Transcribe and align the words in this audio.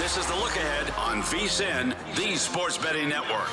This 0.00 0.16
is 0.16 0.24
the 0.24 0.34
look 0.36 0.56
ahead 0.56 0.90
on 0.96 1.20
VSIN, 1.20 1.94
the 2.16 2.34
Sports 2.34 2.78
Betting 2.78 3.10
Network. 3.10 3.50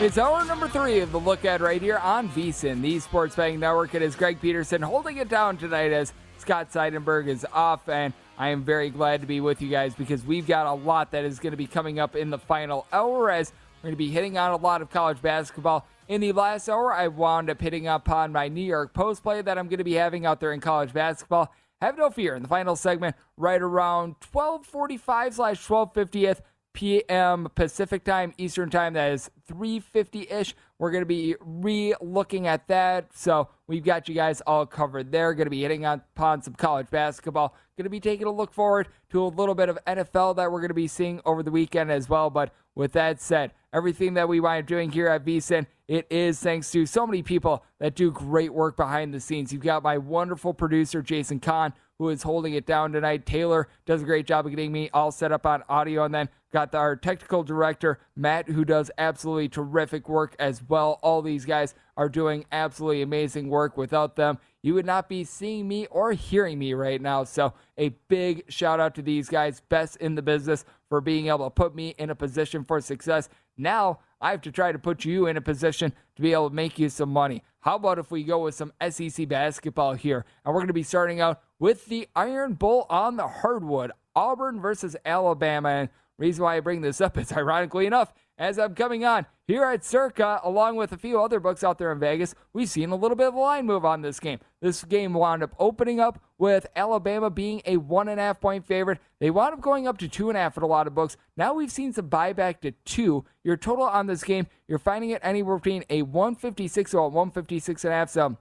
It's 0.00 0.16
hour 0.16 0.42
number 0.46 0.66
three 0.66 1.00
of 1.00 1.12
the 1.12 1.20
look 1.20 1.44
at 1.44 1.60
right 1.60 1.82
here 1.82 1.98
on 1.98 2.30
VSIN, 2.30 2.80
the 2.80 2.98
Sports 3.00 3.36
Betting 3.36 3.60
Network. 3.60 3.94
It 3.94 4.00
is 4.00 4.16
Greg 4.16 4.40
Peterson 4.40 4.80
holding 4.80 5.18
it 5.18 5.28
down 5.28 5.58
tonight 5.58 5.92
as 5.92 6.14
Scott 6.38 6.72
Seidenberg 6.72 7.26
is 7.26 7.46
off, 7.52 7.90
and 7.90 8.14
I 8.38 8.48
am 8.48 8.64
very 8.64 8.88
glad 8.88 9.20
to 9.20 9.26
be 9.26 9.42
with 9.42 9.60
you 9.60 9.68
guys 9.68 9.94
because 9.94 10.24
we've 10.24 10.46
got 10.46 10.66
a 10.66 10.72
lot 10.72 11.10
that 11.10 11.26
is 11.26 11.38
going 11.38 11.50
to 11.50 11.58
be 11.58 11.66
coming 11.66 11.98
up 11.98 12.16
in 12.16 12.30
the 12.30 12.38
final 12.38 12.86
hour 12.90 13.30
as 13.30 13.52
we're 13.82 13.88
going 13.88 13.92
to 13.92 13.98
be 13.98 14.08
hitting 14.08 14.38
on 14.38 14.52
a 14.52 14.56
lot 14.56 14.80
of 14.80 14.88
college 14.88 15.20
basketball. 15.20 15.86
In 16.08 16.22
the 16.22 16.32
last 16.32 16.70
hour, 16.70 16.90
I 16.90 17.08
wound 17.08 17.50
up 17.50 17.60
hitting 17.60 17.86
upon 17.86 18.32
my 18.32 18.48
New 18.48 18.64
York 18.64 18.94
Post 18.94 19.22
play 19.22 19.42
that 19.42 19.58
I'm 19.58 19.68
going 19.68 19.76
to 19.76 19.84
be 19.84 19.92
having 19.92 20.24
out 20.24 20.40
there 20.40 20.54
in 20.54 20.60
college 20.60 20.94
basketball. 20.94 21.52
Have 21.80 21.98
no 21.98 22.10
fear 22.10 22.34
in 22.34 22.42
the 22.42 22.48
final 22.48 22.76
segment, 22.76 23.16
right 23.36 23.60
around 23.60 24.14
1245 24.32 25.34
slash 25.34 25.66
1250th 25.66 26.40
p.m. 26.74 27.48
Pacific 27.54 28.04
time, 28.04 28.34
Eastern 28.36 28.68
time. 28.68 28.92
That 28.94 29.12
is 29.12 29.30
350 29.46 30.28
ish. 30.30 30.54
We're 30.78 30.90
going 30.90 31.02
to 31.02 31.06
be 31.06 31.36
re 31.40 31.94
looking 32.00 32.46
at 32.46 32.68
that. 32.68 33.16
So 33.16 33.48
we've 33.66 33.84
got 33.84 34.08
you 34.08 34.14
guys 34.14 34.42
all 34.46 34.66
covered 34.66 35.10
there. 35.10 35.32
Going 35.32 35.46
to 35.46 35.50
be 35.50 35.62
hitting 35.62 35.84
upon 35.84 36.42
some 36.42 36.54
college 36.54 36.90
basketball. 36.90 37.54
Going 37.78 37.84
to 37.84 37.90
be 37.90 38.00
taking 38.00 38.26
a 38.26 38.32
look 38.32 38.52
forward 38.52 38.88
to 39.10 39.22
a 39.22 39.28
little 39.28 39.54
bit 39.54 39.68
of 39.68 39.78
NFL 39.86 40.36
that 40.36 40.50
we're 40.50 40.60
going 40.60 40.68
to 40.68 40.74
be 40.74 40.88
seeing 40.88 41.20
over 41.24 41.42
the 41.42 41.50
weekend 41.50 41.90
as 41.90 42.08
well. 42.08 42.28
But 42.28 42.52
with 42.74 42.92
that 42.92 43.20
said, 43.20 43.52
everything 43.72 44.14
that 44.14 44.28
we 44.28 44.40
wind 44.40 44.64
up 44.64 44.66
doing 44.66 44.90
here 44.90 45.08
at 45.08 45.24
VSIN, 45.24 45.66
it 45.88 46.06
is 46.10 46.40
thanks 46.40 46.70
to 46.70 46.86
so 46.86 47.06
many 47.06 47.22
people 47.22 47.64
that 47.78 47.94
do 47.94 48.10
great 48.10 48.52
work 48.52 48.76
behind 48.76 49.12
the 49.12 49.20
scenes. 49.20 49.52
You've 49.52 49.62
got 49.62 49.82
my 49.82 49.98
wonderful 49.98 50.54
producer, 50.54 51.02
Jason 51.02 51.40
Kahn, 51.40 51.74
who 51.98 52.08
is 52.08 52.22
holding 52.22 52.54
it 52.54 52.66
down 52.66 52.92
tonight. 52.92 53.26
Taylor 53.26 53.68
does 53.86 54.02
a 54.02 54.04
great 54.04 54.26
job 54.26 54.46
of 54.46 54.52
getting 54.52 54.72
me 54.72 54.90
all 54.92 55.10
set 55.10 55.32
up 55.32 55.46
on 55.46 55.62
audio. 55.68 56.04
And 56.04 56.14
then 56.14 56.28
got 56.54 56.74
our 56.74 56.94
technical 56.94 57.42
director, 57.42 57.98
Matt, 58.14 58.48
who 58.48 58.64
does 58.64 58.90
absolutely 58.96 59.48
terrific 59.48 60.08
work 60.08 60.36
as 60.38 60.62
well. 60.68 61.00
All 61.02 61.20
these 61.20 61.44
guys 61.44 61.74
are 61.96 62.08
doing 62.08 62.44
absolutely 62.52 63.02
amazing 63.02 63.48
work. 63.48 63.76
Without 63.76 64.14
them, 64.14 64.38
you 64.62 64.74
would 64.74 64.86
not 64.86 65.08
be 65.08 65.24
seeing 65.24 65.66
me 65.66 65.86
or 65.86 66.12
hearing 66.12 66.58
me 66.58 66.72
right 66.74 67.00
now. 67.00 67.24
So, 67.24 67.54
a 67.76 67.88
big 68.08 68.44
shout 68.48 68.78
out 68.78 68.94
to 68.94 69.02
these 69.02 69.28
guys, 69.28 69.62
best 69.68 69.96
in 69.96 70.14
the 70.14 70.22
business, 70.22 70.64
for 70.88 71.00
being 71.00 71.26
able 71.26 71.44
to 71.46 71.50
put 71.50 71.74
me 71.74 71.94
in 71.98 72.10
a 72.10 72.14
position 72.14 72.64
for 72.64 72.80
success. 72.80 73.28
Now, 73.56 73.98
I 74.20 74.30
have 74.30 74.40
to 74.42 74.52
try 74.52 74.72
to 74.72 74.78
put 74.78 75.04
you 75.04 75.26
in 75.26 75.36
a 75.36 75.40
position 75.40 75.92
to 76.16 76.22
be 76.22 76.32
able 76.32 76.48
to 76.48 76.54
make 76.54 76.78
you 76.78 76.88
some 76.88 77.12
money. 77.12 77.42
How 77.60 77.76
about 77.76 77.98
if 77.98 78.10
we 78.10 78.24
go 78.24 78.44
with 78.44 78.54
some 78.54 78.72
SEC 78.90 79.26
basketball 79.28 79.94
here? 79.94 80.24
And 80.44 80.54
we're 80.54 80.60
going 80.60 80.68
to 80.68 80.72
be 80.72 80.82
starting 80.82 81.20
out 81.20 81.42
with 81.64 81.86
the 81.86 82.06
Iron 82.14 82.52
Bowl 82.52 82.84
on 82.90 83.16
the 83.16 83.26
hardwood 83.26 83.90
Auburn 84.14 84.60
versus 84.60 84.96
Alabama. 85.06 85.70
And 85.70 85.88
reason 86.18 86.44
why 86.44 86.58
I 86.58 86.60
bring 86.60 86.82
this 86.82 87.00
up 87.00 87.16
is 87.16 87.32
ironically 87.36 87.86
enough, 87.86 88.12
as 88.36 88.58
I'm 88.58 88.74
coming 88.74 89.06
on 89.06 89.24
here 89.46 89.64
at 89.64 89.82
Circa, 89.82 90.40
along 90.44 90.76
with 90.76 90.92
a 90.92 90.98
few 90.98 91.18
other 91.18 91.40
books 91.40 91.64
out 91.64 91.78
there 91.78 91.90
in 91.90 91.98
Vegas, 91.98 92.34
we've 92.52 92.68
seen 92.68 92.90
a 92.90 92.96
little 92.96 93.16
bit 93.16 93.28
of 93.28 93.34
a 93.34 93.40
line 93.40 93.64
move 93.64 93.86
on 93.86 94.02
this 94.02 94.20
game. 94.20 94.40
This 94.60 94.84
game 94.84 95.14
wound 95.14 95.42
up 95.42 95.54
opening 95.58 96.00
up 96.00 96.22
with 96.36 96.66
Alabama 96.76 97.30
being 97.30 97.62
a 97.64 97.78
one 97.78 98.08
and 98.08 98.20
a 98.20 98.24
half 98.24 98.42
point 98.42 98.66
favorite. 98.66 98.98
They 99.18 99.30
wound 99.30 99.54
up 99.54 99.62
going 99.62 99.88
up 99.88 99.96
to 100.00 100.08
two 100.08 100.28
and 100.28 100.36
a 100.36 100.42
half 100.42 100.58
at 100.58 100.62
a 100.62 100.66
lot 100.66 100.86
of 100.86 100.94
books. 100.94 101.16
Now 101.34 101.54
we've 101.54 101.72
seen 101.72 101.94
some 101.94 102.10
buyback 102.10 102.60
to 102.60 102.72
two. 102.84 103.24
Your 103.42 103.56
total 103.56 103.86
on 103.86 104.06
this 104.06 104.22
game, 104.22 104.48
you're 104.68 104.78
finding 104.78 105.08
it 105.08 105.20
anywhere 105.24 105.56
between 105.56 105.84
a 105.88 106.02
156 106.02 106.92
or 106.92 107.06
a 107.06 107.08
156 107.08 107.84
and 107.84 107.94
a 107.94 107.96
half. 107.96 108.10
So 108.10 108.36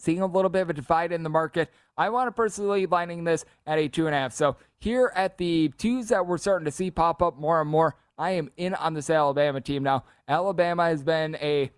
seeing 0.00 0.20
a 0.20 0.26
little 0.26 0.48
bit 0.48 0.62
of 0.62 0.70
a 0.70 0.74
divide 0.74 1.12
in 1.12 1.22
the 1.22 1.30
market. 1.30 1.70
I 2.00 2.08
want 2.08 2.28
to 2.28 2.32
personally 2.32 2.80
be 2.80 2.86
lining 2.86 3.24
this 3.24 3.44
at 3.66 3.78
a 3.78 3.86
two 3.86 4.06
and 4.06 4.14
a 4.14 4.18
half. 4.18 4.32
So 4.32 4.56
here 4.78 5.12
at 5.14 5.36
the 5.36 5.68
twos 5.76 6.08
that 6.08 6.26
we're 6.26 6.38
starting 6.38 6.64
to 6.64 6.70
see 6.70 6.90
pop 6.90 7.20
up 7.20 7.36
more 7.36 7.60
and 7.60 7.68
more, 7.68 7.94
I 8.16 8.30
am 8.30 8.50
in 8.56 8.72
on 8.72 8.94
this 8.94 9.10
Alabama 9.10 9.60
team 9.60 9.82
now. 9.82 10.04
Alabama 10.26 10.84
has 10.84 11.02
been 11.02 11.34
a 11.34 11.70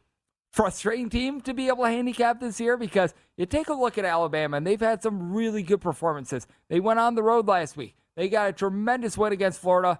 frustrating 0.52 1.10
team 1.10 1.40
to 1.40 1.52
be 1.52 1.66
able 1.66 1.82
to 1.82 1.90
handicap 1.90 2.38
this 2.38 2.60
year 2.60 2.76
because 2.76 3.14
you 3.36 3.46
take 3.46 3.68
a 3.68 3.74
look 3.74 3.98
at 3.98 4.04
Alabama 4.04 4.58
and 4.58 4.64
they've 4.64 4.78
had 4.78 5.02
some 5.02 5.32
really 5.32 5.64
good 5.64 5.80
performances. 5.80 6.46
They 6.68 6.78
went 6.78 7.00
on 7.00 7.16
the 7.16 7.22
road 7.24 7.48
last 7.48 7.76
week. 7.76 7.96
They 8.14 8.28
got 8.28 8.50
a 8.50 8.52
tremendous 8.52 9.18
win 9.18 9.32
against 9.32 9.60
Florida. 9.60 9.98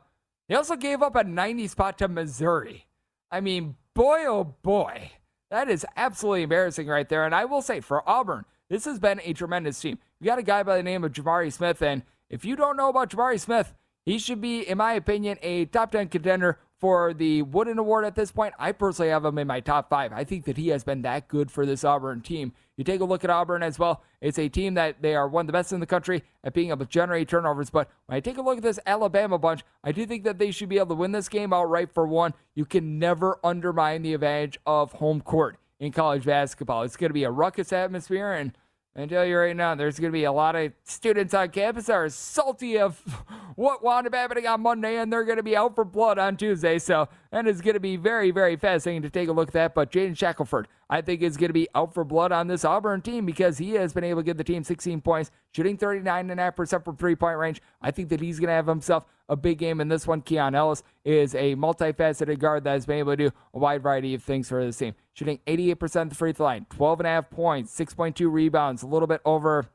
They 0.48 0.54
also 0.54 0.76
gave 0.76 1.02
up 1.02 1.16
a 1.16 1.24
90 1.24 1.66
spot 1.66 1.98
to 1.98 2.06
Missouri. 2.06 2.86
I 3.28 3.40
mean, 3.40 3.74
boy, 3.92 4.24
oh 4.28 4.54
boy, 4.62 5.10
that 5.50 5.68
is 5.68 5.84
absolutely 5.96 6.44
embarrassing 6.44 6.86
right 6.86 7.08
there. 7.08 7.24
And 7.24 7.34
I 7.34 7.44
will 7.44 7.62
say 7.62 7.80
for 7.80 8.08
Auburn, 8.08 8.44
this 8.72 8.86
has 8.86 8.98
been 8.98 9.20
a 9.22 9.34
tremendous 9.34 9.78
team. 9.78 9.98
You 10.22 10.26
got 10.26 10.38
a 10.38 10.44
guy 10.44 10.62
by 10.62 10.76
the 10.76 10.84
name 10.84 11.02
of 11.02 11.10
Jabari 11.10 11.52
Smith, 11.52 11.82
and 11.82 12.04
if 12.30 12.44
you 12.44 12.54
don't 12.54 12.76
know 12.76 12.88
about 12.88 13.10
Jabari 13.10 13.40
Smith, 13.40 13.74
he 14.06 14.18
should 14.20 14.40
be, 14.40 14.60
in 14.60 14.78
my 14.78 14.92
opinion, 14.92 15.36
a 15.42 15.64
top 15.64 15.90
10 15.90 16.10
contender 16.10 16.60
for 16.78 17.12
the 17.12 17.42
Wooden 17.42 17.76
Award 17.76 18.04
at 18.04 18.14
this 18.14 18.30
point. 18.30 18.54
I 18.56 18.70
personally 18.70 19.10
have 19.10 19.24
him 19.24 19.36
in 19.38 19.48
my 19.48 19.58
top 19.58 19.90
five. 19.90 20.12
I 20.12 20.22
think 20.22 20.44
that 20.44 20.56
he 20.56 20.68
has 20.68 20.84
been 20.84 21.02
that 21.02 21.26
good 21.26 21.50
for 21.50 21.66
this 21.66 21.82
Auburn 21.82 22.20
team. 22.20 22.52
You 22.76 22.84
take 22.84 23.00
a 23.00 23.04
look 23.04 23.24
at 23.24 23.30
Auburn 23.30 23.64
as 23.64 23.80
well. 23.80 24.04
It's 24.20 24.38
a 24.38 24.48
team 24.48 24.74
that 24.74 25.02
they 25.02 25.16
are 25.16 25.26
one 25.26 25.42
of 25.42 25.46
the 25.48 25.54
best 25.54 25.72
in 25.72 25.80
the 25.80 25.86
country 25.86 26.22
at 26.44 26.54
being 26.54 26.68
able 26.68 26.86
to 26.86 26.86
generate 26.86 27.28
turnovers. 27.28 27.70
But 27.70 27.90
when 28.06 28.16
I 28.16 28.20
take 28.20 28.38
a 28.38 28.42
look 28.42 28.58
at 28.58 28.62
this 28.62 28.78
Alabama 28.86 29.40
bunch, 29.40 29.64
I 29.82 29.90
do 29.90 30.06
think 30.06 30.22
that 30.22 30.38
they 30.38 30.52
should 30.52 30.68
be 30.68 30.78
able 30.78 30.94
to 30.94 30.94
win 30.94 31.10
this 31.10 31.28
game 31.28 31.52
outright 31.52 31.92
for 31.92 32.06
one. 32.06 32.32
You 32.54 32.64
can 32.64 33.00
never 33.00 33.40
undermine 33.42 34.02
the 34.02 34.14
advantage 34.14 34.60
of 34.66 34.92
home 34.92 35.20
court 35.20 35.58
in 35.80 35.90
college 35.90 36.24
basketball. 36.24 36.84
It's 36.84 36.96
going 36.96 37.10
to 37.10 37.14
be 37.14 37.24
a 37.24 37.30
ruckus 37.32 37.72
atmosphere 37.72 38.32
and 38.32 38.56
I 38.94 39.06
tell 39.06 39.24
you 39.24 39.38
right 39.38 39.56
now, 39.56 39.74
there's 39.74 39.98
going 39.98 40.12
to 40.12 40.16
be 40.16 40.24
a 40.24 40.32
lot 40.32 40.54
of 40.54 40.72
students 40.84 41.32
on 41.32 41.48
campus 41.48 41.86
that 41.86 41.94
are 41.94 42.10
salty 42.10 42.78
of 42.78 42.98
what 43.56 43.82
wound 43.82 44.06
up 44.06 44.14
happening 44.14 44.46
on 44.46 44.60
Monday, 44.60 44.96
and 44.96 45.10
they're 45.10 45.24
going 45.24 45.38
to 45.38 45.42
be 45.42 45.56
out 45.56 45.74
for 45.74 45.84
blood 45.84 46.18
on 46.18 46.36
Tuesday. 46.36 46.78
So 46.78 47.08
and 47.32 47.48
it's 47.48 47.62
going 47.62 47.74
to 47.74 47.80
be 47.80 47.96
very, 47.96 48.30
very 48.30 48.56
fascinating 48.56 49.02
to 49.02 49.10
take 49.10 49.28
a 49.28 49.32
look 49.32 49.48
at 49.48 49.54
that. 49.54 49.74
But 49.74 49.90
Jaden 49.90 50.16
Shackelford, 50.16 50.68
I 50.92 51.00
think, 51.00 51.22
is 51.22 51.38
going 51.38 51.48
to 51.48 51.54
be 51.54 51.68
out 51.74 51.94
for 51.94 52.04
blood 52.04 52.32
on 52.32 52.48
this 52.48 52.66
Auburn 52.66 53.00
team 53.00 53.24
because 53.24 53.56
he 53.56 53.70
has 53.76 53.94
been 53.94 54.04
able 54.04 54.20
to 54.20 54.26
give 54.26 54.36
the 54.36 54.44
team 54.44 54.62
16 54.62 55.00
points, 55.00 55.30
shooting 55.50 55.78
39.5% 55.78 56.84
from 56.84 56.96
three 56.98 57.16
point 57.16 57.38
range. 57.38 57.62
I 57.80 57.90
think 57.90 58.10
that 58.10 58.20
he's 58.20 58.38
going 58.38 58.48
to 58.48 58.54
have 58.54 58.66
himself 58.66 59.06
a 59.26 59.34
big 59.34 59.56
game 59.56 59.80
in 59.80 59.88
this 59.88 60.06
one. 60.06 60.20
Keon 60.20 60.54
Ellis 60.54 60.82
is 61.02 61.34
a 61.34 61.56
multifaceted 61.56 62.38
guard 62.38 62.64
that 62.64 62.72
has 62.72 62.84
been 62.84 62.98
able 62.98 63.12
to 63.12 63.16
do 63.16 63.30
a 63.54 63.58
wide 63.58 63.82
variety 63.82 64.12
of 64.12 64.22
things 64.22 64.50
for 64.50 64.62
this 64.62 64.76
team. 64.76 64.94
Shooting 65.14 65.40
88% 65.46 66.02
of 66.02 66.08
the 66.10 66.14
free 66.14 66.34
throw 66.34 66.44
line, 66.44 66.66
12.5 66.68 67.30
points, 67.30 67.74
6.2 67.74 68.30
rebounds, 68.30 68.82
a 68.82 68.86
little 68.86 69.08
bit 69.08 69.22
over 69.24 69.70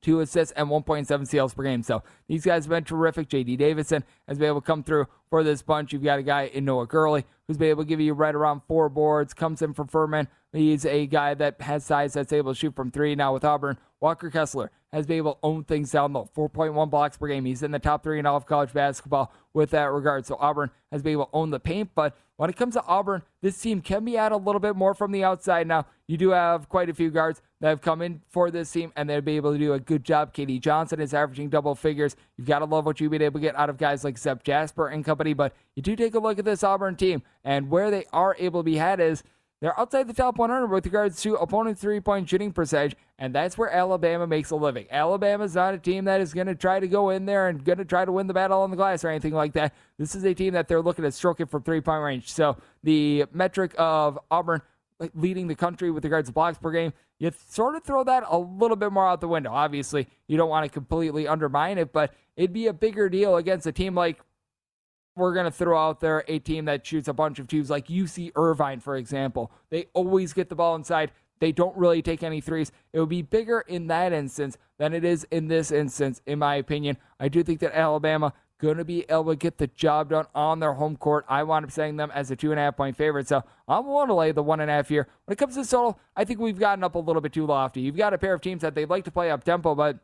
two 0.00 0.20
assists, 0.20 0.52
and 0.52 0.68
1.7 0.68 1.26
steals 1.26 1.54
per 1.54 1.64
game. 1.64 1.82
So 1.82 2.04
these 2.28 2.44
guys 2.44 2.66
have 2.66 2.70
been 2.70 2.84
terrific. 2.84 3.28
J.D. 3.28 3.56
Davidson 3.56 4.04
has 4.28 4.38
been 4.38 4.46
able 4.46 4.60
to 4.60 4.66
come 4.66 4.84
through 4.84 5.08
for 5.36 5.44
this 5.44 5.60
bunch. 5.60 5.92
You've 5.92 6.02
got 6.02 6.18
a 6.18 6.22
guy 6.22 6.44
in 6.44 6.64
Noah 6.64 6.86
Gurley 6.86 7.26
who's 7.46 7.58
been 7.58 7.68
able 7.68 7.82
to 7.82 7.86
give 7.86 8.00
you 8.00 8.14
right 8.14 8.34
around 8.34 8.62
four 8.66 8.88
boards, 8.88 9.34
comes 9.34 9.60
in 9.60 9.74
from 9.74 9.86
Furman. 9.86 10.28
He's 10.50 10.86
a 10.86 11.06
guy 11.06 11.34
that 11.34 11.60
has 11.60 11.84
size 11.84 12.14
that's 12.14 12.32
able 12.32 12.54
to 12.54 12.58
shoot 12.58 12.74
from 12.74 12.90
three. 12.90 13.14
Now 13.14 13.34
with 13.34 13.44
Auburn, 13.44 13.76
Walker 14.00 14.30
Kessler 14.30 14.70
has 14.94 15.06
been 15.06 15.18
able 15.18 15.34
to 15.34 15.38
own 15.42 15.64
things 15.64 15.90
down 15.90 16.14
low. 16.14 16.30
4.1 16.34 16.88
blocks 16.88 17.18
per 17.18 17.28
game. 17.28 17.44
He's 17.44 17.62
in 17.62 17.70
the 17.70 17.78
top 17.78 18.02
three 18.02 18.18
in 18.18 18.24
all 18.24 18.36
of 18.36 18.46
college 18.46 18.72
basketball 18.72 19.30
with 19.52 19.72
that 19.72 19.92
regard. 19.92 20.24
So 20.24 20.38
Auburn 20.40 20.70
has 20.90 21.02
been 21.02 21.12
able 21.12 21.26
to 21.26 21.30
own 21.34 21.50
the 21.50 21.60
paint. 21.60 21.90
But 21.94 22.16
when 22.36 22.50
it 22.50 22.56
comes 22.56 22.74
to 22.74 22.84
Auburn, 22.84 23.22
this 23.42 23.60
team 23.60 23.80
can 23.80 24.04
be 24.04 24.16
at 24.16 24.32
a 24.32 24.36
little 24.36 24.60
bit 24.60 24.76
more 24.76 24.94
from 24.94 25.12
the 25.12 25.24
outside. 25.24 25.66
Now, 25.66 25.86
you 26.06 26.16
do 26.16 26.30
have 26.30 26.68
quite 26.68 26.88
a 26.88 26.94
few 26.94 27.10
guards 27.10 27.42
that 27.60 27.68
have 27.68 27.80
come 27.80 28.02
in 28.02 28.20
for 28.28 28.50
this 28.50 28.70
team, 28.70 28.92
and 28.94 29.08
they'll 29.08 29.22
be 29.22 29.36
able 29.36 29.52
to 29.52 29.58
do 29.58 29.72
a 29.72 29.80
good 29.80 30.04
job. 30.04 30.34
K.D. 30.34 30.58
Johnson 30.58 31.00
is 31.00 31.14
averaging 31.14 31.48
double 31.48 31.74
figures. 31.74 32.14
You've 32.36 32.46
got 32.46 32.58
to 32.58 32.66
love 32.66 32.84
what 32.84 33.00
you've 33.00 33.10
been 33.10 33.22
able 33.22 33.40
to 33.40 33.46
get 33.46 33.56
out 33.56 33.70
of 33.70 33.78
guys 33.78 34.04
like 34.04 34.18
Zep 34.18 34.44
Jasper 34.44 34.88
and 34.88 35.04
company. 35.04 35.25
But 35.34 35.54
you 35.74 35.82
do 35.82 35.96
take 35.96 36.14
a 36.14 36.18
look 36.18 36.38
at 36.38 36.44
this 36.44 36.64
Auburn 36.64 36.96
team, 36.96 37.22
and 37.44 37.70
where 37.70 37.90
they 37.90 38.04
are 38.12 38.36
able 38.38 38.60
to 38.60 38.64
be 38.64 38.76
had 38.76 39.00
is– 39.00 39.22
they're 39.60 39.78
outside 39.80 40.06
the 40.06 40.12
top 40.12 40.36
100 40.36 40.66
with 40.66 40.84
regards 40.84 41.22
to 41.22 41.34
opponent 41.36 41.78
three 41.78 42.00
point 42.00 42.28
shooting 42.28 42.52
percentage, 42.52 42.94
and 43.18 43.34
that's 43.34 43.56
where 43.56 43.70
Alabama 43.70 44.26
makes 44.26 44.50
a 44.50 44.56
living. 44.56 44.86
Alabama's 44.90 45.54
not 45.54 45.72
a 45.72 45.78
team 45.78 46.04
that 46.04 46.20
is 46.20 46.34
going 46.34 46.46
to 46.46 46.54
try 46.54 46.78
to 46.78 46.86
go 46.86 47.08
in 47.08 47.24
there 47.24 47.48
and 47.48 47.64
going 47.64 47.78
to 47.78 47.84
try 47.84 48.04
to 48.04 48.12
win 48.12 48.26
the 48.26 48.34
battle 48.34 48.60
on 48.60 48.70
the 48.70 48.76
glass 48.76 49.02
or 49.02 49.08
anything 49.08 49.32
like 49.32 49.54
that. 49.54 49.74
This 49.98 50.14
is 50.14 50.24
a 50.24 50.34
team 50.34 50.52
that 50.52 50.68
they're 50.68 50.82
looking 50.82 51.06
at 51.06 51.14
stroking 51.14 51.46
from 51.46 51.62
three 51.62 51.80
point 51.80 52.02
range. 52.02 52.30
So 52.30 52.58
the 52.82 53.24
metric 53.32 53.74
of 53.78 54.18
Auburn 54.30 54.60
leading 55.14 55.46
the 55.46 55.54
country 55.54 55.90
with 55.90 56.04
regards 56.04 56.28
to 56.28 56.34
blocks 56.34 56.58
per 56.58 56.70
game, 56.70 56.92
you 57.18 57.32
sort 57.48 57.76
of 57.76 57.82
throw 57.82 58.04
that 58.04 58.24
a 58.28 58.36
little 58.36 58.76
bit 58.76 58.92
more 58.92 59.08
out 59.08 59.22
the 59.22 59.28
window. 59.28 59.52
Obviously, 59.52 60.06
you 60.26 60.36
don't 60.36 60.50
want 60.50 60.64
to 60.64 60.70
completely 60.70 61.26
undermine 61.26 61.78
it, 61.78 61.94
but 61.94 62.12
it'd 62.36 62.52
be 62.52 62.66
a 62.66 62.74
bigger 62.74 63.08
deal 63.08 63.36
against 63.36 63.66
a 63.66 63.72
team 63.72 63.94
like 63.94 64.20
we're 65.16 65.34
going 65.34 65.46
to 65.46 65.50
throw 65.50 65.78
out 65.78 66.00
there 66.00 66.24
a 66.28 66.38
team 66.38 66.66
that 66.66 66.86
shoots 66.86 67.08
a 67.08 67.12
bunch 67.12 67.38
of 67.38 67.48
twos, 67.48 67.70
like 67.70 67.88
UC 67.88 68.32
Irvine, 68.36 68.80
for 68.80 68.96
example. 68.96 69.50
They 69.70 69.86
always 69.94 70.32
get 70.32 70.48
the 70.48 70.54
ball 70.54 70.76
inside. 70.76 71.10
They 71.40 71.52
don't 71.52 71.76
really 71.76 72.02
take 72.02 72.22
any 72.22 72.40
threes. 72.40 72.70
It 72.92 73.00
would 73.00 73.08
be 73.08 73.22
bigger 73.22 73.60
in 73.60 73.88
that 73.88 74.12
instance 74.12 74.56
than 74.78 74.92
it 74.92 75.04
is 75.04 75.24
in 75.30 75.48
this 75.48 75.70
instance, 75.70 76.20
in 76.26 76.38
my 76.38 76.56
opinion. 76.56 76.98
I 77.18 77.28
do 77.28 77.42
think 77.42 77.60
that 77.60 77.76
Alabama 77.76 78.32
going 78.58 78.78
to 78.78 78.84
be 78.84 79.04
able 79.10 79.26
to 79.26 79.36
get 79.36 79.58
the 79.58 79.66
job 79.66 80.10
done 80.10 80.26
on 80.34 80.60
their 80.60 80.72
home 80.74 80.96
court. 80.96 81.24
I 81.28 81.42
wound 81.42 81.64
up 81.64 81.70
saying 81.70 81.96
them 81.96 82.10
as 82.14 82.30
a 82.30 82.36
two 82.36 82.52
and 82.52 82.60
a 82.60 82.62
half 82.62 82.76
point 82.76 82.96
favorite, 82.96 83.28
so 83.28 83.42
I'm 83.68 83.84
to 83.84 84.14
lay 84.14 84.32
the 84.32 84.42
one 84.42 84.60
and 84.60 84.70
a 84.70 84.74
half 84.74 84.88
here. 84.88 85.08
When 85.24 85.32
it 85.32 85.36
comes 85.36 85.56
to 85.56 85.64
total, 85.64 85.98
I 86.16 86.24
think 86.24 86.40
we've 86.40 86.58
gotten 86.58 86.82
up 86.82 86.94
a 86.94 86.98
little 86.98 87.20
bit 87.20 87.32
too 87.32 87.46
lofty. 87.46 87.82
You've 87.82 87.96
got 87.96 88.14
a 88.14 88.18
pair 88.18 88.32
of 88.32 88.40
teams 88.40 88.62
that 88.62 88.74
they'd 88.74 88.88
like 88.88 89.04
to 89.04 89.10
play 89.10 89.30
up 89.30 89.44
tempo, 89.44 89.74
but 89.74 89.98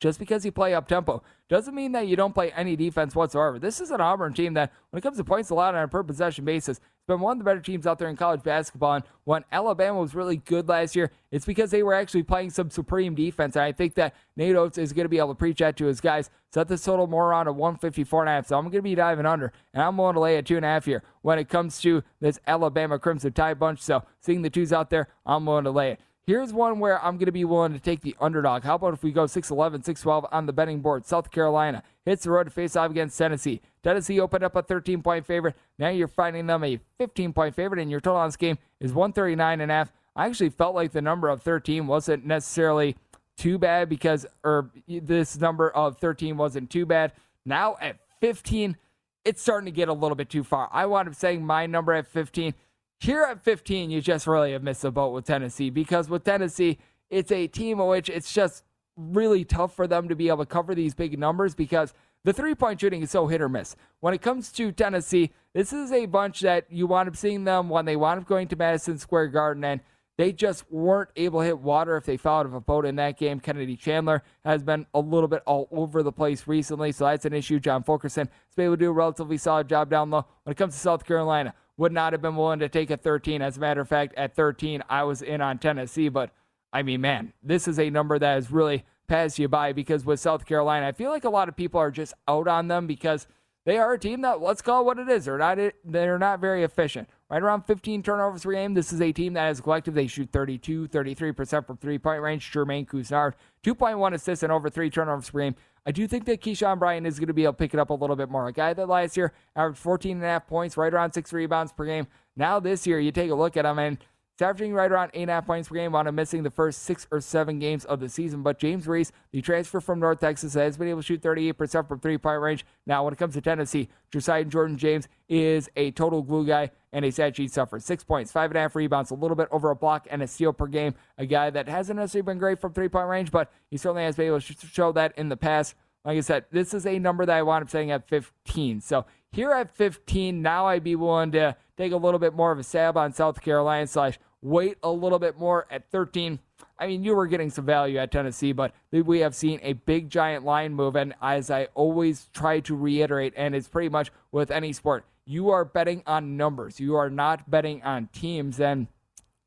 just 0.00 0.18
because 0.18 0.44
you 0.44 0.52
play 0.52 0.74
up 0.74 0.86
tempo 0.86 1.22
doesn't 1.48 1.74
mean 1.74 1.92
that 1.92 2.06
you 2.06 2.14
don't 2.14 2.34
play 2.34 2.52
any 2.52 2.76
defense 2.76 3.14
whatsoever. 3.14 3.58
This 3.58 3.80
is 3.80 3.90
an 3.90 4.00
Auburn 4.00 4.34
team 4.34 4.54
that, 4.54 4.72
when 4.90 4.98
it 4.98 5.02
comes 5.02 5.16
to 5.16 5.24
points 5.24 5.50
allowed 5.50 5.74
on 5.74 5.82
a 5.82 5.88
per 5.88 6.02
possession 6.02 6.44
basis, 6.44 6.78
has 6.78 6.80
been 7.06 7.20
one 7.20 7.32
of 7.32 7.38
the 7.38 7.44
better 7.44 7.60
teams 7.60 7.86
out 7.86 7.98
there 7.98 8.08
in 8.08 8.16
college 8.16 8.42
basketball. 8.42 8.94
And 8.94 9.04
when 9.24 9.44
Alabama 9.50 9.98
was 9.98 10.14
really 10.14 10.36
good 10.36 10.68
last 10.68 10.94
year, 10.94 11.10
it's 11.30 11.46
because 11.46 11.70
they 11.70 11.82
were 11.82 11.94
actually 11.94 12.22
playing 12.22 12.50
some 12.50 12.70
supreme 12.70 13.14
defense. 13.14 13.56
And 13.56 13.64
I 13.64 13.72
think 13.72 13.94
that 13.94 14.14
Nate 14.36 14.56
Oats 14.56 14.76
is 14.76 14.92
going 14.92 15.06
to 15.06 15.08
be 15.08 15.18
able 15.18 15.28
to 15.28 15.34
preach 15.34 15.58
that 15.58 15.76
to 15.78 15.86
his 15.86 16.02
guys. 16.02 16.30
Set 16.52 16.68
this 16.68 16.84
total 16.84 17.06
more 17.06 17.28
around 17.28 17.46
a 17.46 17.52
154 17.52 18.22
and 18.22 18.28
a 18.28 18.32
half. 18.32 18.46
So 18.46 18.56
I'm 18.56 18.64
going 18.64 18.72
to 18.72 18.82
be 18.82 18.94
diving 18.94 19.26
under, 19.26 19.52
and 19.72 19.82
I'm 19.82 19.96
willing 19.96 20.14
to 20.14 20.20
lay 20.20 20.36
a 20.36 20.42
two 20.42 20.56
and 20.56 20.64
a 20.64 20.68
half 20.68 20.84
here 20.84 21.02
when 21.22 21.38
it 21.38 21.48
comes 21.48 21.80
to 21.80 22.02
this 22.20 22.38
Alabama 22.46 22.98
Crimson 22.98 23.32
Tide 23.32 23.58
bunch. 23.58 23.80
So 23.80 24.02
seeing 24.20 24.42
the 24.42 24.50
twos 24.50 24.72
out 24.72 24.90
there, 24.90 25.08
I'm 25.26 25.44
willing 25.44 25.64
to 25.64 25.70
lay 25.70 25.92
it. 25.92 26.00
Here's 26.28 26.52
one 26.52 26.78
where 26.78 27.02
I'm 27.02 27.16
going 27.16 27.24
to 27.24 27.32
be 27.32 27.46
willing 27.46 27.72
to 27.72 27.80
take 27.80 28.02
the 28.02 28.14
underdog. 28.20 28.62
How 28.62 28.74
about 28.74 28.92
if 28.92 29.02
we 29.02 29.12
go 29.12 29.24
6'11, 29.24 29.82
6'12 29.82 30.28
on 30.30 30.44
the 30.44 30.52
betting 30.52 30.80
board? 30.80 31.06
South 31.06 31.30
Carolina 31.30 31.82
hits 32.04 32.24
the 32.24 32.30
road 32.30 32.44
to 32.44 32.50
face 32.50 32.76
off 32.76 32.90
against 32.90 33.16
Tennessee. 33.16 33.62
Tennessee 33.82 34.20
opened 34.20 34.44
up 34.44 34.54
a 34.54 34.62
13 34.62 35.02
point 35.02 35.24
favorite. 35.24 35.56
Now 35.78 35.88
you're 35.88 36.06
finding 36.06 36.46
them 36.46 36.64
a 36.64 36.80
15 36.98 37.32
point 37.32 37.54
favorite, 37.54 37.80
and 37.80 37.90
your 37.90 38.00
total 38.00 38.18
on 38.18 38.28
this 38.28 38.36
game 38.36 38.58
is 38.78 38.92
139 38.92 39.62
and 39.62 39.72
a 39.72 39.74
half. 39.74 39.90
I 40.14 40.26
actually 40.26 40.50
felt 40.50 40.74
like 40.74 40.92
the 40.92 41.00
number 41.00 41.30
of 41.30 41.40
13 41.40 41.86
wasn't 41.86 42.26
necessarily 42.26 42.98
too 43.38 43.56
bad 43.56 43.88
because, 43.88 44.26
or 44.44 44.70
this 44.86 45.40
number 45.40 45.70
of 45.70 45.96
13 45.96 46.36
wasn't 46.36 46.68
too 46.68 46.84
bad. 46.84 47.12
Now 47.46 47.78
at 47.80 47.96
15, 48.20 48.76
it's 49.24 49.40
starting 49.40 49.64
to 49.64 49.72
get 49.74 49.88
a 49.88 49.94
little 49.94 50.14
bit 50.14 50.28
too 50.28 50.44
far. 50.44 50.68
I 50.72 50.84
wound 50.84 51.08
up 51.08 51.14
saying 51.14 51.46
my 51.46 51.64
number 51.64 51.94
at 51.94 52.06
15 52.06 52.52
here 53.00 53.22
at 53.22 53.42
15, 53.42 53.90
you 53.90 54.00
just 54.00 54.26
really 54.26 54.52
have 54.52 54.62
missed 54.62 54.82
the 54.82 54.90
boat 54.90 55.12
with 55.12 55.24
Tennessee 55.24 55.70
because 55.70 56.08
with 56.08 56.24
Tennessee, 56.24 56.78
it's 57.10 57.30
a 57.30 57.46
team 57.46 57.80
in 57.80 57.86
which 57.86 58.08
it's 58.08 58.32
just 58.32 58.64
really 58.96 59.44
tough 59.44 59.74
for 59.74 59.86
them 59.86 60.08
to 60.08 60.16
be 60.16 60.28
able 60.28 60.44
to 60.44 60.46
cover 60.46 60.74
these 60.74 60.94
big 60.94 61.18
numbers 61.18 61.54
because 61.54 61.94
the 62.24 62.32
three 62.32 62.54
point 62.54 62.80
shooting 62.80 63.02
is 63.02 63.10
so 63.10 63.28
hit 63.28 63.40
or 63.40 63.48
miss. 63.48 63.76
When 64.00 64.12
it 64.12 64.20
comes 64.20 64.50
to 64.52 64.72
Tennessee, 64.72 65.30
this 65.54 65.72
is 65.72 65.92
a 65.92 66.06
bunch 66.06 66.40
that 66.40 66.66
you 66.70 66.86
wind 66.86 67.08
up 67.08 67.16
seeing 67.16 67.44
them 67.44 67.68
when 67.68 67.84
they 67.84 67.96
wind 67.96 68.20
up 68.20 68.26
going 68.26 68.48
to 68.48 68.56
Madison 68.56 68.98
Square 68.98 69.28
Garden 69.28 69.64
and 69.64 69.80
they 70.16 70.32
just 70.32 70.70
weren't 70.70 71.10
able 71.14 71.38
to 71.38 71.46
hit 71.46 71.60
water 71.60 71.96
if 71.96 72.04
they 72.04 72.16
fell 72.16 72.40
out 72.40 72.46
of 72.46 72.52
a 72.52 72.60
boat 72.60 72.84
in 72.84 72.96
that 72.96 73.16
game. 73.16 73.38
Kennedy 73.38 73.76
Chandler 73.76 74.24
has 74.44 74.64
been 74.64 74.84
a 74.92 74.98
little 74.98 75.28
bit 75.28 75.44
all 75.46 75.68
over 75.70 76.02
the 76.02 76.10
place 76.10 76.48
recently, 76.48 76.90
so 76.90 77.04
that's 77.04 77.24
an 77.24 77.32
issue. 77.32 77.60
John 77.60 77.84
Fulkerson 77.84 78.26
has 78.26 78.54
been 78.56 78.64
able 78.64 78.74
to 78.74 78.80
do 78.80 78.90
a 78.90 78.92
relatively 78.92 79.38
solid 79.38 79.68
job 79.68 79.88
down 79.88 80.10
low. 80.10 80.26
When 80.42 80.50
it 80.50 80.56
comes 80.56 80.74
to 80.74 80.80
South 80.80 81.04
Carolina, 81.04 81.54
would 81.78 81.92
not 81.92 82.12
have 82.12 82.20
been 82.20 82.36
willing 82.36 82.58
to 82.58 82.68
take 82.68 82.90
a 82.90 82.98
13. 82.98 83.40
As 83.40 83.56
a 83.56 83.60
matter 83.60 83.80
of 83.80 83.88
fact, 83.88 84.12
at 84.18 84.34
13, 84.34 84.82
I 84.90 85.04
was 85.04 85.22
in 85.22 85.40
on 85.40 85.58
Tennessee. 85.58 86.10
But 86.10 86.30
I 86.72 86.82
mean, 86.82 87.00
man, 87.00 87.32
this 87.42 87.66
is 87.66 87.78
a 87.78 87.88
number 87.88 88.18
that 88.18 88.34
has 88.34 88.50
really 88.50 88.84
passed 89.06 89.38
you 89.38 89.48
by 89.48 89.72
because 89.72 90.04
with 90.04 90.20
South 90.20 90.44
Carolina, 90.44 90.88
I 90.88 90.92
feel 90.92 91.10
like 91.10 91.24
a 91.24 91.30
lot 91.30 91.48
of 91.48 91.56
people 91.56 91.80
are 91.80 91.90
just 91.90 92.12
out 92.26 92.46
on 92.46 92.68
them 92.68 92.86
because 92.86 93.26
they 93.64 93.78
are 93.78 93.92
a 93.92 93.98
team 93.98 94.22
that 94.22 94.40
let's 94.40 94.60
call 94.60 94.82
it 94.82 94.84
what 94.84 94.98
it 94.98 95.08
is. 95.08 95.26
They're 95.26 95.38
not 95.38 95.58
they're 95.84 96.18
not 96.18 96.40
very 96.40 96.64
efficient. 96.64 97.08
Right 97.30 97.42
around 97.42 97.66
15 97.66 98.02
turnovers 98.02 98.42
per 98.42 98.52
game. 98.52 98.72
This 98.72 98.92
is 98.92 99.02
a 99.02 99.12
team 99.12 99.34
that 99.34 99.46
as 99.46 99.58
a 99.58 99.62
collective 99.62 99.92
they 99.92 100.06
shoot 100.06 100.30
32, 100.32 100.88
33% 100.88 101.66
from 101.66 101.76
three 101.76 101.98
point 101.98 102.22
range. 102.22 102.50
Jermaine 102.50 102.88
Couisnard, 102.88 103.34
2.1 103.62 104.14
assists 104.14 104.42
and 104.42 104.50
over 104.50 104.70
three 104.70 104.88
turnovers 104.88 105.30
per 105.30 105.40
game. 105.40 105.54
I 105.86 105.92
do 105.92 106.06
think 106.06 106.24
that 106.26 106.40
Keyshawn 106.40 106.78
Bryant 106.78 107.06
is 107.06 107.18
going 107.18 107.28
to 107.28 107.34
be 107.34 107.44
able 107.44 107.54
to 107.54 107.58
pick 107.58 107.74
it 107.74 107.80
up 107.80 107.90
a 107.90 107.94
little 107.94 108.16
bit 108.16 108.30
more. 108.30 108.46
A 108.48 108.52
guy 108.52 108.72
that 108.74 108.88
last 108.88 109.16
year 109.16 109.32
averaged 109.56 109.78
14 109.78 110.16
and 110.16 110.24
a 110.24 110.28
half 110.28 110.46
points, 110.46 110.76
right 110.76 110.92
around 110.92 111.12
six 111.12 111.32
rebounds 111.32 111.72
per 111.72 111.84
game. 111.84 112.06
Now 112.36 112.60
this 112.60 112.86
year, 112.86 113.00
you 113.00 113.12
take 113.12 113.30
a 113.30 113.34
look 113.34 113.56
at 113.56 113.64
him 113.64 113.78
and 113.78 113.98
He's 114.38 114.44
averaging 114.44 114.72
right 114.72 114.90
around 114.90 115.10
eight 115.14 115.22
and 115.22 115.32
a 115.32 115.34
half 115.34 115.46
points 115.46 115.68
per 115.68 115.74
game 115.74 115.96
on 115.96 116.14
missing 116.14 116.44
the 116.44 116.50
first 116.50 116.82
six 116.84 117.08
or 117.10 117.20
seven 117.20 117.58
games 117.58 117.84
of 117.84 117.98
the 117.98 118.08
season. 118.08 118.44
But 118.44 118.60
James 118.60 118.86
Reese, 118.86 119.10
the 119.32 119.42
transfer 119.42 119.80
from 119.80 119.98
North 119.98 120.20
Texas, 120.20 120.54
has 120.54 120.76
been 120.76 120.86
able 120.86 121.00
to 121.00 121.06
shoot 121.06 121.22
38% 121.22 121.88
from 121.88 121.98
three 121.98 122.18
point 122.18 122.40
range. 122.40 122.64
Now, 122.86 123.02
when 123.02 123.12
it 123.12 123.16
comes 123.16 123.34
to 123.34 123.40
Tennessee, 123.40 123.88
Josiah 124.12 124.44
Jordan 124.44 124.78
James 124.78 125.08
is 125.28 125.68
a 125.74 125.90
total 125.90 126.22
glue 126.22 126.46
guy 126.46 126.70
and 126.92 127.04
a 127.04 127.10
stat 127.10 127.34
sheet 127.34 127.50
suffer. 127.50 127.80
Six 127.80 128.04
points, 128.04 128.30
five 128.30 128.52
and 128.52 128.58
a 128.58 128.60
half 128.60 128.76
rebounds, 128.76 129.10
a 129.10 129.14
little 129.14 129.36
bit 129.36 129.48
over 129.50 129.70
a 129.70 129.76
block 129.76 130.06
and 130.08 130.22
a 130.22 130.28
steal 130.28 130.52
per 130.52 130.68
game. 130.68 130.94
A 131.18 131.26
guy 131.26 131.50
that 131.50 131.68
hasn't 131.68 131.98
necessarily 131.98 132.26
been 132.26 132.38
great 132.38 132.60
from 132.60 132.72
three 132.72 132.88
point 132.88 133.08
range, 133.08 133.32
but 133.32 133.50
he 133.72 133.76
certainly 133.76 134.04
has 134.04 134.14
been 134.14 134.28
able 134.28 134.40
to 134.40 134.54
show 134.70 134.92
that 134.92 135.18
in 135.18 135.30
the 135.30 135.36
past. 135.36 135.74
Like 136.04 136.16
I 136.16 136.20
said, 136.20 136.44
this 136.52 136.74
is 136.74 136.86
a 136.86 137.00
number 137.00 137.26
that 137.26 137.36
I 137.36 137.42
wound 137.42 137.64
up 137.64 137.70
saying 137.70 137.90
at 137.90 138.08
15. 138.08 138.82
So 138.82 139.04
here 139.32 139.50
at 139.50 139.74
15, 139.74 140.40
now 140.40 140.66
I'd 140.66 140.84
be 140.84 140.94
willing 140.94 141.32
to 141.32 141.56
take 141.76 141.92
a 141.92 141.96
little 141.96 142.20
bit 142.20 142.34
more 142.34 142.52
of 142.52 142.58
a 142.58 142.62
stab 142.62 142.96
on 142.96 143.12
South 143.12 143.42
Carolina 143.42 143.86
slash 143.86 144.18
wait 144.42 144.78
a 144.82 144.90
little 144.90 145.18
bit 145.18 145.38
more 145.38 145.66
at 145.70 145.90
13. 145.90 146.38
I 146.78 146.86
mean, 146.86 147.02
you 147.02 147.14
were 147.14 147.26
getting 147.26 147.50
some 147.50 147.66
value 147.66 147.98
at 147.98 148.10
Tennessee, 148.10 148.52
but 148.52 148.72
we 148.92 149.20
have 149.20 149.34
seen 149.34 149.60
a 149.62 149.72
big 149.72 150.10
giant 150.10 150.44
line 150.44 150.74
move. 150.74 150.96
And 150.96 151.14
as 151.20 151.50
I 151.50 151.68
always 151.74 152.28
try 152.32 152.60
to 152.60 152.76
reiterate, 152.76 153.34
and 153.36 153.54
it's 153.54 153.68
pretty 153.68 153.88
much 153.88 154.10
with 154.30 154.50
any 154.50 154.72
sport, 154.72 155.04
you 155.24 155.50
are 155.50 155.64
betting 155.64 156.02
on 156.06 156.36
numbers. 156.36 156.80
You 156.80 156.94
are 156.94 157.10
not 157.10 157.50
betting 157.50 157.82
on 157.82 158.08
teams. 158.12 158.60
And 158.60 158.86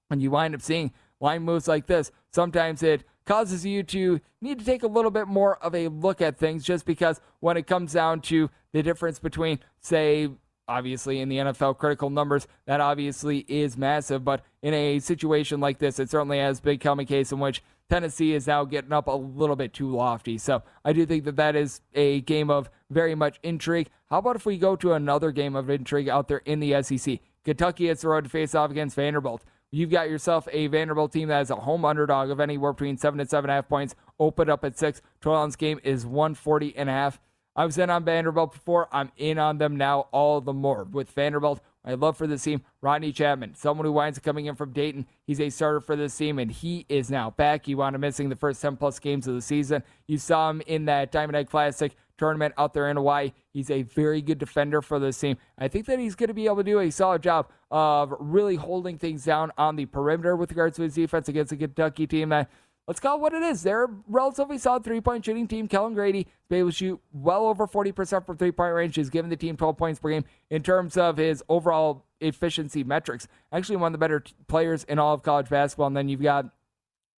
when 0.09 0.19
you 0.19 0.31
wind 0.31 0.55
up 0.55 0.61
seeing 0.61 0.91
line 1.19 1.43
moves 1.43 1.67
like 1.67 1.87
this, 1.87 2.11
sometimes 2.31 2.83
it 2.83 3.03
causes 3.25 3.65
you 3.65 3.83
to 3.83 4.19
need 4.41 4.59
to 4.59 4.65
take 4.65 4.83
a 4.83 4.87
little 4.87 5.11
bit 5.11 5.27
more 5.27 5.57
of 5.63 5.73
a 5.73 5.87
look 5.87 6.21
at 6.21 6.37
things 6.37 6.63
just 6.63 6.85
because 6.85 7.21
when 7.39 7.55
it 7.55 7.67
comes 7.67 7.93
down 7.93 8.19
to 8.21 8.49
the 8.73 8.83
difference 8.83 9.19
between, 9.19 9.59
say, 9.79 10.29
obviously 10.71 11.19
in 11.19 11.29
the 11.29 11.37
NFL 11.37 11.77
critical 11.77 12.09
numbers, 12.09 12.47
that 12.65 12.79
obviously 12.79 13.39
is 13.47 13.77
massive. 13.77 14.23
But 14.23 14.43
in 14.61 14.73
a 14.73 14.99
situation 14.99 15.59
like 15.59 15.79
this, 15.79 15.99
it 15.99 16.09
certainly 16.09 16.39
has 16.39 16.59
become 16.59 16.99
a 16.99 17.05
case 17.05 17.31
in 17.31 17.39
which 17.39 17.61
Tennessee 17.89 18.33
is 18.33 18.47
now 18.47 18.63
getting 18.63 18.93
up 18.93 19.07
a 19.07 19.11
little 19.11 19.57
bit 19.57 19.73
too 19.73 19.93
lofty. 19.93 20.37
So 20.37 20.63
I 20.85 20.93
do 20.93 21.05
think 21.05 21.25
that 21.25 21.35
that 21.35 21.55
is 21.55 21.81
a 21.93 22.21
game 22.21 22.49
of 22.49 22.69
very 22.89 23.15
much 23.15 23.37
intrigue. 23.43 23.89
How 24.09 24.19
about 24.19 24.37
if 24.37 24.45
we 24.45 24.57
go 24.57 24.75
to 24.77 24.93
another 24.93 25.31
game 25.31 25.55
of 25.55 25.69
intrigue 25.69 26.07
out 26.07 26.29
there 26.29 26.41
in 26.45 26.61
the 26.61 26.81
SEC? 26.81 27.19
Kentucky 27.43 27.87
hits 27.87 28.03
the 28.03 28.07
road 28.07 28.23
to 28.23 28.29
face 28.29 28.55
off 28.55 28.71
against 28.71 28.95
Vanderbilt. 28.95 29.43
You've 29.71 29.89
got 29.89 30.09
yourself 30.09 30.47
a 30.51 30.67
Vanderbilt 30.67 31.13
team 31.13 31.29
that 31.29 31.41
is 31.41 31.49
a 31.49 31.55
home 31.55 31.85
underdog 31.85 32.29
of 32.29 32.39
anywhere 32.39 32.73
between 32.73 32.97
seven 32.97 33.19
and 33.19 33.29
seven 33.29 33.49
and 33.49 33.51
a 33.51 33.55
half 33.55 33.69
points. 33.69 33.95
Opened 34.19 34.49
up 34.49 34.63
at 34.65 34.77
six. 34.77 35.01
Total 35.21 35.39
on 35.39 35.49
this 35.49 35.55
game 35.55 35.79
is 35.83 36.05
140 36.05 36.75
and 36.75 36.89
a 36.89 36.93
half. 36.93 37.19
I 37.55 37.65
was 37.65 37.77
in 37.77 37.89
on 37.89 38.05
Vanderbilt 38.05 38.53
before. 38.53 38.87
I'm 38.91 39.11
in 39.17 39.37
on 39.37 39.57
them 39.57 39.75
now 39.75 40.07
all 40.11 40.39
the 40.41 40.53
more. 40.53 40.85
With 40.85 41.11
Vanderbilt, 41.11 41.59
I 41.83 41.95
love 41.95 42.15
for 42.15 42.27
this 42.27 42.43
team, 42.43 42.61
Rodney 42.81 43.11
Chatman, 43.11 43.57
someone 43.57 43.85
who 43.85 43.91
winds 43.91 44.17
up 44.17 44.23
coming 44.23 44.45
in 44.45 44.55
from 44.55 44.71
Dayton. 44.71 45.07
He's 45.25 45.41
a 45.41 45.49
starter 45.49 45.81
for 45.81 45.95
this 45.95 46.15
team, 46.15 46.39
and 46.39 46.51
he 46.51 46.85
is 46.87 47.09
now 47.09 47.31
back. 47.31 47.65
He 47.65 47.75
wound 47.75 47.95
up 47.95 48.01
missing 48.01 48.29
the 48.29 48.35
first 48.35 48.61
10 48.61 48.77
plus 48.77 48.99
games 48.99 49.27
of 49.27 49.35
the 49.35 49.41
season. 49.41 49.83
You 50.07 50.17
saw 50.17 50.49
him 50.49 50.61
in 50.67 50.85
that 50.85 51.11
Diamond 51.11 51.35
Head 51.35 51.49
Classic 51.49 51.95
tournament 52.17 52.53
out 52.55 52.73
there 52.75 52.87
in 52.89 52.97
Hawaii. 52.97 53.31
He's 53.51 53.71
a 53.71 53.81
very 53.81 54.21
good 54.21 54.37
defender 54.37 54.81
for 54.83 54.99
this 54.99 55.19
team. 55.19 55.37
I 55.57 55.67
think 55.67 55.87
that 55.87 55.97
he's 55.97 56.13
going 56.13 56.27
to 56.27 56.35
be 56.35 56.45
able 56.45 56.57
to 56.57 56.63
do 56.63 56.79
a 56.79 56.91
solid 56.91 57.23
job 57.23 57.49
of 57.71 58.13
really 58.19 58.55
holding 58.55 58.99
things 58.99 59.25
down 59.25 59.51
on 59.57 59.75
the 59.75 59.87
perimeter 59.87 60.35
with 60.35 60.51
regards 60.51 60.75
to 60.77 60.83
his 60.83 60.93
defense 60.93 61.27
against 61.27 61.51
a 61.51 61.57
Kentucky 61.57 62.05
team 62.05 62.29
that 62.29 62.51
let's 62.91 62.99
call 62.99 63.15
it 63.15 63.21
what 63.21 63.33
it 63.33 63.41
is. 63.41 63.63
They're 63.63 63.85
a 63.85 63.89
relatively 64.09 64.57
solid 64.57 64.83
three 64.83 64.99
point 64.99 65.23
shooting 65.23 65.47
team. 65.47 65.69
Kellan 65.69 65.93
Grady 65.93 66.27
is 66.49 66.51
able 66.51 66.71
to 66.71 66.75
shoot 66.75 67.01
well 67.13 67.45
over 67.45 67.65
40% 67.65 68.25
from 68.25 68.35
three 68.35 68.51
point 68.51 68.73
range. 68.73 68.97
He's 68.97 69.09
given 69.09 69.29
the 69.29 69.37
team 69.37 69.55
12 69.55 69.77
points 69.77 69.97
per 70.01 70.09
game 70.09 70.25
in 70.49 70.61
terms 70.61 70.97
of 70.97 71.15
his 71.15 71.41
overall 71.47 72.03
efficiency 72.19 72.83
metrics. 72.83 73.29
Actually, 73.53 73.77
one 73.77 73.87
of 73.87 73.91
the 73.93 73.97
better 73.97 74.19
t- 74.19 74.33
players 74.49 74.83
in 74.83 74.99
all 74.99 75.13
of 75.13 75.23
college 75.23 75.47
basketball. 75.47 75.87
And 75.87 75.95
then 75.95 76.09
you've 76.09 76.21
got 76.21 76.53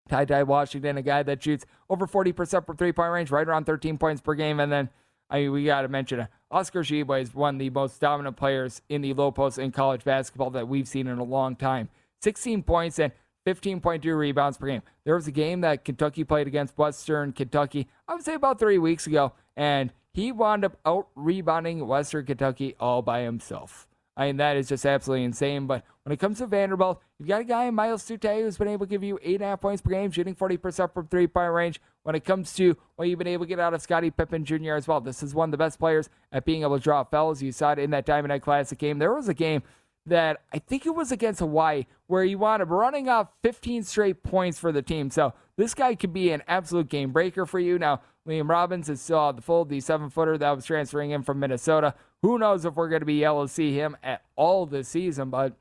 Ty 0.09 0.25
Ty 0.25 0.43
Washington, 0.43 0.97
a 0.97 1.01
guy 1.01 1.23
that 1.23 1.41
shoots 1.41 1.65
over 1.89 2.05
40% 2.05 2.67
from 2.67 2.77
three 2.77 2.91
point 2.91 3.11
range, 3.11 3.31
right 3.31 3.47
around 3.47 3.65
13 3.65 3.97
points 3.97 4.21
per 4.21 4.35
game. 4.35 4.59
And 4.59 4.71
then 4.71 4.89
I 5.27 5.39
mean, 5.39 5.53
we 5.53 5.65
got 5.65 5.81
to 5.81 5.87
mention 5.87 6.27
Oscar 6.51 6.81
Tshiebwe 6.81 7.19
is 7.19 7.33
one 7.33 7.55
of 7.55 7.59
the 7.59 7.71
most 7.71 7.99
dominant 7.99 8.37
players 8.37 8.83
in 8.89 9.01
the 9.01 9.15
low 9.15 9.31
post 9.31 9.57
in 9.57 9.71
college 9.71 10.03
basketball 10.03 10.51
that 10.51 10.67
we've 10.67 10.87
seen 10.87 11.07
in 11.07 11.17
a 11.17 11.23
long 11.23 11.55
time. 11.55 11.89
16 12.21 12.61
points 12.61 12.99
and 12.99 13.11
15.2 13.45 14.17
rebounds 14.17 14.57
per 14.57 14.67
game. 14.67 14.81
There 15.03 15.15
was 15.15 15.27
a 15.27 15.31
game 15.31 15.61
that 15.61 15.85
Kentucky 15.85 16.23
played 16.23 16.47
against 16.47 16.77
Western 16.77 17.33
Kentucky, 17.33 17.87
I 18.07 18.15
would 18.15 18.23
say 18.23 18.35
about 18.35 18.59
three 18.59 18.77
weeks 18.77 19.07
ago, 19.07 19.33
and 19.55 19.91
he 20.13 20.31
wound 20.31 20.63
up 20.63 20.77
out 20.85 21.07
rebounding 21.15 21.85
Western 21.87 22.25
Kentucky 22.25 22.75
all 22.79 23.01
by 23.01 23.21
himself. 23.21 23.87
I 24.15 24.27
mean, 24.27 24.37
that 24.37 24.57
is 24.57 24.69
just 24.69 24.85
absolutely 24.85 25.25
insane. 25.25 25.65
But 25.65 25.83
when 26.03 26.13
it 26.13 26.19
comes 26.19 26.37
to 26.37 26.47
Vanderbilt, 26.47 27.01
you've 27.17 27.27
got 27.27 27.41
a 27.41 27.45
guy 27.45 27.65
in 27.65 27.73
Myles 27.73 28.03
Stute 28.03 28.43
who's 28.43 28.57
been 28.57 28.67
able 28.67 28.85
to 28.85 28.89
give 28.89 29.03
you 29.03 29.19
eight 29.23 29.35
and 29.35 29.43
a 29.43 29.47
half 29.47 29.61
points 29.61 29.81
per 29.81 29.89
game, 29.89 30.11
shooting 30.11 30.35
40% 30.35 30.93
from 30.93 31.07
three 31.07 31.27
point 31.27 31.51
range. 31.51 31.81
When 32.03 32.15
it 32.15 32.25
comes 32.25 32.53
to 32.55 32.77
what 32.95 33.07
you've 33.07 33.17
been 33.17 33.27
able 33.27 33.45
to 33.45 33.49
get 33.49 33.59
out 33.59 33.73
of 33.73 33.81
Scotty 33.81 34.11
Pippen 34.11 34.45
Jr. 34.45 34.73
as 34.73 34.87
well, 34.87 35.01
this 35.01 35.23
is 35.23 35.33
one 35.33 35.49
of 35.49 35.51
the 35.51 35.57
best 35.57 35.79
players 35.79 36.09
at 36.31 36.45
being 36.45 36.61
able 36.61 36.77
to 36.77 36.83
draw 36.83 37.03
fouls. 37.03 37.41
You 37.41 37.51
saw 37.51 37.71
it 37.71 37.79
in 37.79 37.91
that 37.91 38.05
Diamond 38.05 38.31
Head 38.31 38.41
Classic 38.41 38.77
game. 38.77 38.99
There 38.99 39.13
was 39.13 39.29
a 39.29 39.33
game 39.33 39.63
that 40.05 40.41
I 40.53 40.59
think 40.59 40.85
it 40.85 40.95
was 40.95 41.11
against 41.11 41.39
Hawaii 41.39 41.85
where 42.07 42.23
he 42.23 42.35
wound 42.35 42.61
up 42.61 42.69
running 42.69 43.07
off 43.07 43.29
15 43.41 43.83
straight 43.83 44.23
points 44.23 44.59
for 44.59 44.71
the 44.71 44.81
team. 44.81 45.09
So 45.09 45.33
this 45.55 45.73
guy 45.73 45.95
could 45.95 46.13
be 46.13 46.31
an 46.31 46.43
absolute 46.47 46.89
game 46.89 47.11
breaker 47.11 47.45
for 47.45 47.59
you. 47.59 47.79
Now, 47.79 48.01
Liam 48.27 48.49
Robbins 48.49 48.89
is 48.89 49.01
still 49.01 49.19
out 49.19 49.35
the 49.35 49.41
fold, 49.41 49.69
the 49.69 49.79
seven 49.79 50.09
footer 50.09 50.37
that 50.37 50.55
was 50.55 50.65
transferring 50.65 51.11
in 51.11 51.23
from 51.23 51.39
Minnesota. 51.39 51.93
Who 52.21 52.37
knows 52.37 52.65
if 52.65 52.75
we're 52.75 52.89
going 52.89 53.01
to 53.01 53.05
be 53.05 53.23
able 53.23 53.47
to 53.47 53.53
see 53.53 53.73
him 53.73 53.97
at 54.03 54.23
all 54.35 54.65
this 54.65 54.87
season, 54.87 55.29
but 55.29 55.57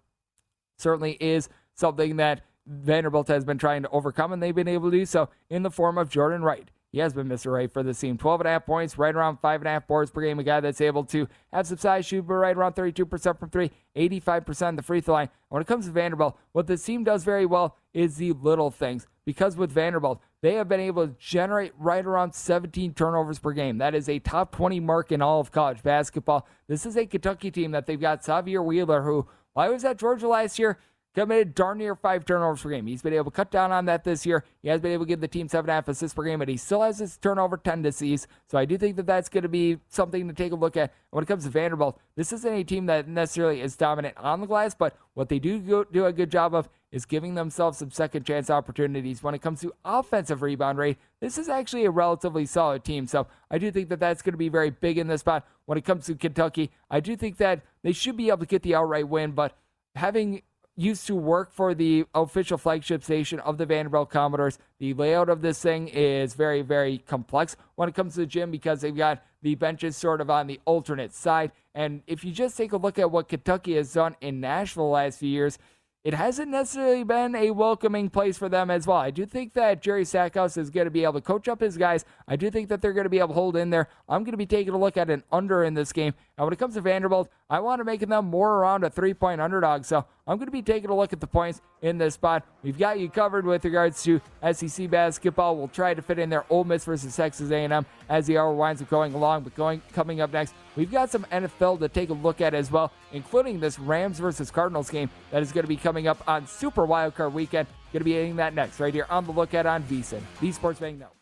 certainly 0.78 1.12
is 1.20 1.48
something 1.74 2.16
that 2.16 2.42
Vanderbilt 2.66 3.28
has 3.28 3.44
been 3.44 3.58
trying 3.58 3.82
to 3.82 3.90
overcome, 3.90 4.32
and 4.32 4.42
they've 4.42 4.54
been 4.54 4.68
able 4.68 4.90
to 4.90 4.96
do 4.96 5.04
so 5.04 5.28
in 5.50 5.62
the 5.62 5.70
form 5.70 5.98
of 5.98 6.08
Jordan 6.08 6.42
Wright. 6.42 6.70
He 6.92 6.98
has 6.98 7.14
been 7.14 7.26
Mr. 7.26 7.50
Right 7.50 7.72
for 7.72 7.82
the 7.82 7.94
team. 7.94 8.18
12 8.18 8.42
and 8.42 8.48
a 8.48 8.50
half 8.50 8.66
points, 8.66 8.98
right 8.98 9.14
around 9.14 9.38
five 9.38 9.62
and 9.62 9.68
a 9.68 9.70
half 9.70 9.86
boards 9.86 10.10
per 10.10 10.20
game. 10.20 10.38
A 10.38 10.44
guy 10.44 10.60
that's 10.60 10.80
able 10.82 11.04
to 11.04 11.26
have 11.50 11.66
some 11.66 11.78
size, 11.78 12.04
shoot, 12.04 12.22
but 12.22 12.34
right 12.34 12.54
around 12.54 12.74
32% 12.74 13.38
from 13.38 13.48
three, 13.48 13.70
85% 13.96 14.76
the 14.76 14.82
free 14.82 15.00
throw 15.00 15.14
line. 15.14 15.30
When 15.48 15.62
it 15.62 15.66
comes 15.66 15.86
to 15.86 15.92
Vanderbilt, 15.92 16.38
what 16.52 16.66
this 16.66 16.84
team 16.84 17.02
does 17.02 17.24
very 17.24 17.46
well 17.46 17.76
is 17.94 18.16
the 18.16 18.32
little 18.32 18.70
things. 18.70 19.06
Because 19.24 19.56
with 19.56 19.72
Vanderbilt, 19.72 20.20
they 20.42 20.54
have 20.54 20.68
been 20.68 20.80
able 20.80 21.06
to 21.06 21.14
generate 21.18 21.72
right 21.78 22.04
around 22.04 22.34
17 22.34 22.92
turnovers 22.92 23.38
per 23.38 23.52
game. 23.52 23.78
That 23.78 23.94
is 23.94 24.08
a 24.08 24.18
top 24.18 24.54
20 24.54 24.80
mark 24.80 25.12
in 25.12 25.22
all 25.22 25.40
of 25.40 25.50
college 25.50 25.82
basketball. 25.82 26.46
This 26.66 26.84
is 26.84 26.96
a 26.96 27.06
Kentucky 27.06 27.50
team 27.50 27.70
that 27.70 27.86
they've 27.86 28.00
got 28.00 28.22
Sahvir 28.22 28.62
Wheeler, 28.62 29.02
who, 29.02 29.28
he 29.56 29.68
was 29.68 29.84
at 29.84 29.98
Georgia 29.98 30.28
last 30.28 30.58
year, 30.58 30.78
committed 31.14 31.54
darn 31.54 31.78
near 31.78 31.94
five 31.94 32.24
turnovers 32.24 32.62
per 32.62 32.70
game. 32.70 32.86
He's 32.86 33.02
been 33.02 33.12
able 33.12 33.30
to 33.30 33.30
cut 33.30 33.50
down 33.50 33.72
on 33.72 33.84
that 33.86 34.04
this 34.04 34.24
year. 34.24 34.44
He 34.62 34.68
has 34.68 34.80
been 34.80 34.92
able 34.92 35.04
to 35.04 35.08
give 35.08 35.20
the 35.20 35.28
team 35.28 35.48
seven 35.48 35.68
and 35.68 35.70
a 35.70 35.74
half 35.74 35.88
assists 35.88 36.14
per 36.14 36.24
game, 36.24 36.38
but 36.38 36.48
he 36.48 36.56
still 36.56 36.82
has 36.82 36.98
his 36.98 37.16
turnover 37.18 37.56
tendencies. 37.56 38.26
So 38.48 38.58
I 38.58 38.64
do 38.64 38.78
think 38.78 38.96
that 38.96 39.06
that's 39.06 39.28
going 39.28 39.42
to 39.42 39.48
be 39.48 39.78
something 39.88 40.26
to 40.28 40.34
take 40.34 40.52
a 40.52 40.56
look 40.56 40.76
at. 40.76 40.92
When 41.10 41.22
it 41.22 41.26
comes 41.26 41.44
to 41.44 41.50
Vanderbilt, 41.50 42.00
this 42.16 42.32
isn't 42.32 42.54
a 42.54 42.64
team 42.64 42.86
that 42.86 43.08
necessarily 43.08 43.60
is 43.60 43.76
dominant 43.76 44.16
on 44.16 44.40
the 44.40 44.46
glass, 44.46 44.74
but 44.74 44.96
what 45.14 45.28
they 45.28 45.38
do 45.38 45.60
go, 45.60 45.84
do 45.84 46.06
a 46.06 46.12
good 46.12 46.30
job 46.30 46.54
of 46.54 46.68
is 46.90 47.06
giving 47.06 47.34
themselves 47.34 47.78
some 47.78 47.90
second 47.90 48.24
chance 48.24 48.50
opportunities. 48.50 49.22
When 49.22 49.34
it 49.34 49.42
comes 49.42 49.60
to 49.62 49.72
offensive 49.84 50.42
rebound 50.42 50.78
rate, 50.78 50.98
this 51.20 51.38
is 51.38 51.48
actually 51.48 51.84
a 51.86 51.90
relatively 51.90 52.46
solid 52.46 52.84
team. 52.84 53.06
So 53.06 53.26
I 53.50 53.58
do 53.58 53.70
think 53.70 53.88
that 53.88 54.00
that's 54.00 54.22
going 54.22 54.34
to 54.34 54.38
be 54.38 54.50
very 54.50 54.70
big 54.70 54.98
in 54.98 55.06
this 55.06 55.20
spot. 55.20 55.46
When 55.64 55.78
it 55.78 55.84
comes 55.84 56.06
to 56.06 56.14
Kentucky, 56.14 56.70
I 56.90 57.00
do 57.00 57.16
think 57.16 57.38
that 57.38 57.62
they 57.82 57.92
should 57.92 58.16
be 58.16 58.28
able 58.28 58.38
to 58.38 58.46
get 58.46 58.62
the 58.62 58.74
outright 58.74 59.08
win, 59.08 59.32
but 59.32 59.56
having 59.94 60.42
used 60.76 61.06
to 61.06 61.14
work 61.14 61.52
for 61.52 61.74
the 61.74 62.04
official 62.14 62.56
flagship 62.56 63.04
station 63.04 63.40
of 63.40 63.58
the 63.58 63.66
Vanderbilt 63.66 64.10
Commodores. 64.10 64.58
The 64.78 64.94
layout 64.94 65.28
of 65.28 65.42
this 65.42 65.60
thing 65.60 65.88
is 65.88 66.34
very, 66.34 66.62
very 66.62 66.98
complex 66.98 67.56
when 67.74 67.88
it 67.88 67.94
comes 67.94 68.14
to 68.14 68.20
the 68.20 68.26
gym 68.26 68.50
because 68.50 68.80
they've 68.80 68.96
got 68.96 69.22
the 69.42 69.54
benches 69.54 69.96
sort 69.96 70.20
of 70.20 70.30
on 70.30 70.46
the 70.46 70.60
alternate 70.64 71.12
side. 71.12 71.52
And 71.74 72.02
if 72.06 72.24
you 72.24 72.32
just 72.32 72.56
take 72.56 72.72
a 72.72 72.76
look 72.76 72.98
at 72.98 73.10
what 73.10 73.28
Kentucky 73.28 73.76
has 73.76 73.92
done 73.92 74.16
in 74.20 74.40
Nashville 74.40 74.86
the 74.86 74.92
last 74.92 75.18
few 75.18 75.28
years, 75.28 75.58
it 76.04 76.14
hasn't 76.14 76.50
necessarily 76.50 77.04
been 77.04 77.36
a 77.36 77.52
welcoming 77.52 78.10
place 78.10 78.36
for 78.36 78.48
them 78.48 78.70
as 78.72 78.88
well. 78.88 78.96
I 78.96 79.12
do 79.12 79.24
think 79.24 79.52
that 79.52 79.80
Jerry 79.80 80.04
Stackhouse 80.04 80.56
is 80.56 80.68
going 80.68 80.86
to 80.86 80.90
be 80.90 81.04
able 81.04 81.14
to 81.14 81.20
coach 81.20 81.46
up 81.46 81.60
his 81.60 81.76
guys. 81.76 82.04
I 82.26 82.34
do 82.34 82.50
think 82.50 82.68
that 82.70 82.82
they're 82.82 82.92
going 82.92 83.04
to 83.04 83.10
be 83.10 83.20
able 83.20 83.28
to 83.28 83.34
hold 83.34 83.56
in 83.56 83.70
there. 83.70 83.88
I'm 84.08 84.24
going 84.24 84.32
to 84.32 84.36
be 84.38 84.46
taking 84.46 84.74
a 84.74 84.78
look 84.78 84.96
at 84.96 85.10
an 85.10 85.22
under 85.30 85.62
in 85.62 85.74
this 85.74 85.92
game. 85.92 86.12
And 86.36 86.44
when 86.44 86.52
it 86.52 86.58
comes 86.58 86.74
to 86.74 86.80
Vanderbilt, 86.80 87.28
I 87.48 87.60
want 87.60 87.78
to 87.78 87.84
make 87.84 88.00
them 88.00 88.24
more 88.24 88.54
around 88.54 88.82
a 88.82 88.90
three 88.90 89.14
point 89.14 89.40
underdog. 89.40 89.84
So 89.84 90.04
I'm 90.26 90.38
going 90.38 90.46
to 90.46 90.52
be 90.52 90.62
taking 90.62 90.90
a 90.90 90.96
look 90.96 91.12
at 91.12 91.20
the 91.20 91.26
points 91.28 91.60
in 91.82 91.98
this 91.98 92.14
spot. 92.14 92.44
We've 92.64 92.78
got 92.78 92.98
you 92.98 93.08
covered 93.08 93.44
with 93.44 93.64
regards 93.64 94.02
to 94.02 94.20
SEC 94.52 94.90
basketball. 94.90 95.56
We'll 95.56 95.68
try 95.68 95.94
to 95.94 96.02
fit 96.02 96.18
in 96.18 96.30
there 96.30 96.44
Ole 96.50 96.64
Miss 96.64 96.84
versus 96.84 97.14
Texas 97.14 97.52
A&M 97.52 97.86
as 98.08 98.26
the 98.26 98.38
hour 98.38 98.52
winds 98.52 98.82
up 98.82 98.88
going 98.88 99.14
along. 99.14 99.44
But 99.44 99.54
going 99.54 99.80
coming 99.92 100.20
up 100.20 100.32
next, 100.32 100.54
we've 100.76 100.90
got 100.90 101.10
some 101.10 101.24
NFL 101.32 101.78
to 101.80 101.88
take 101.88 102.10
a 102.10 102.14
look 102.14 102.40
at 102.40 102.54
as 102.54 102.70
well, 102.70 102.92
including 103.12 103.60
this 103.60 103.78
Rams 103.78 104.18
versus 104.18 104.50
Cardinals 104.50 104.90
game 104.90 105.10
that 105.30 105.42
is 105.42 105.52
going 105.52 105.64
to 105.64 105.68
be 105.68 105.76
coming 105.76 106.06
up 106.06 106.22
on 106.28 106.46
Super 106.46 106.86
Wildcard 106.86 107.32
Weekend. 107.32 107.68
Going 107.92 108.00
to 108.00 108.04
be 108.04 108.12
hitting 108.12 108.36
that 108.36 108.54
next 108.54 108.80
right 108.80 108.94
here 108.94 109.06
on 109.10 109.26
the 109.26 109.32
lookout 109.32 109.66
on 109.66 109.82
VSIN, 109.82 110.22
the 110.40 110.52
Sports 110.52 110.80
Betting 110.80 110.98
Network. 110.98 111.21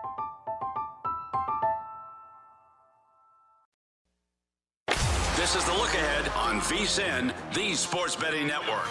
This 5.51 5.63
is 5.63 5.69
the 5.69 5.77
look 5.77 5.93
ahead 5.93 6.29
on 6.29 6.61
VSIN, 6.61 7.33
the 7.53 7.73
Sports 7.73 8.15
Betting 8.15 8.47
Network. 8.47 8.87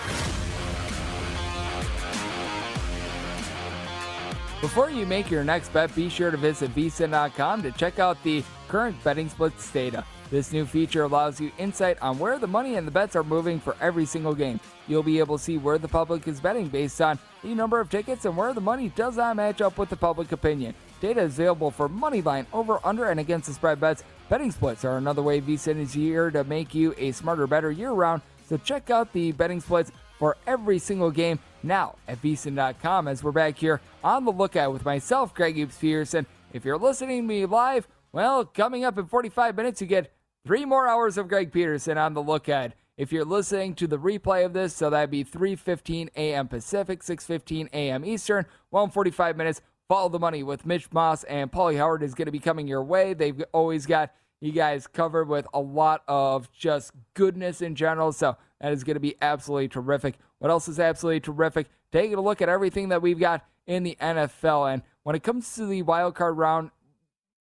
Before 4.60 4.90
you 4.90 5.06
make 5.06 5.30
your 5.30 5.42
next 5.42 5.72
bet, 5.72 5.94
be 5.96 6.10
sure 6.10 6.30
to 6.30 6.36
visit 6.36 6.74
vsin.com 6.74 7.62
to 7.62 7.72
check 7.72 7.98
out 7.98 8.22
the 8.24 8.44
current 8.68 9.02
betting 9.02 9.30
splits 9.30 9.72
data. 9.72 10.04
This 10.30 10.52
new 10.52 10.66
feature 10.66 11.04
allows 11.04 11.40
you 11.40 11.50
insight 11.56 11.96
on 12.02 12.18
where 12.18 12.38
the 12.38 12.46
money 12.46 12.76
and 12.76 12.86
the 12.86 12.90
bets 12.92 13.16
are 13.16 13.24
moving 13.24 13.58
for 13.58 13.74
every 13.80 14.04
single 14.04 14.34
game. 14.34 14.60
You'll 14.86 15.02
be 15.02 15.18
able 15.18 15.38
to 15.38 15.42
see 15.42 15.56
where 15.56 15.78
the 15.78 15.88
public 15.88 16.28
is 16.28 16.42
betting 16.42 16.68
based 16.68 17.00
on 17.00 17.18
the 17.42 17.54
number 17.54 17.80
of 17.80 17.88
tickets 17.88 18.26
and 18.26 18.36
where 18.36 18.52
the 18.52 18.60
money 18.60 18.90
does 18.90 19.16
not 19.16 19.34
match 19.34 19.62
up 19.62 19.78
with 19.78 19.88
the 19.88 19.96
public 19.96 20.30
opinion. 20.32 20.74
Data 21.00 21.22
is 21.22 21.38
available 21.38 21.70
for 21.70 21.88
money 21.88 22.20
line, 22.20 22.46
over, 22.52 22.78
under, 22.84 23.06
and 23.06 23.18
against 23.18 23.48
the 23.48 23.54
spread 23.54 23.80
bets. 23.80 24.04
Betting 24.30 24.52
splits 24.52 24.84
are 24.84 24.96
another 24.96 25.22
way 25.22 25.40
VSIN 25.40 25.80
is 25.80 25.92
here 25.92 26.30
to 26.30 26.44
make 26.44 26.72
you 26.72 26.94
a 26.96 27.10
smarter, 27.10 27.48
better 27.48 27.72
year 27.72 27.90
round. 27.90 28.22
So 28.48 28.56
check 28.56 28.88
out 28.88 29.12
the 29.12 29.32
betting 29.32 29.60
splits 29.60 29.90
for 30.20 30.36
every 30.46 30.78
single 30.78 31.10
game 31.10 31.40
now 31.64 31.96
at 32.06 32.22
vsin.com 32.22 33.08
as 33.08 33.24
we're 33.24 33.32
back 33.32 33.58
here 33.58 33.80
on 34.04 34.24
the 34.24 34.30
lookout 34.30 34.72
with 34.72 34.84
myself, 34.84 35.34
Greg 35.34 35.56
Hoops 35.56 35.78
Peterson. 35.78 36.26
If 36.52 36.64
you're 36.64 36.78
listening 36.78 37.22
to 37.22 37.26
me 37.26 37.44
live, 37.44 37.88
Well, 38.12 38.44
coming 38.44 38.84
up 38.84 38.96
in 38.98 39.06
45 39.06 39.56
minutes, 39.56 39.80
you 39.80 39.88
get 39.88 40.12
three 40.46 40.64
more 40.64 40.86
hours 40.86 41.18
of 41.18 41.26
Greg 41.26 41.50
Peterson 41.50 41.98
on 41.98 42.14
the 42.14 42.22
lookout. 42.22 42.70
If 42.96 43.12
you're 43.12 43.24
listening 43.24 43.74
to 43.76 43.88
the 43.88 43.98
replay 43.98 44.44
of 44.44 44.52
this, 44.52 44.76
so 44.76 44.90
that'd 44.90 45.10
be 45.10 45.24
3:15 45.24 46.10
a.m. 46.14 46.46
Pacific, 46.46 47.00
6:15 47.02 47.68
a.m. 47.72 48.04
Eastern, 48.04 48.46
145 48.68 49.36
minutes. 49.36 49.60
Follow 49.90 50.08
the 50.08 50.20
money 50.20 50.44
with 50.44 50.64
Mitch 50.64 50.92
Moss 50.92 51.24
and 51.24 51.50
Pauly 51.50 51.76
Howard 51.76 52.04
is 52.04 52.14
going 52.14 52.26
to 52.26 52.30
be 52.30 52.38
coming 52.38 52.68
your 52.68 52.84
way. 52.84 53.12
They've 53.12 53.42
always 53.52 53.86
got 53.86 54.14
you 54.40 54.52
guys 54.52 54.86
covered 54.86 55.26
with 55.26 55.48
a 55.52 55.58
lot 55.58 56.04
of 56.06 56.48
just 56.52 56.92
goodness 57.14 57.60
in 57.60 57.74
general. 57.74 58.12
So 58.12 58.36
that 58.60 58.70
is 58.70 58.84
going 58.84 58.94
to 58.94 59.00
be 59.00 59.16
absolutely 59.20 59.66
terrific. 59.66 60.14
What 60.38 60.52
else 60.52 60.68
is 60.68 60.78
absolutely 60.78 61.18
terrific? 61.18 61.66
Taking 61.90 62.14
a 62.14 62.20
look 62.20 62.40
at 62.40 62.48
everything 62.48 62.90
that 62.90 63.02
we've 63.02 63.18
got 63.18 63.44
in 63.66 63.82
the 63.82 63.96
NFL. 64.00 64.72
And 64.72 64.82
when 65.02 65.16
it 65.16 65.24
comes 65.24 65.52
to 65.56 65.66
the 65.66 65.82
wild 65.82 66.14
card 66.14 66.38
round, 66.38 66.70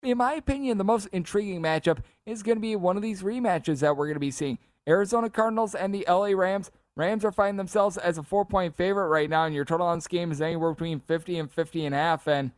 in 0.02 0.18
my 0.18 0.34
opinion, 0.34 0.76
the 0.76 0.82
most 0.82 1.06
intriguing 1.12 1.62
matchup 1.62 1.98
is 2.26 2.42
going 2.42 2.56
to 2.56 2.60
be 2.60 2.74
one 2.74 2.96
of 2.96 3.02
these 3.04 3.22
rematches 3.22 3.78
that 3.78 3.96
we're 3.96 4.06
going 4.06 4.14
to 4.14 4.18
be 4.18 4.32
seeing. 4.32 4.58
Arizona 4.88 5.30
Cardinals 5.30 5.76
and 5.76 5.94
the 5.94 6.04
LA 6.08 6.30
Rams. 6.30 6.72
Rams 6.96 7.24
are 7.24 7.32
finding 7.32 7.56
themselves 7.56 7.96
as 7.96 8.18
a 8.18 8.22
four 8.22 8.44
point 8.44 8.76
favorite 8.76 9.08
right 9.08 9.30
now, 9.30 9.44
and 9.44 9.54
your 9.54 9.64
total 9.64 9.86
on 9.86 9.98
this 9.98 10.08
game 10.08 10.30
is 10.30 10.40
anywhere 10.40 10.72
between 10.72 11.00
50 11.00 11.38
and 11.38 11.50
50 11.50 11.86
and 11.86 11.94
a 11.94 11.98
half. 11.98 12.28
And 12.28 12.52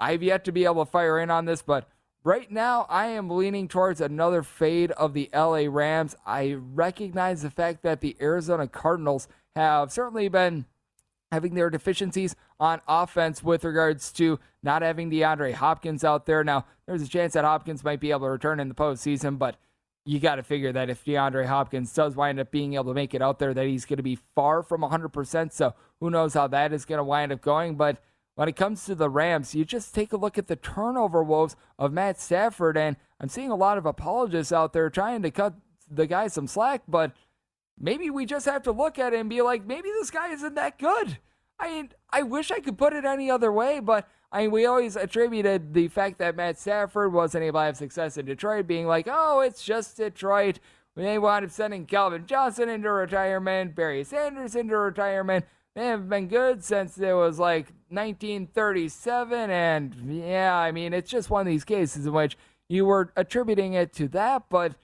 I've 0.00 0.22
yet 0.22 0.44
to 0.44 0.52
be 0.52 0.64
able 0.64 0.84
to 0.84 0.90
fire 0.90 1.18
in 1.18 1.30
on 1.30 1.44
this, 1.44 1.62
but 1.62 1.88
right 2.24 2.50
now 2.50 2.86
I 2.88 3.06
am 3.06 3.30
leaning 3.30 3.68
towards 3.68 4.00
another 4.00 4.42
fade 4.42 4.90
of 4.92 5.14
the 5.14 5.30
LA 5.32 5.66
Rams. 5.68 6.16
I 6.26 6.54
recognize 6.54 7.42
the 7.42 7.50
fact 7.50 7.82
that 7.82 8.00
the 8.00 8.16
Arizona 8.20 8.66
Cardinals 8.66 9.28
have 9.54 9.92
certainly 9.92 10.28
been 10.28 10.66
having 11.30 11.54
their 11.54 11.70
deficiencies 11.70 12.36
on 12.60 12.80
offense 12.86 13.42
with 13.42 13.64
regards 13.64 14.12
to 14.12 14.38
not 14.62 14.82
having 14.82 15.10
DeAndre 15.10 15.54
Hopkins 15.54 16.04
out 16.04 16.26
there. 16.26 16.44
Now, 16.44 16.66
there's 16.86 17.02
a 17.02 17.08
chance 17.08 17.32
that 17.32 17.44
Hopkins 17.44 17.82
might 17.82 18.00
be 18.00 18.10
able 18.10 18.26
to 18.26 18.32
return 18.32 18.60
in 18.60 18.68
the 18.68 18.74
postseason, 18.74 19.38
but 19.38 19.56
you 20.04 20.18
got 20.18 20.36
to 20.36 20.42
figure 20.42 20.72
that 20.72 20.90
if 20.90 21.04
DeAndre 21.04 21.46
Hopkins 21.46 21.92
does 21.92 22.16
wind 22.16 22.40
up 22.40 22.50
being 22.50 22.74
able 22.74 22.86
to 22.86 22.94
make 22.94 23.14
it 23.14 23.22
out 23.22 23.38
there, 23.38 23.54
that 23.54 23.66
he's 23.66 23.84
going 23.84 23.98
to 23.98 24.02
be 24.02 24.18
far 24.34 24.62
from 24.62 24.82
100%. 24.82 25.52
So 25.52 25.74
who 26.00 26.10
knows 26.10 26.34
how 26.34 26.48
that 26.48 26.72
is 26.72 26.84
going 26.84 26.98
to 26.98 27.04
wind 27.04 27.32
up 27.32 27.40
going. 27.40 27.76
But 27.76 28.02
when 28.34 28.48
it 28.48 28.56
comes 28.56 28.84
to 28.86 28.94
the 28.94 29.08
Rams, 29.08 29.54
you 29.54 29.64
just 29.64 29.94
take 29.94 30.12
a 30.12 30.16
look 30.16 30.38
at 30.38 30.48
the 30.48 30.56
turnover 30.56 31.22
woes 31.22 31.54
of 31.78 31.92
Matt 31.92 32.20
Stafford. 32.20 32.76
And 32.76 32.96
I'm 33.20 33.28
seeing 33.28 33.50
a 33.50 33.56
lot 33.56 33.78
of 33.78 33.86
apologists 33.86 34.52
out 34.52 34.72
there 34.72 34.90
trying 34.90 35.22
to 35.22 35.30
cut 35.30 35.54
the 35.88 36.06
guy 36.06 36.26
some 36.28 36.46
slack, 36.46 36.82
but 36.88 37.12
maybe 37.78 38.10
we 38.10 38.26
just 38.26 38.46
have 38.46 38.62
to 38.62 38.72
look 38.72 38.98
at 38.98 39.12
it 39.12 39.20
and 39.20 39.28
be 39.28 39.42
like, 39.42 39.66
maybe 39.66 39.88
this 39.90 40.10
guy 40.10 40.32
isn't 40.32 40.54
that 40.54 40.78
good. 40.78 41.18
I 41.58 41.70
mean, 41.70 41.90
I 42.10 42.22
wish 42.22 42.50
I 42.50 42.60
could 42.60 42.78
put 42.78 42.92
it 42.92 43.04
any 43.04 43.30
other 43.30 43.52
way, 43.52 43.78
but 43.78 44.08
I 44.32 44.42
mean, 44.42 44.50
we 44.50 44.64
always 44.64 44.96
attributed 44.96 45.74
the 45.74 45.88
fact 45.88 46.16
that 46.18 46.36
Matt 46.36 46.58
Stafford 46.58 47.12
wasn't 47.12 47.44
able 47.44 47.60
to 47.60 47.64
have 47.64 47.76
success 47.76 48.16
in 48.16 48.24
Detroit 48.24 48.66
being 48.66 48.86
like, 48.86 49.06
oh, 49.10 49.40
it's 49.40 49.62
just 49.62 49.98
Detroit. 49.98 50.58
They 50.96 51.18
wound 51.18 51.44
up 51.44 51.50
sending 51.50 51.84
Calvin 51.84 52.26
Johnson 52.26 52.70
into 52.70 52.90
retirement, 52.90 53.74
Barry 53.74 54.04
Sanders 54.04 54.56
into 54.56 54.76
retirement. 54.76 55.44
They 55.74 55.86
have 55.86 56.08
been 56.08 56.28
good 56.28 56.64
since 56.64 56.98
it 56.98 57.12
was 57.12 57.38
like 57.38 57.68
1937. 57.90 59.50
And 59.50 60.24
yeah, 60.24 60.56
I 60.56 60.72
mean, 60.72 60.94
it's 60.94 61.10
just 61.10 61.30
one 61.30 61.42
of 61.42 61.46
these 61.46 61.64
cases 61.64 62.06
in 62.06 62.12
which 62.12 62.36
you 62.68 62.86
were 62.86 63.12
attributing 63.16 63.74
it 63.74 63.92
to 63.94 64.08
that, 64.08 64.44
but 64.48 64.74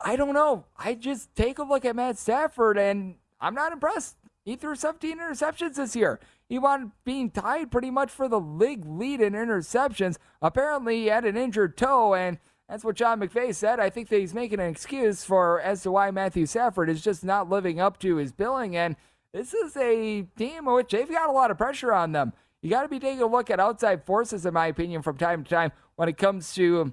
I 0.00 0.16
don't 0.16 0.34
know. 0.34 0.64
I 0.76 0.94
just 0.94 1.34
take 1.36 1.58
a 1.58 1.64
look 1.64 1.84
at 1.84 1.96
Matt 1.96 2.18
Stafford 2.18 2.78
and 2.78 3.16
I'm 3.40 3.54
not 3.54 3.72
impressed. 3.72 4.16
He 4.44 4.56
threw 4.56 4.74
17 4.74 5.18
interceptions 5.18 5.74
this 5.74 5.96
year. 5.96 6.20
He 6.48 6.58
wound 6.58 6.84
up 6.84 6.90
being 7.04 7.30
tied 7.30 7.70
pretty 7.70 7.90
much 7.90 8.10
for 8.10 8.28
the 8.28 8.40
league 8.40 8.84
lead 8.86 9.20
in 9.20 9.32
interceptions. 9.32 10.16
Apparently, 10.40 11.02
he 11.02 11.06
had 11.06 11.24
an 11.24 11.36
injured 11.36 11.76
toe, 11.76 12.14
and 12.14 12.38
that's 12.68 12.84
what 12.84 12.98
Sean 12.98 13.20
McVay 13.20 13.54
said. 13.54 13.80
I 13.80 13.90
think 13.90 14.08
that 14.08 14.18
he's 14.18 14.34
making 14.34 14.60
an 14.60 14.68
excuse 14.68 15.24
for 15.24 15.60
as 15.60 15.82
to 15.82 15.90
why 15.90 16.10
Matthew 16.10 16.46
Stafford 16.46 16.88
is 16.88 17.02
just 17.02 17.24
not 17.24 17.50
living 17.50 17.80
up 17.80 17.98
to 18.00 18.16
his 18.16 18.32
billing. 18.32 18.76
And 18.76 18.96
this 19.32 19.54
is 19.54 19.76
a 19.76 20.22
team 20.36 20.66
which 20.66 20.90
they've 20.90 21.10
got 21.10 21.28
a 21.28 21.32
lot 21.32 21.50
of 21.50 21.58
pressure 21.58 21.92
on 21.92 22.12
them. 22.12 22.32
You 22.62 22.70
got 22.70 22.82
to 22.82 22.88
be 22.88 22.98
taking 22.98 23.22
a 23.22 23.26
look 23.26 23.50
at 23.50 23.60
outside 23.60 24.04
forces, 24.04 24.46
in 24.46 24.54
my 24.54 24.66
opinion, 24.66 25.02
from 25.02 25.16
time 25.16 25.44
to 25.44 25.50
time 25.50 25.72
when 25.96 26.08
it 26.08 26.16
comes 26.16 26.54
to 26.54 26.92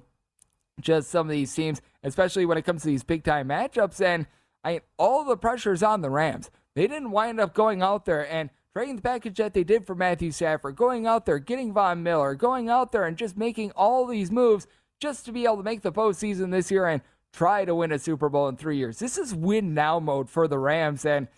just 0.80 1.10
some 1.10 1.26
of 1.26 1.32
these 1.32 1.54
teams, 1.54 1.80
especially 2.02 2.46
when 2.46 2.58
it 2.58 2.62
comes 2.62 2.82
to 2.82 2.88
these 2.88 3.04
big 3.04 3.24
time 3.24 3.48
matchups. 3.48 4.04
And 4.04 4.26
I 4.62 4.72
mean, 4.72 4.80
all 4.98 5.24
the 5.24 5.36
pressure 5.36 5.72
is 5.72 5.82
on 5.82 6.00
the 6.00 6.10
Rams. 6.10 6.50
They 6.74 6.86
didn't 6.86 7.12
wind 7.12 7.40
up 7.40 7.54
going 7.54 7.82
out 7.82 8.04
there 8.04 8.30
and 8.30 8.50
trading 8.74 8.96
the 8.96 9.02
package 9.02 9.36
that 9.36 9.54
they 9.54 9.62
did 9.62 9.86
for 9.86 9.94
Matthew 9.94 10.32
Stafford, 10.32 10.74
going 10.74 11.06
out 11.06 11.26
there, 11.26 11.38
getting 11.38 11.72
Von 11.72 12.02
Miller, 12.02 12.34
going 12.34 12.68
out 12.68 12.90
there 12.90 13.04
and 13.04 13.16
just 13.16 13.36
making 13.36 13.70
all 13.72 14.04
these 14.04 14.32
moves 14.32 14.66
just 15.00 15.24
to 15.24 15.32
be 15.32 15.44
able 15.44 15.58
to 15.58 15.62
make 15.62 15.82
the 15.82 15.92
postseason 15.92 16.50
this 16.50 16.72
year 16.72 16.86
and 16.86 17.00
try 17.32 17.64
to 17.64 17.74
win 17.74 17.92
a 17.92 17.98
Super 17.98 18.28
Bowl 18.28 18.48
in 18.48 18.56
three 18.56 18.76
years. 18.76 18.98
This 18.98 19.16
is 19.16 19.32
win 19.32 19.74
now 19.74 20.00
mode 20.00 20.28
for 20.28 20.48
the 20.48 20.58
Rams, 20.58 21.04
and 21.04 21.28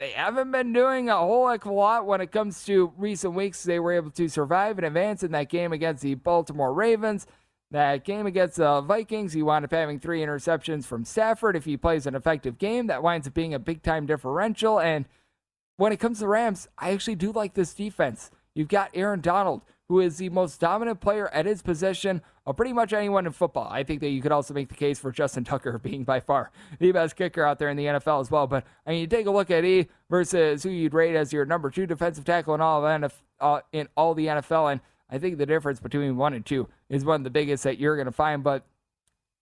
they 0.00 0.10
haven't 0.12 0.50
been 0.50 0.72
doing 0.72 1.10
a 1.10 1.16
whole 1.18 1.48
heck 1.48 1.66
of 1.66 1.72
a 1.72 1.74
lot 1.74 2.06
when 2.06 2.22
it 2.22 2.32
comes 2.32 2.64
to 2.64 2.92
recent 2.96 3.34
weeks. 3.34 3.62
They 3.62 3.78
were 3.78 3.92
able 3.92 4.10
to 4.12 4.28
survive 4.28 4.78
and 4.78 4.86
advance 4.86 5.22
in 5.22 5.32
that 5.32 5.50
game 5.50 5.72
against 5.72 6.02
the 6.02 6.14
Baltimore 6.14 6.72
Ravens. 6.72 7.26
That 7.70 8.04
game 8.04 8.26
against 8.26 8.56
the 8.56 8.80
Vikings, 8.80 9.32
he 9.32 9.42
wound 9.42 9.64
up 9.64 9.72
having 9.72 9.98
three 9.98 10.20
interceptions 10.20 10.84
from 10.84 11.04
Stafford. 11.04 11.54
If 11.54 11.64
he 11.64 11.76
plays 11.76 12.06
an 12.06 12.14
effective 12.14 12.58
game, 12.58 12.86
that 12.86 13.02
winds 13.02 13.26
up 13.26 13.34
being 13.34 13.54
a 13.54 13.58
big 13.58 13.82
time 13.82 14.06
differential. 14.06 14.80
And 14.80 15.06
when 15.82 15.90
it 15.90 15.98
comes 15.98 16.20
to 16.20 16.28
Rams, 16.28 16.68
I 16.78 16.92
actually 16.92 17.16
do 17.16 17.32
like 17.32 17.54
this 17.54 17.74
defense. 17.74 18.30
You've 18.54 18.68
got 18.68 18.92
Aaron 18.94 19.20
Donald, 19.20 19.62
who 19.88 19.98
is 19.98 20.16
the 20.16 20.28
most 20.28 20.60
dominant 20.60 21.00
player 21.00 21.26
at 21.30 21.44
his 21.44 21.60
position 21.60 22.22
of 22.46 22.54
pretty 22.54 22.72
much 22.72 22.92
anyone 22.92 23.26
in 23.26 23.32
football. 23.32 23.66
I 23.68 23.82
think 23.82 23.98
that 23.98 24.10
you 24.10 24.22
could 24.22 24.30
also 24.30 24.54
make 24.54 24.68
the 24.68 24.76
case 24.76 25.00
for 25.00 25.10
Justin 25.10 25.42
Tucker 25.42 25.78
being 25.82 26.04
by 26.04 26.20
far 26.20 26.52
the 26.78 26.92
best 26.92 27.16
kicker 27.16 27.42
out 27.42 27.58
there 27.58 27.68
in 27.68 27.76
the 27.76 27.86
NFL 27.86 28.20
as 28.20 28.30
well. 28.30 28.46
But 28.46 28.64
I 28.86 28.90
mean, 28.90 29.00
you 29.00 29.08
take 29.08 29.26
a 29.26 29.32
look 29.32 29.50
at 29.50 29.64
E 29.64 29.88
versus 30.08 30.62
who 30.62 30.70
you'd 30.70 30.94
rate 30.94 31.16
as 31.16 31.32
your 31.32 31.44
number 31.44 31.68
two 31.68 31.88
defensive 31.88 32.24
tackle 32.24 32.54
in 32.54 32.60
all 32.60 32.86
of 32.86 33.00
NFL, 33.00 33.12
uh, 33.40 33.60
in 33.72 33.88
all 33.96 34.14
the 34.14 34.26
NFL, 34.26 34.70
and 34.70 34.80
I 35.10 35.18
think 35.18 35.36
the 35.36 35.46
difference 35.46 35.80
between 35.80 36.16
one 36.16 36.32
and 36.32 36.46
two 36.46 36.68
is 36.90 37.04
one 37.04 37.22
of 37.22 37.24
the 37.24 37.30
biggest 37.30 37.64
that 37.64 37.80
you're 37.80 37.96
going 37.96 38.06
to 38.06 38.12
find. 38.12 38.44
But 38.44 38.64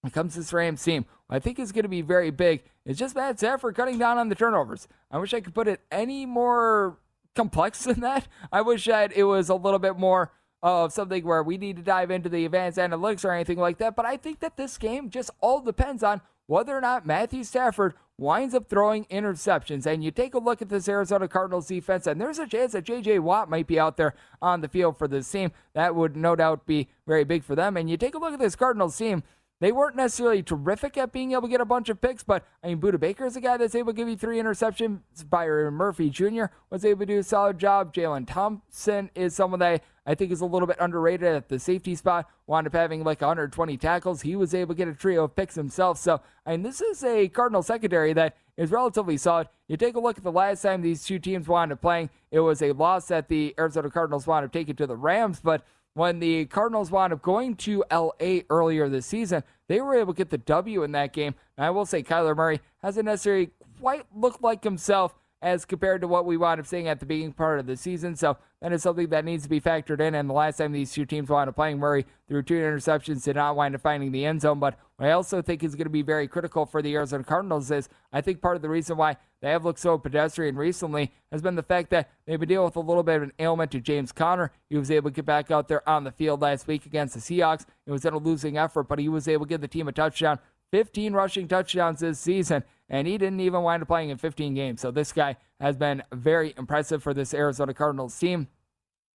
when 0.00 0.08
it 0.08 0.14
comes 0.14 0.32
to 0.32 0.38
this 0.38 0.54
Rams 0.54 0.82
team, 0.82 1.04
I 1.30 1.38
think 1.38 1.58
is 1.58 1.72
going 1.72 1.84
to 1.84 1.88
be 1.88 2.02
very 2.02 2.30
big. 2.30 2.64
It's 2.84 2.98
just 2.98 3.14
Matt 3.14 3.38
Stafford 3.38 3.76
cutting 3.76 3.98
down 3.98 4.18
on 4.18 4.28
the 4.28 4.34
turnovers. 4.34 4.88
I 5.10 5.18
wish 5.18 5.32
I 5.32 5.40
could 5.40 5.54
put 5.54 5.68
it 5.68 5.80
any 5.90 6.26
more 6.26 6.98
complex 7.34 7.84
than 7.84 8.00
that. 8.00 8.26
I 8.52 8.60
wish 8.62 8.84
that 8.86 9.12
it 9.12 9.24
was 9.24 9.48
a 9.48 9.54
little 9.54 9.78
bit 9.78 9.98
more 9.98 10.32
of 10.62 10.92
something 10.92 11.24
where 11.24 11.42
we 11.42 11.56
need 11.56 11.76
to 11.76 11.82
dive 11.82 12.10
into 12.10 12.28
the 12.28 12.44
advanced 12.44 12.78
analytics 12.78 13.24
or 13.24 13.32
anything 13.32 13.58
like 13.58 13.78
that. 13.78 13.96
But 13.96 14.04
I 14.04 14.16
think 14.16 14.40
that 14.40 14.56
this 14.56 14.76
game 14.76 15.08
just 15.08 15.30
all 15.40 15.60
depends 15.60 16.02
on 16.02 16.20
whether 16.46 16.76
or 16.76 16.80
not 16.80 17.06
Matthew 17.06 17.44
Stafford 17.44 17.94
winds 18.18 18.54
up 18.54 18.68
throwing 18.68 19.04
interceptions. 19.06 19.86
And 19.86 20.04
you 20.04 20.10
take 20.10 20.34
a 20.34 20.38
look 20.38 20.60
at 20.60 20.68
this 20.68 20.88
Arizona 20.88 21.28
Cardinals 21.28 21.68
defense, 21.68 22.06
and 22.06 22.20
there's 22.20 22.38
a 22.38 22.46
chance 22.46 22.72
that 22.72 22.84
J.J. 22.84 23.20
Watt 23.20 23.48
might 23.48 23.66
be 23.66 23.80
out 23.80 23.96
there 23.96 24.14
on 24.42 24.60
the 24.60 24.68
field 24.68 24.98
for 24.98 25.08
this 25.08 25.30
team. 25.30 25.52
That 25.74 25.94
would 25.94 26.16
no 26.16 26.36
doubt 26.36 26.66
be 26.66 26.88
very 27.06 27.24
big 27.24 27.44
for 27.44 27.54
them. 27.54 27.76
And 27.76 27.88
you 27.88 27.96
take 27.96 28.14
a 28.14 28.18
look 28.18 28.34
at 28.34 28.38
this 28.38 28.56
Cardinals 28.56 28.96
team. 28.96 29.22
They 29.60 29.72
weren't 29.72 29.94
necessarily 29.94 30.42
terrific 30.42 30.96
at 30.96 31.12
being 31.12 31.32
able 31.32 31.42
to 31.42 31.48
get 31.48 31.60
a 31.60 31.66
bunch 31.66 31.90
of 31.90 32.00
picks, 32.00 32.22
but 32.22 32.46
I 32.64 32.68
mean, 32.68 32.80
Budda 32.80 32.98
Baker 32.98 33.26
is 33.26 33.36
a 33.36 33.42
guy 33.42 33.58
that's 33.58 33.74
able 33.74 33.92
to 33.92 33.96
give 33.96 34.08
you 34.08 34.16
three 34.16 34.38
interceptions. 34.38 35.00
Byron 35.28 35.74
Murphy 35.74 36.08
Jr. 36.08 36.46
was 36.70 36.84
able 36.84 37.00
to 37.00 37.06
do 37.06 37.18
a 37.18 37.22
solid 37.22 37.58
job. 37.58 37.92
Jalen 37.92 38.26
Thompson 38.26 39.10
is 39.14 39.34
someone 39.34 39.60
that 39.60 39.84
I 40.06 40.14
think 40.14 40.32
is 40.32 40.40
a 40.40 40.46
little 40.46 40.66
bit 40.66 40.78
underrated 40.80 41.28
at 41.28 41.50
the 41.50 41.58
safety 41.58 41.94
spot. 41.94 42.26
Wound 42.46 42.66
up 42.66 42.72
having 42.72 43.04
like 43.04 43.20
120 43.20 43.76
tackles. 43.76 44.22
He 44.22 44.34
was 44.34 44.54
able 44.54 44.74
to 44.74 44.78
get 44.78 44.88
a 44.88 44.94
trio 44.94 45.24
of 45.24 45.36
picks 45.36 45.56
himself. 45.56 45.98
So, 45.98 46.22
I 46.46 46.52
mean, 46.52 46.62
this 46.62 46.80
is 46.80 47.04
a 47.04 47.28
Cardinal 47.28 47.62
secondary 47.62 48.14
that 48.14 48.36
is 48.56 48.70
relatively 48.70 49.18
solid. 49.18 49.48
You 49.68 49.76
take 49.76 49.94
a 49.94 50.00
look 50.00 50.16
at 50.16 50.24
the 50.24 50.32
last 50.32 50.62
time 50.62 50.80
these 50.80 51.04
two 51.04 51.18
teams 51.18 51.46
wound 51.46 51.70
up 51.70 51.82
playing, 51.82 52.08
it 52.30 52.40
was 52.40 52.62
a 52.62 52.72
loss 52.72 53.08
that 53.08 53.28
the 53.28 53.54
Arizona 53.58 53.90
Cardinals 53.90 54.26
wound 54.26 54.46
up 54.46 54.52
taking 54.52 54.76
to 54.76 54.86
the 54.86 54.96
Rams, 54.96 55.40
but 55.42 55.64
when 55.94 56.20
the 56.20 56.46
Cardinals 56.46 56.90
wound 56.90 57.12
up 57.12 57.22
going 57.22 57.56
to 57.56 57.84
LA 57.90 58.40
earlier 58.48 58.88
this 58.88 59.06
season, 59.06 59.42
they 59.68 59.80
were 59.80 59.94
able 59.94 60.12
to 60.12 60.16
get 60.16 60.30
the 60.30 60.38
W 60.38 60.82
in 60.82 60.92
that 60.92 61.12
game. 61.12 61.34
And 61.56 61.66
I 61.66 61.70
will 61.70 61.86
say 61.86 62.02
Kyler 62.02 62.36
Murray 62.36 62.60
hasn't 62.82 63.06
necessarily 63.06 63.50
quite 63.80 64.04
looked 64.14 64.42
like 64.42 64.62
himself 64.62 65.14
as 65.42 65.64
compared 65.64 66.02
to 66.02 66.08
what 66.08 66.26
we 66.26 66.36
wound 66.36 66.60
up 66.60 66.66
seeing 66.66 66.88
at 66.88 67.00
the 67.00 67.06
beginning 67.06 67.32
part 67.32 67.58
of 67.58 67.66
the 67.66 67.76
season. 67.76 68.14
So 68.14 68.36
that 68.60 68.72
is 68.72 68.82
something 68.82 69.08
that 69.08 69.24
needs 69.24 69.44
to 69.44 69.48
be 69.48 69.60
factored 69.60 70.00
in. 70.00 70.14
And 70.14 70.28
the 70.28 70.34
last 70.34 70.58
time 70.58 70.72
these 70.72 70.92
two 70.92 71.06
teams 71.06 71.28
wound 71.30 71.48
up 71.48 71.56
playing, 71.56 71.78
Murray 71.78 72.04
threw 72.28 72.42
two 72.42 72.54
interceptions, 72.54 73.24
did 73.24 73.36
not 73.36 73.56
wind 73.56 73.74
up 73.74 73.80
finding 73.80 74.12
the 74.12 74.26
end 74.26 74.42
zone. 74.42 74.60
But 74.60 74.78
what 74.96 75.08
I 75.08 75.12
also 75.12 75.40
think 75.40 75.64
is 75.64 75.74
going 75.74 75.86
to 75.86 75.90
be 75.90 76.02
very 76.02 76.28
critical 76.28 76.66
for 76.66 76.82
the 76.82 76.94
Arizona 76.94 77.24
Cardinals 77.24 77.70
is 77.70 77.88
I 78.12 78.20
think 78.20 78.42
part 78.42 78.56
of 78.56 78.62
the 78.62 78.68
reason 78.68 78.98
why 78.98 79.16
they 79.40 79.50
have 79.50 79.64
looked 79.64 79.78
so 79.78 79.96
pedestrian 79.96 80.56
recently 80.56 81.10
has 81.32 81.40
been 81.40 81.54
the 81.54 81.62
fact 81.62 81.88
that 81.90 82.10
they've 82.26 82.38
been 82.38 82.50
dealing 82.50 82.66
with 82.66 82.76
a 82.76 82.80
little 82.80 83.02
bit 83.02 83.16
of 83.16 83.22
an 83.22 83.32
ailment 83.38 83.70
to 83.70 83.80
James 83.80 84.12
Conner. 84.12 84.52
He 84.68 84.76
was 84.76 84.90
able 84.90 85.08
to 85.08 85.14
get 85.14 85.24
back 85.24 85.50
out 85.50 85.68
there 85.68 85.88
on 85.88 86.04
the 86.04 86.12
field 86.12 86.42
last 86.42 86.66
week 86.66 86.84
against 86.84 87.14
the 87.14 87.20
Seahawks. 87.20 87.64
It 87.86 87.92
was 87.92 88.04
in 88.04 88.12
a 88.12 88.18
losing 88.18 88.58
effort, 88.58 88.84
but 88.84 88.98
he 88.98 89.08
was 89.08 89.26
able 89.26 89.46
to 89.46 89.48
give 89.48 89.62
the 89.62 89.68
team 89.68 89.88
a 89.88 89.92
touchdown. 89.92 90.38
15 90.72 91.12
rushing 91.12 91.48
touchdowns 91.48 92.00
this 92.00 92.18
season, 92.18 92.64
and 92.88 93.06
he 93.06 93.18
didn't 93.18 93.40
even 93.40 93.62
wind 93.62 93.82
up 93.82 93.88
playing 93.88 94.10
in 94.10 94.18
15 94.18 94.54
games. 94.54 94.80
So 94.80 94.90
this 94.90 95.12
guy 95.12 95.36
has 95.60 95.76
been 95.76 96.02
very 96.12 96.54
impressive 96.56 97.02
for 97.02 97.12
this 97.12 97.34
Arizona 97.34 97.74
Cardinals 97.74 98.18
team. 98.18 98.48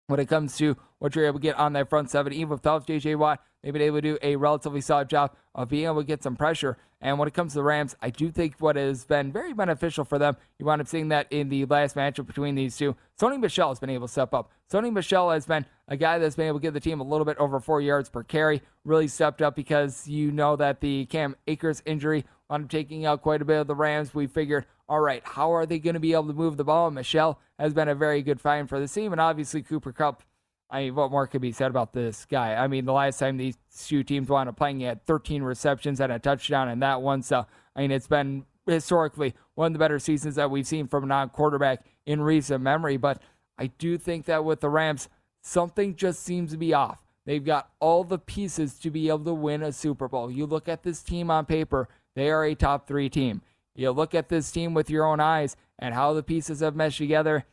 When 0.08 0.20
it 0.20 0.28
comes 0.28 0.56
to 0.58 0.78
what 1.00 1.16
you're 1.16 1.26
able 1.26 1.40
to 1.40 1.44
get 1.44 1.58
on 1.58 1.74
that 1.74 1.90
front 1.90 2.10
seven. 2.10 2.34
Even 2.34 2.50
without 2.50 2.88
J.J. 2.88 3.16
Watt, 3.16 3.42
they've 3.62 3.74
been 3.74 3.82
able 3.82 3.98
to 3.98 4.02
do 4.02 4.18
a 4.22 4.36
relatively 4.36 4.82
solid 4.82 5.10
job 5.10 5.36
of 5.54 5.70
being 5.70 5.86
able 5.86 6.02
to 6.02 6.04
get 6.04 6.24
some 6.24 6.36
pressure. 6.36 6.78
And 7.02 7.20
when 7.20 7.28
it 7.28 7.34
comes 7.34 7.54
to 7.54 7.60
the 7.60 7.64
Rams, 7.64 7.96
I 8.02 8.10
do 8.10 8.32
think 8.32 8.56
what 8.60 8.76
has 8.76 9.06
been 9.06 9.32
very 9.32 9.54
beneficial 9.54 10.06
for 10.06 10.18
them, 10.18 10.38
you 10.58 10.66
wind 10.66 10.82
up 10.82 10.88
seeing 10.88 11.10
that 11.10 11.28
in 11.32 11.50
the 11.50 11.66
last 11.66 11.96
matchup 11.96 12.26
between 12.26 12.56
these 12.56 12.78
two. 12.78 12.96
Sony 13.20 13.40
Michel 13.40 13.70
has 13.70 13.80
been 13.80 13.90
able 13.90 14.08
to 14.08 14.12
step 14.12 14.34
up. 14.34 14.50
Sony 14.72 14.92
Michel 14.92 15.30
has 15.30 15.46
been 15.46 15.66
a 15.88 15.98
guy 15.98 16.18
that's 16.18 16.36
been 16.36 16.48
able 16.48 16.60
to 16.60 16.64
give 16.64 16.74
the 16.74 16.80
team 16.80 17.00
a 17.02 17.04
little 17.04 17.26
bit 17.26 17.38
over 17.38 17.60
four 17.60 17.82
yards 17.82 18.10
per 18.10 18.24
carry. 18.24 18.62
Really 18.84 19.08
stepped 19.08 19.42
up 19.42 19.56
because 19.56 20.08
you 20.08 20.32
know 20.32 20.56
that 20.56 20.82
the 20.82 21.06
Cam 21.06 21.36
Akers 21.48 21.84
injury 21.86 22.26
on 22.50 22.68
taking 22.68 23.06
out 23.06 23.22
quite 23.22 23.42
a 23.42 23.46
bit 23.46 23.60
of 23.60 23.68
the 23.68 23.76
Rams. 23.76 24.14
We 24.16 24.28
figured, 24.28 24.66
all 24.88 25.00
right, 25.00 25.22
how 25.26 25.54
are 25.54 25.66
they 25.66 25.80
going 25.80 25.96
to 25.96 26.00
be 26.00 26.14
able 26.14 26.28
to 26.28 26.34
move 26.34 26.58
the 26.58 26.64
ball? 26.64 26.92
Michel 26.92 27.40
has 27.58 27.74
been 27.74 27.88
a 27.88 27.96
very 27.96 28.22
good 28.22 28.40
find 28.40 28.70
for 28.70 28.80
the 28.80 28.88
team, 28.88 29.12
and 29.12 29.22
obviously 29.22 29.62
Cooper 29.64 29.92
Kupp, 29.92 30.24
I 30.70 30.84
mean, 30.84 30.96
what 30.96 31.12
more 31.12 31.28
could 31.28 31.42
be 31.42 31.52
said 31.52 31.70
about 31.70 31.94
this 31.94 32.26
guy? 32.26 32.56
I 32.56 32.68
mean, 32.68 32.86
the 32.86 32.94
last 32.94 33.20
time 33.20 33.38
these 33.38 33.58
two 33.86 34.04
teams 34.04 34.30
wound 34.30 34.50
up 34.50 34.58
playing, 34.58 34.80
he 34.80 34.86
had 34.86 35.06
13 35.06 35.44
receptions 35.44 36.00
and 36.00 36.12
a 36.12 36.20
touchdown 36.20 36.70
in 36.70 36.80
that 36.80 37.02
one. 37.02 37.22
So, 37.22 37.46
I 37.76 37.82
mean, 37.82 37.92
it's 37.92 38.08
been 38.08 38.46
historically 38.66 39.36
one 39.54 39.68
of 39.68 39.74
the 39.74 39.80
better 39.80 40.00
seasons 40.00 40.36
that 40.36 40.50
we've 40.50 40.68
seen 40.68 40.88
from 40.88 41.04
a 41.04 41.08
non 41.08 41.30
quarterback 41.30 41.86
in 42.06 42.22
recent 42.22 42.62
memory. 42.62 42.98
But 42.98 43.22
I 43.58 43.68
do 43.68 43.98
think 43.98 44.26
that 44.26 44.44
with 44.44 44.60
the 44.60 44.70
Rams, 44.70 45.08
something 45.42 45.96
just 45.96 46.24
seems 46.24 46.52
to 46.52 46.58
be 46.58 46.74
off. 46.74 47.00
They've 47.26 47.44
got 47.44 47.70
all 47.80 48.04
the 48.04 48.20
pieces 48.20 48.78
to 48.80 48.92
be 48.92 49.08
able 49.08 49.26
to 49.26 49.34
win 49.34 49.64
a 49.64 49.72
Super 49.72 50.08
Bowl. 50.08 50.30
You 50.30 50.46
look 50.46 50.68
at 50.68 50.84
this 50.84 51.02
team 51.02 51.32
on 51.32 51.46
paper, 51.46 51.90
they 52.16 52.30
are 52.30 52.44
a 52.44 52.56
top 52.56 52.88
three 52.88 53.10
team. 53.10 53.42
You 53.76 53.92
look 53.92 54.16
at 54.16 54.30
this 54.30 54.52
team 54.52 54.74
with 54.74 54.90
your 54.90 55.06
own 55.06 55.20
eyes 55.20 55.56
and 55.78 55.94
how 55.94 56.14
the 56.14 56.24
pieces 56.24 56.62
have 56.62 56.76
meshed 56.76 56.98
together, 56.98 57.46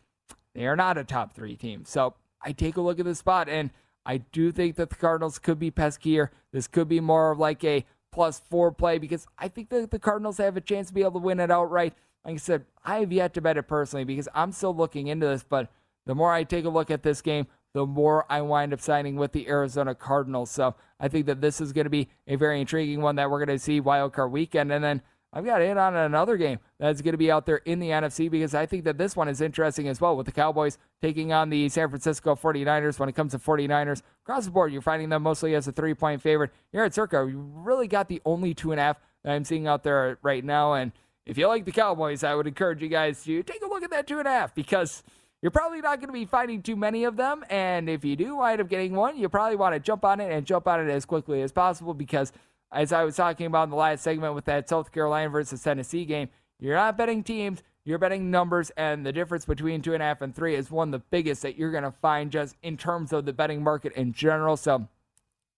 they 0.55 0.67
are 0.67 0.77
not 0.77 0.99
a 0.99 1.05
top 1.05 1.35
three 1.35 1.57
team. 1.57 1.85
So 1.85 2.15
I 2.45 2.53
take 2.53 2.77
a 2.77 2.81
look 2.81 2.99
at 2.99 3.05
the 3.05 3.15
spot, 3.15 3.49
and 3.49 3.71
I 4.07 4.19
do 4.19 4.53
think 4.53 4.77
that 4.77 4.91
the 4.91 4.97
Cardinals 4.97 5.39
could 5.39 5.59
be 5.59 5.71
peskier. 5.71 6.29
This 6.53 6.69
could 6.69 6.89
be 6.89 7.01
more 7.01 7.33
of 7.33 7.39
like 7.39 7.65
a 7.65 7.85
plus 8.13 8.41
four 8.51 8.71
play 8.73 8.99
because 8.99 9.27
I 9.39 9.49
think 9.49 9.71
that 9.71 9.91
the 9.91 9.99
Cardinals 9.99 10.39
have 10.39 10.57
a 10.57 10.61
chance 10.61 10.89
to 10.89 10.95
be 10.95 11.03
able 11.03 11.13
to 11.13 11.27
win 11.27 11.41
it 11.41 11.51
outright. 11.51 11.95
Like 12.25 12.35
I 12.35 12.39
said, 12.39 12.67
I 12.85 13.01
have 13.01 13.13
yet 13.13 13.35
to 13.35 13.41
bet 13.41 13.57
it 13.57 13.67
personally 13.67 14.05
because 14.05 14.29
I'm 14.35 14.53
still 14.53 14.75
looking 14.75 15.09
into 15.09 15.27
this, 15.27 15.45
but 15.49 15.71
the 16.07 16.15
more 16.15 16.33
I 16.33 16.45
take 16.45 16.65
a 16.65 16.69
look 16.69 16.91
at 16.91 17.03
this 17.03 17.23
game, 17.23 17.47
the 17.75 17.87
more 17.87 18.27
I 18.29 18.43
wind 18.43 18.73
up 18.73 18.81
signing 18.81 19.17
with 19.17 19.33
the 19.33 19.49
Arizona 19.49 19.95
Cardinals. 19.95 20.51
So 20.51 20.75
I 21.01 21.09
think 21.09 21.27
that 21.27 21.41
this 21.41 21.61
is 21.61 21.73
going 21.73 21.87
to 21.87 21.91
be 21.91 22.09
a 22.27 22.37
very 22.37 22.61
intriguing 22.61 23.01
one 23.01 23.17
that 23.17 23.31
we're 23.31 23.45
going 23.45 23.57
to 23.57 23.63
see 23.63 23.81
wild 23.81 24.13
card 24.13 24.31
weekend. 24.31 24.71
And 24.73 24.85
then 24.85 25.03
I've 25.33 25.45
got 25.47 25.63
in 25.63 25.79
on 25.79 25.97
another 25.97 26.37
game 26.37 26.59
that's 26.79 27.01
going 27.01 27.13
to 27.13 27.19
be 27.19 27.31
out 27.31 27.47
there 27.47 27.59
in 27.59 27.79
the 27.79 27.89
NFC 27.89 28.31
because 28.31 28.55
I 28.55 28.67
think 28.67 28.85
that 28.85 28.99
this 28.99 29.17
one 29.17 29.29
is 29.29 29.41
interesting 29.41 29.89
as 29.89 30.01
well 30.01 30.17
with 30.17 30.27
the 30.27 30.33
Cowboys 30.33 30.77
taking 31.01 31.33
on 31.33 31.49
the 31.49 31.69
San 31.71 31.89
Francisco 31.89 32.35
49ers. 32.35 32.99
When 32.99 33.09
it 33.09 33.15
comes 33.15 33.33
to 33.33 33.39
49ers, 33.39 34.03
across 34.25 34.45
the 34.45 34.51
board, 34.51 34.73
you're 34.73 34.83
finding 34.83 35.09
them 35.09 35.23
mostly 35.23 35.55
as 35.55 35.67
a 35.67 35.73
three 35.73 35.95
point 35.95 36.21
favorite. 36.21 36.51
Here 36.71 36.85
at 36.85 36.93
Circa, 36.93 37.27
you 37.31 37.51
really 37.55 37.89
got 37.89 38.09
the 38.09 38.21
only 38.27 38.53
two 38.53 38.73
and 38.73 38.81
a 38.81 38.85
half 38.85 39.01
that 39.25 39.33
I'm 39.33 39.45
seeing 39.45 39.67
out 39.67 39.83
there 39.85 40.19
right 40.23 40.45
now. 40.45 40.75
And 40.75 40.93
if 41.25 41.39
you 41.39 41.47
like 41.47 41.65
the 41.65 41.73
Cowboys, 41.73 42.25
I 42.25 42.35
would 42.35 42.47
encourage 42.47 42.83
you 42.83 42.89
guys 42.89 43.25
to 43.25 43.43
take 43.43 43.63
a 43.63 43.69
look 43.69 43.83
at 43.83 43.91
that 43.91 44.07
two 44.07 44.19
and 44.19 44.29
a 44.29 44.33
half 44.33 44.55
because 44.55 45.03
you're 45.41 45.51
probably 45.51 45.81
not 45.81 45.99
going 45.99 46.09
to 46.09 46.13
be 46.13 46.25
finding 46.25 46.63
too 46.63 46.77
many 46.77 47.05
of 47.05 47.17
them. 47.17 47.45
And 47.51 47.89
if 47.89 48.05
you 48.05 48.17
do 48.17 48.37
wind 48.37 48.61
up 48.61 48.69
getting 48.69 48.95
one, 48.95 49.17
you 49.17 49.29
probably 49.29 49.57
want 49.57 49.75
to 49.75 49.81
jump 49.81 50.05
on 50.05 50.21
it 50.21 50.31
and 50.31 50.47
jump 50.47 50.69
on 50.69 50.81
it 50.81 50.91
as 50.91 51.05
quickly 51.05 51.43
as 51.43 51.53
possible 51.53 51.95
because, 51.95 52.33
as 52.73 52.93
I 52.93 53.05
was 53.05 53.17
talking 53.17 53.47
about 53.47 53.65
in 53.65 53.71
the 53.71 53.77
last 53.77 54.03
segment 54.03 54.35
with 54.35 54.47
that 54.47 54.69
South 54.69 54.93
Carolina 54.93 55.29
versus 55.29 55.63
Tennessee 55.63 56.05
game, 56.05 56.29
you're 56.59 56.77
not 56.77 56.97
betting 56.97 57.23
teams, 57.23 57.63
you're 57.85 57.99
betting 57.99 58.31
numbers. 58.31 58.71
And 58.77 59.05
the 59.05 59.13
difference 59.13 59.45
between 59.45 59.83
two 59.83 59.95
and 59.95 60.03
a 60.03 60.07
half 60.07 60.23
and 60.23 60.35
three 60.35 60.55
is 60.55 60.71
one 60.71 60.89
of 60.89 61.01
the 61.01 61.07
biggest 61.11 61.43
that 61.43 61.57
you're 61.57 61.73
going 61.73 61.85
to 61.85 61.91
find 61.91 62.31
just 62.31 62.57
in 62.63 62.77
terms 62.77 63.13
of 63.13 63.27
the 63.27 63.33
betting 63.33 63.63
market 63.63 63.93
in 63.95 64.13
general. 64.13 64.57
So, 64.57 64.89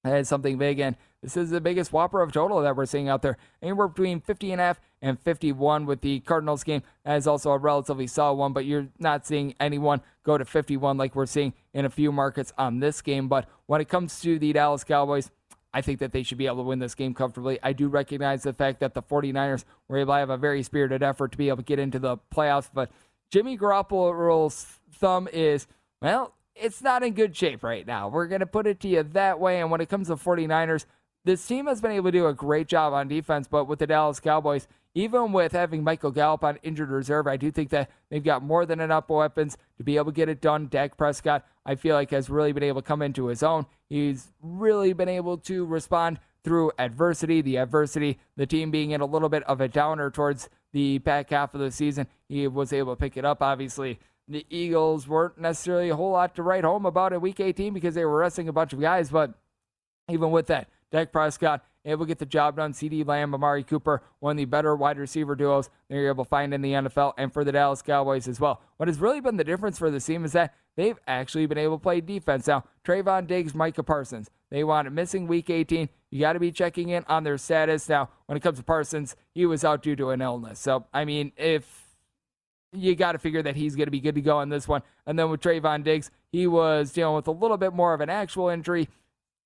that 0.04 0.18
is 0.18 0.28
something 0.28 0.58
big. 0.58 0.80
And 0.80 0.96
this 1.22 1.36
is 1.36 1.48
the 1.48 1.60
biggest 1.60 1.92
whopper 1.92 2.20
of 2.20 2.30
total 2.30 2.60
that 2.60 2.76
we're 2.76 2.84
seeing 2.84 3.08
out 3.08 3.22
there. 3.22 3.38
Anywhere 3.62 3.88
between 3.88 4.20
50 4.20 4.52
and 4.52 4.60
a 4.60 4.64
half 4.64 4.80
and 5.00 5.18
51 5.18 5.86
with 5.86 6.02
the 6.02 6.20
Cardinals 6.20 6.62
game. 6.62 6.82
That 7.04 7.16
is 7.16 7.26
also 7.26 7.50
a 7.52 7.58
relatively 7.58 8.06
solid 8.06 8.34
one, 8.34 8.52
but 8.52 8.66
you're 8.66 8.88
not 8.98 9.26
seeing 9.26 9.54
anyone 9.58 10.02
go 10.22 10.36
to 10.36 10.44
51 10.44 10.98
like 10.98 11.14
we're 11.14 11.24
seeing 11.24 11.54
in 11.72 11.86
a 11.86 11.90
few 11.90 12.12
markets 12.12 12.52
on 12.58 12.80
this 12.80 13.00
game. 13.00 13.28
But 13.28 13.48
when 13.64 13.80
it 13.80 13.88
comes 13.88 14.20
to 14.20 14.38
the 14.38 14.52
Dallas 14.52 14.84
Cowboys, 14.84 15.30
I 15.74 15.82
think 15.82 15.98
that 15.98 16.12
they 16.12 16.22
should 16.22 16.38
be 16.38 16.46
able 16.46 16.58
to 16.58 16.62
win 16.62 16.78
this 16.78 16.94
game 16.94 17.12
comfortably. 17.12 17.58
I 17.62 17.72
do 17.74 17.88
recognize 17.88 18.44
the 18.44 18.54
fact 18.54 18.80
that 18.80 18.94
the 18.94 19.02
49ers 19.02 19.64
were 19.88 19.98
able 19.98 20.14
to 20.14 20.18
have 20.18 20.30
a 20.30 20.36
very 20.36 20.62
spirited 20.62 21.02
effort 21.02 21.32
to 21.32 21.38
be 21.38 21.48
able 21.48 21.58
to 21.58 21.62
get 21.64 21.80
into 21.80 21.98
the 21.98 22.16
playoffs, 22.32 22.70
but 22.72 22.90
Jimmy 23.30 23.58
Garoppolo's 23.58 24.78
thumb 24.92 25.28
is, 25.32 25.66
well, 26.00 26.34
it's 26.54 26.80
not 26.80 27.02
in 27.02 27.14
good 27.14 27.36
shape 27.36 27.64
right 27.64 27.84
now. 27.84 28.08
We're 28.08 28.28
going 28.28 28.40
to 28.40 28.46
put 28.46 28.68
it 28.68 28.78
to 28.80 28.88
you 28.88 29.02
that 29.02 29.40
way. 29.40 29.60
And 29.60 29.70
when 29.72 29.80
it 29.80 29.88
comes 29.88 30.06
to 30.06 30.14
49ers, 30.14 30.86
this 31.24 31.44
team 31.44 31.66
has 31.66 31.80
been 31.80 31.90
able 31.90 32.12
to 32.12 32.18
do 32.18 32.26
a 32.28 32.34
great 32.34 32.68
job 32.68 32.92
on 32.92 33.08
defense, 33.08 33.48
but 33.48 33.64
with 33.64 33.80
the 33.80 33.86
Dallas 33.86 34.20
Cowboys, 34.20 34.68
even 34.94 35.32
with 35.32 35.52
having 35.52 35.82
Michael 35.82 36.10
Gallup 36.10 36.44
on 36.44 36.58
injured 36.62 36.90
reserve, 36.90 37.26
I 37.26 37.36
do 37.36 37.50
think 37.50 37.70
that 37.70 37.90
they've 38.10 38.22
got 38.22 38.42
more 38.42 38.64
than 38.64 38.80
enough 38.80 39.08
weapons 39.08 39.56
to 39.76 39.84
be 39.84 39.96
able 39.96 40.06
to 40.06 40.16
get 40.16 40.28
it 40.28 40.40
done. 40.40 40.68
Dak 40.68 40.96
Prescott, 40.96 41.46
I 41.66 41.74
feel 41.74 41.94
like, 41.94 42.10
has 42.10 42.30
really 42.30 42.52
been 42.52 42.62
able 42.62 42.82
to 42.82 42.86
come 42.86 43.02
into 43.02 43.26
his 43.26 43.42
own. 43.42 43.66
He's 43.88 44.32
really 44.40 44.92
been 44.92 45.08
able 45.08 45.38
to 45.38 45.64
respond 45.64 46.20
through 46.44 46.72
adversity. 46.78 47.40
The 47.40 47.58
adversity, 47.58 48.18
the 48.36 48.46
team 48.46 48.70
being 48.70 48.92
in 48.92 49.00
a 49.00 49.06
little 49.06 49.28
bit 49.28 49.42
of 49.44 49.60
a 49.60 49.68
downer 49.68 50.10
towards 50.10 50.48
the 50.72 50.98
back 50.98 51.30
half 51.30 51.54
of 51.54 51.60
the 51.60 51.70
season, 51.70 52.06
he 52.28 52.46
was 52.46 52.72
able 52.72 52.94
to 52.94 53.00
pick 53.00 53.16
it 53.16 53.24
up, 53.24 53.42
obviously 53.42 53.98
the 54.28 54.46
Eagles 54.48 55.06
weren't 55.06 55.38
necessarily 55.38 55.90
a 55.90 55.96
whole 55.96 56.12
lot 56.12 56.34
to 56.34 56.42
write 56.42 56.64
home 56.64 56.86
about 56.86 57.12
in 57.12 57.20
Week 57.20 57.40
18 57.40 57.74
because 57.74 57.94
they 57.94 58.04
were 58.04 58.18
resting 58.18 58.48
a 58.48 58.52
bunch 58.52 58.72
of 58.72 58.80
guys. 58.80 59.10
But 59.10 59.34
even 60.08 60.30
with 60.30 60.46
that, 60.46 60.68
Dak 60.90 61.12
Prescott 61.12 61.64
able 61.84 62.04
to 62.04 62.08
get 62.08 62.18
the 62.18 62.26
job 62.26 62.56
done. 62.56 62.72
CeeDee 62.72 63.06
Lamb, 63.06 63.34
Amari 63.34 63.64
Cooper, 63.64 64.02
one 64.20 64.32
of 64.32 64.36
the 64.38 64.44
better 64.44 64.74
wide 64.74 64.98
receiver 64.98 65.34
duos 65.34 65.68
that 65.88 65.96
you're 65.96 66.08
able 66.08 66.24
to 66.24 66.28
find 66.28 66.54
in 66.54 66.62
the 66.62 66.72
NFL 66.72 67.14
and 67.18 67.32
for 67.32 67.44
the 67.44 67.52
Dallas 67.52 67.82
Cowboys 67.82 68.28
as 68.28 68.40
well. 68.40 68.60
What 68.76 68.88
has 68.88 68.98
really 68.98 69.20
been 69.20 69.36
the 69.36 69.44
difference 69.44 69.78
for 69.78 69.90
the 69.90 70.00
team 70.00 70.24
is 70.24 70.32
that 70.32 70.54
they've 70.76 70.98
actually 71.06 71.46
been 71.46 71.58
able 71.58 71.78
to 71.78 71.82
play 71.82 72.00
defense. 72.00 72.46
Now, 72.46 72.64
Trevon 72.84 73.26
Diggs, 73.26 73.54
Micah 73.54 73.82
Parsons, 73.82 74.30
they 74.50 74.64
wanted 74.64 74.92
missing 74.92 75.26
week 75.26 75.50
18. 75.50 75.88
You 76.10 76.20
got 76.20 76.34
to 76.34 76.40
be 76.40 76.52
checking 76.52 76.90
in 76.90 77.04
on 77.08 77.24
their 77.24 77.38
status. 77.38 77.88
Now, 77.88 78.08
when 78.26 78.36
it 78.36 78.40
comes 78.40 78.58
to 78.58 78.64
Parsons, 78.64 79.16
he 79.32 79.46
was 79.46 79.64
out 79.64 79.82
due 79.82 79.96
to 79.96 80.10
an 80.10 80.20
illness. 80.20 80.60
So, 80.60 80.86
I 80.92 81.04
mean, 81.04 81.32
if 81.36 81.84
you 82.74 82.94
got 82.94 83.12
to 83.12 83.18
figure 83.18 83.42
that 83.42 83.56
he's 83.56 83.76
going 83.76 83.86
to 83.86 83.90
be 83.90 84.00
good 84.00 84.14
to 84.14 84.20
go 84.20 84.38
on 84.38 84.48
this 84.48 84.66
one. 84.66 84.82
And 85.06 85.18
then 85.18 85.30
with 85.30 85.40
Trevon 85.40 85.84
Diggs, 85.84 86.10
he 86.30 86.46
was 86.46 86.92
dealing 86.92 87.14
with 87.16 87.28
a 87.28 87.32
little 87.32 87.56
bit 87.56 87.72
more 87.72 87.94
of 87.94 88.00
an 88.00 88.10
actual 88.10 88.48
injury. 88.48 88.88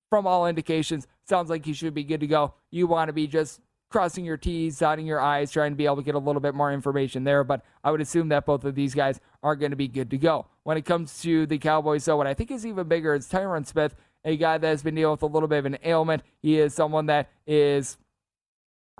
From 0.09 0.25
all 0.25 0.47
indications, 0.47 1.07
sounds 1.27 1.49
like 1.49 1.65
he 1.65 1.73
should 1.73 1.93
be 1.93 2.03
good 2.03 2.21
to 2.21 2.27
go. 2.27 2.55
You 2.71 2.87
want 2.87 3.09
to 3.09 3.13
be 3.13 3.27
just 3.27 3.61
crossing 3.89 4.25
your 4.25 4.37
T's, 4.37 4.77
dotting 4.77 5.05
your 5.05 5.19
I's, 5.19 5.51
trying 5.51 5.71
to 5.71 5.75
be 5.75 5.85
able 5.85 5.97
to 5.97 6.03
get 6.03 6.15
a 6.15 6.19
little 6.19 6.41
bit 6.41 6.55
more 6.55 6.71
information 6.71 7.23
there. 7.23 7.43
But 7.43 7.63
I 7.83 7.91
would 7.91 8.01
assume 8.01 8.29
that 8.29 8.45
both 8.45 8.63
of 8.63 8.75
these 8.75 8.93
guys 8.93 9.19
are 9.43 9.55
going 9.55 9.71
to 9.71 9.77
be 9.77 9.87
good 9.87 10.09
to 10.11 10.17
go. 10.17 10.47
When 10.63 10.77
it 10.77 10.85
comes 10.85 11.21
to 11.21 11.45
the 11.45 11.57
Cowboys, 11.57 12.03
so 12.03 12.17
what 12.17 12.27
I 12.27 12.33
think 12.33 12.51
is 12.51 12.65
even 12.65 12.87
bigger 12.87 13.13
is 13.13 13.27
Tyron 13.27 13.65
Smith, 13.65 13.95
a 14.23 14.37
guy 14.37 14.57
that 14.57 14.67
has 14.67 14.83
been 14.83 14.95
dealing 14.95 15.11
with 15.11 15.23
a 15.23 15.27
little 15.27 15.47
bit 15.47 15.59
of 15.59 15.65
an 15.65 15.77
ailment. 15.83 16.23
He 16.41 16.59
is 16.59 16.73
someone 16.73 17.07
that 17.07 17.29
is 17.47 17.97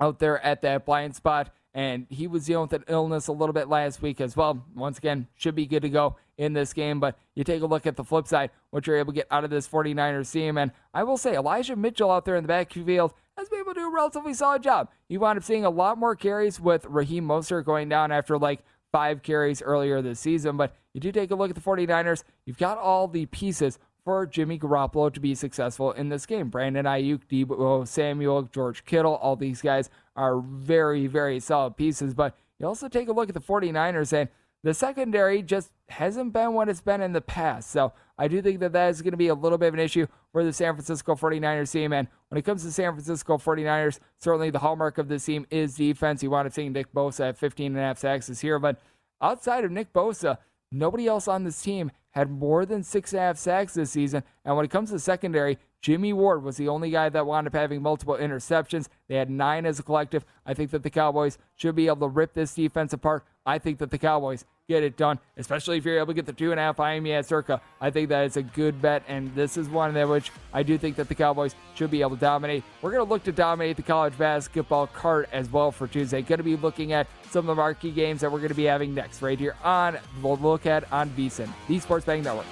out 0.00 0.18
there 0.18 0.44
at 0.44 0.62
that 0.62 0.86
blind 0.86 1.14
spot 1.14 1.50
and 1.74 2.06
he 2.10 2.26
was 2.26 2.46
dealing 2.46 2.68
with 2.68 2.72
an 2.72 2.84
illness 2.88 3.28
a 3.28 3.32
little 3.32 3.52
bit 3.52 3.68
last 3.68 4.02
week 4.02 4.20
as 4.20 4.36
well. 4.36 4.64
Once 4.74 4.98
again, 4.98 5.28
should 5.36 5.54
be 5.54 5.66
good 5.66 5.82
to 5.82 5.88
go 5.88 6.16
in 6.36 6.52
this 6.52 6.72
game. 6.72 6.98
But 6.98 7.16
you 7.34 7.44
take 7.44 7.62
a 7.62 7.66
look 7.66 7.86
at 7.86 7.96
the 7.96 8.04
flip 8.04 8.26
side, 8.26 8.50
what 8.70 8.86
you're 8.86 8.96
able 8.96 9.12
to 9.12 9.16
get 9.16 9.28
out 9.30 9.44
of 9.44 9.50
this 9.50 9.68
49ers 9.68 10.32
team. 10.32 10.58
And 10.58 10.72
I 10.92 11.04
will 11.04 11.16
say, 11.16 11.34
Elijah 11.34 11.76
Mitchell 11.76 12.10
out 12.10 12.24
there 12.24 12.36
in 12.36 12.42
the 12.42 12.48
backfield 12.48 13.14
has 13.36 13.48
been 13.48 13.60
able 13.60 13.74
to 13.74 13.80
do 13.80 13.86
a 13.86 13.92
relatively 13.92 14.34
solid 14.34 14.62
job. 14.62 14.88
You 15.08 15.20
wound 15.20 15.38
up 15.38 15.44
seeing 15.44 15.64
a 15.64 15.70
lot 15.70 15.98
more 15.98 16.16
carries 16.16 16.60
with 16.60 16.84
Raheem 16.86 17.26
Mostert 17.26 17.64
going 17.64 17.88
down 17.88 18.10
after 18.10 18.36
like 18.36 18.60
five 18.90 19.22
carries 19.22 19.62
earlier 19.62 20.02
this 20.02 20.18
season. 20.18 20.56
But 20.56 20.74
you 20.92 21.00
do 21.00 21.12
take 21.12 21.30
a 21.30 21.36
look 21.36 21.50
at 21.50 21.56
the 21.56 21.62
49ers, 21.62 22.24
you've 22.44 22.58
got 22.58 22.78
all 22.78 23.06
the 23.06 23.26
pieces 23.26 23.78
for 24.10 24.26
Jimmy 24.26 24.58
Garoppolo 24.58 25.14
to 25.14 25.20
be 25.20 25.36
successful 25.36 25.92
in 25.92 26.08
this 26.08 26.26
game. 26.26 26.48
Brandon 26.48 26.84
Aiyuk, 26.84 27.20
Deebo 27.30 27.56
oh, 27.60 27.84
Samuel, 27.84 28.42
George 28.42 28.84
Kittle, 28.84 29.14
all 29.14 29.36
these 29.36 29.62
guys 29.62 29.88
are 30.16 30.40
very, 30.40 31.06
very 31.06 31.38
solid 31.38 31.76
pieces. 31.76 32.12
But 32.12 32.36
you 32.58 32.66
also 32.66 32.88
take 32.88 33.08
a 33.08 33.12
look 33.12 33.28
at 33.28 33.36
the 33.36 33.40
49ers, 33.40 34.12
and 34.12 34.28
the 34.64 34.74
secondary 34.74 35.42
just 35.42 35.70
hasn't 35.88 36.32
been 36.32 36.54
what 36.54 36.68
it's 36.68 36.80
been 36.80 37.00
in 37.00 37.12
the 37.12 37.20
past. 37.20 37.70
So 37.70 37.92
I 38.18 38.26
do 38.26 38.42
think 38.42 38.58
that 38.58 38.72
that 38.72 38.88
is 38.88 39.00
going 39.00 39.12
to 39.12 39.16
be 39.16 39.28
a 39.28 39.34
little 39.34 39.58
bit 39.58 39.68
of 39.68 39.74
an 39.74 39.80
issue 39.80 40.08
for 40.32 40.42
the 40.42 40.52
San 40.52 40.74
Francisco 40.74 41.14
49ers 41.14 41.70
team. 41.70 41.92
And 41.92 42.08
when 42.30 42.38
it 42.40 42.42
comes 42.42 42.64
to 42.64 42.72
San 42.72 42.92
Francisco 42.92 43.38
49ers, 43.38 44.00
certainly 44.18 44.50
the 44.50 44.58
hallmark 44.58 44.98
of 44.98 45.06
this 45.06 45.24
team 45.24 45.46
is 45.52 45.76
defense. 45.76 46.20
You 46.20 46.30
want 46.30 46.48
to 46.48 46.52
see 46.52 46.68
Nick 46.68 46.92
Bosa 46.92 47.28
at 47.28 47.38
15 47.38 47.66
and 47.66 47.78
a 47.78 47.82
half 47.82 47.98
sacks 47.98 48.26
this 48.26 48.42
year. 48.42 48.58
But 48.58 48.80
outside 49.22 49.64
of 49.64 49.70
Nick 49.70 49.92
Bosa, 49.92 50.38
nobody 50.72 51.06
else 51.06 51.28
on 51.28 51.44
this 51.44 51.62
team 51.62 51.92
had 52.12 52.30
more 52.30 52.66
than 52.66 52.82
six 52.82 53.12
and 53.12 53.20
a 53.20 53.22
half 53.22 53.38
sacks 53.38 53.74
this 53.74 53.90
season. 53.90 54.22
And 54.44 54.56
when 54.56 54.64
it 54.64 54.70
comes 54.70 54.90
to 54.90 54.98
secondary, 54.98 55.58
Jimmy 55.80 56.12
Ward 56.12 56.42
was 56.42 56.56
the 56.56 56.68
only 56.68 56.90
guy 56.90 57.08
that 57.08 57.26
wound 57.26 57.46
up 57.46 57.54
having 57.54 57.80
multiple 57.80 58.14
interceptions. 58.14 58.88
They 59.08 59.16
had 59.16 59.30
nine 59.30 59.64
as 59.64 59.78
a 59.78 59.82
collective. 59.82 60.24
I 60.44 60.52
think 60.52 60.70
that 60.72 60.82
the 60.82 60.90
Cowboys 60.90 61.38
should 61.56 61.74
be 61.74 61.86
able 61.86 62.08
to 62.08 62.14
rip 62.14 62.34
this 62.34 62.54
defense 62.54 62.92
apart. 62.92 63.24
I 63.46 63.58
think 63.58 63.78
that 63.78 63.90
the 63.90 63.98
Cowboys 63.98 64.44
get 64.68 64.84
it 64.84 64.96
done, 64.96 65.18
especially 65.36 65.78
if 65.78 65.84
you're 65.84 65.96
able 65.96 66.08
to 66.08 66.14
get 66.14 66.26
the 66.26 66.32
two 66.32 66.52
and 66.52 66.60
a 66.60 66.62
half 66.62 66.78
Miami 66.78 67.12
at 67.12 67.26
Circa. 67.26 67.60
I 67.80 67.90
think 67.90 68.08
that 68.10 68.24
it's 68.24 68.36
a 68.36 68.42
good 68.42 68.80
bet, 68.80 69.02
and 69.08 69.34
this 69.34 69.56
is 69.56 69.68
one 69.68 69.92
that 69.94 70.08
which 70.08 70.30
I 70.52 70.62
do 70.62 70.78
think 70.78 70.94
that 70.96 71.08
the 71.08 71.14
Cowboys 71.14 71.56
should 71.74 71.90
be 71.90 72.02
able 72.02 72.14
to 72.14 72.20
dominate. 72.20 72.62
We're 72.80 72.92
going 72.92 73.04
to 73.04 73.10
look 73.10 73.24
to 73.24 73.32
dominate 73.32 73.76
the 73.76 73.82
college 73.82 74.16
basketball 74.16 74.86
card 74.86 75.26
as 75.32 75.50
well 75.50 75.72
for 75.72 75.88
Tuesday. 75.88 76.22
Going 76.22 76.38
to 76.38 76.44
be 76.44 76.56
looking 76.56 76.92
at 76.92 77.08
some 77.30 77.40
of 77.40 77.46
the 77.46 77.54
marquee 77.56 77.90
games 77.90 78.20
that 78.20 78.30
we're 78.30 78.38
going 78.38 78.50
to 78.50 78.54
be 78.54 78.64
having 78.64 78.94
next 78.94 79.22
right 79.22 79.38
here 79.38 79.56
on 79.64 79.98
the 80.20 80.28
look 80.28 80.66
at 80.66 80.90
on 80.92 81.10
VSIN, 81.10 81.48
the 81.66 81.80
Sports 81.80 81.99
Betting 82.04 82.22
Network. 82.22 82.46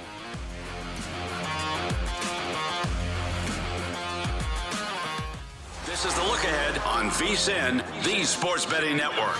This 5.86 6.04
is 6.04 6.14
the 6.14 6.22
look 6.22 6.44
ahead 6.44 6.78
on 6.86 7.10
VSIN, 7.10 7.82
the 8.04 8.22
Sports 8.24 8.64
Betting 8.66 8.96
Network. 8.96 9.34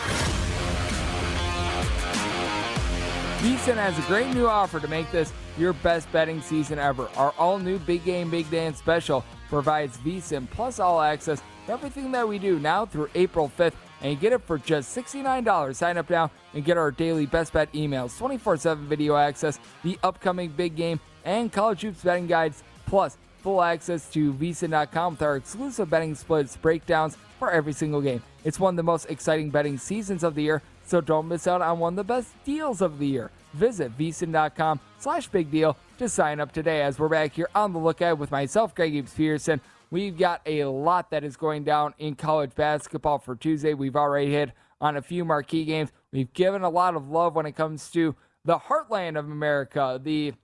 VSIN 3.38 3.76
has 3.76 3.96
a 3.96 4.02
great 4.08 4.34
new 4.34 4.48
offer 4.48 4.80
to 4.80 4.88
make 4.88 5.08
this 5.12 5.32
your 5.56 5.72
best 5.72 6.10
betting 6.10 6.40
season 6.40 6.78
ever. 6.80 7.08
Our 7.16 7.32
all 7.38 7.58
new 7.60 7.78
Big 7.78 8.04
Game 8.04 8.30
Big 8.30 8.50
Dance 8.50 8.78
special 8.78 9.24
provides 9.48 9.96
VSIN 9.98 10.50
plus 10.50 10.80
all 10.80 11.00
access 11.00 11.40
to 11.66 11.72
everything 11.72 12.10
that 12.12 12.26
we 12.26 12.40
do 12.40 12.58
now 12.58 12.84
through 12.84 13.10
April 13.14 13.52
5th, 13.56 13.74
and 14.00 14.12
you 14.12 14.16
get 14.16 14.32
it 14.32 14.42
for 14.42 14.58
just 14.58 14.96
$69. 14.96 15.74
Sign 15.74 15.96
up 15.96 16.08
now 16.11 16.30
and 16.54 16.64
get 16.64 16.76
our 16.76 16.90
daily 16.90 17.26
best 17.26 17.52
bet 17.52 17.72
emails, 17.72 18.16
24 18.18 18.56
7 18.56 18.87
video 18.87 19.16
access, 19.16 19.58
the 19.82 19.98
upcoming 20.02 20.50
big 20.50 20.76
game, 20.76 21.00
and 21.24 21.52
college 21.52 21.82
hoops 21.82 22.02
betting 22.02 22.26
guides, 22.26 22.62
plus 22.87 23.16
full 23.42 23.62
access 23.62 24.11
to 24.11 24.32
VSIN.com 24.34 25.14
with 25.14 25.22
our 25.22 25.37
exclusive 25.37 25.88
betting 25.90 26.14
splits 26.14 26.56
breakdowns 26.56 27.16
for 27.38 27.50
every 27.50 27.72
single 27.72 28.00
game. 28.00 28.22
It's 28.44 28.58
one 28.58 28.74
of 28.74 28.76
the 28.76 28.82
most 28.82 29.06
exciting 29.06 29.50
betting 29.50 29.78
seasons 29.78 30.24
of 30.24 30.34
the 30.34 30.42
year, 30.42 30.62
so 30.84 31.00
don't 31.00 31.28
miss 31.28 31.46
out 31.46 31.62
on 31.62 31.78
one 31.78 31.92
of 31.92 31.96
the 31.96 32.04
best 32.04 32.32
deals 32.44 32.80
of 32.80 32.98
the 32.98 33.06
year. 33.06 33.30
Visit 33.54 33.96
VSIN.com 33.96 34.80
slash 34.98 35.28
big 35.28 35.50
deal 35.50 35.76
to 35.98 36.08
sign 36.08 36.40
up 36.40 36.52
today 36.52 36.82
as 36.82 36.98
we're 36.98 37.08
back 37.08 37.32
here 37.32 37.48
on 37.54 37.72
the 37.72 37.78
lookout 37.78 38.18
with 38.18 38.30
myself, 38.30 38.74
Greg 38.74 38.94
Eves 38.94 39.14
Peterson. 39.14 39.61
We've 39.90 40.16
got 40.16 40.42
a 40.44 40.64
lot 40.64 41.11
that 41.11 41.24
is 41.24 41.37
going 41.37 41.64
down 41.64 41.94
in 41.98 42.14
college 42.14 42.55
basketball 42.55 43.18
for 43.18 43.37
Tuesday. 43.37 43.74
We've 43.74 43.96
already 43.96 44.31
hit 44.31 44.53
on 44.81 44.96
a 44.96 45.03
few 45.03 45.24
marquee 45.24 45.64
games. 45.64 45.90
We've 46.12 46.33
given 46.33 46.62
a 46.62 46.68
lot 46.68 46.94
of 46.94 47.09
love 47.09 47.35
when 47.35 47.46
it 47.46 47.57
comes 47.57 47.90
to 47.92 48.14
the 48.44 48.59
heartland 48.59 49.18
of 49.18 49.27
America, 49.27 50.01
the 50.03 50.35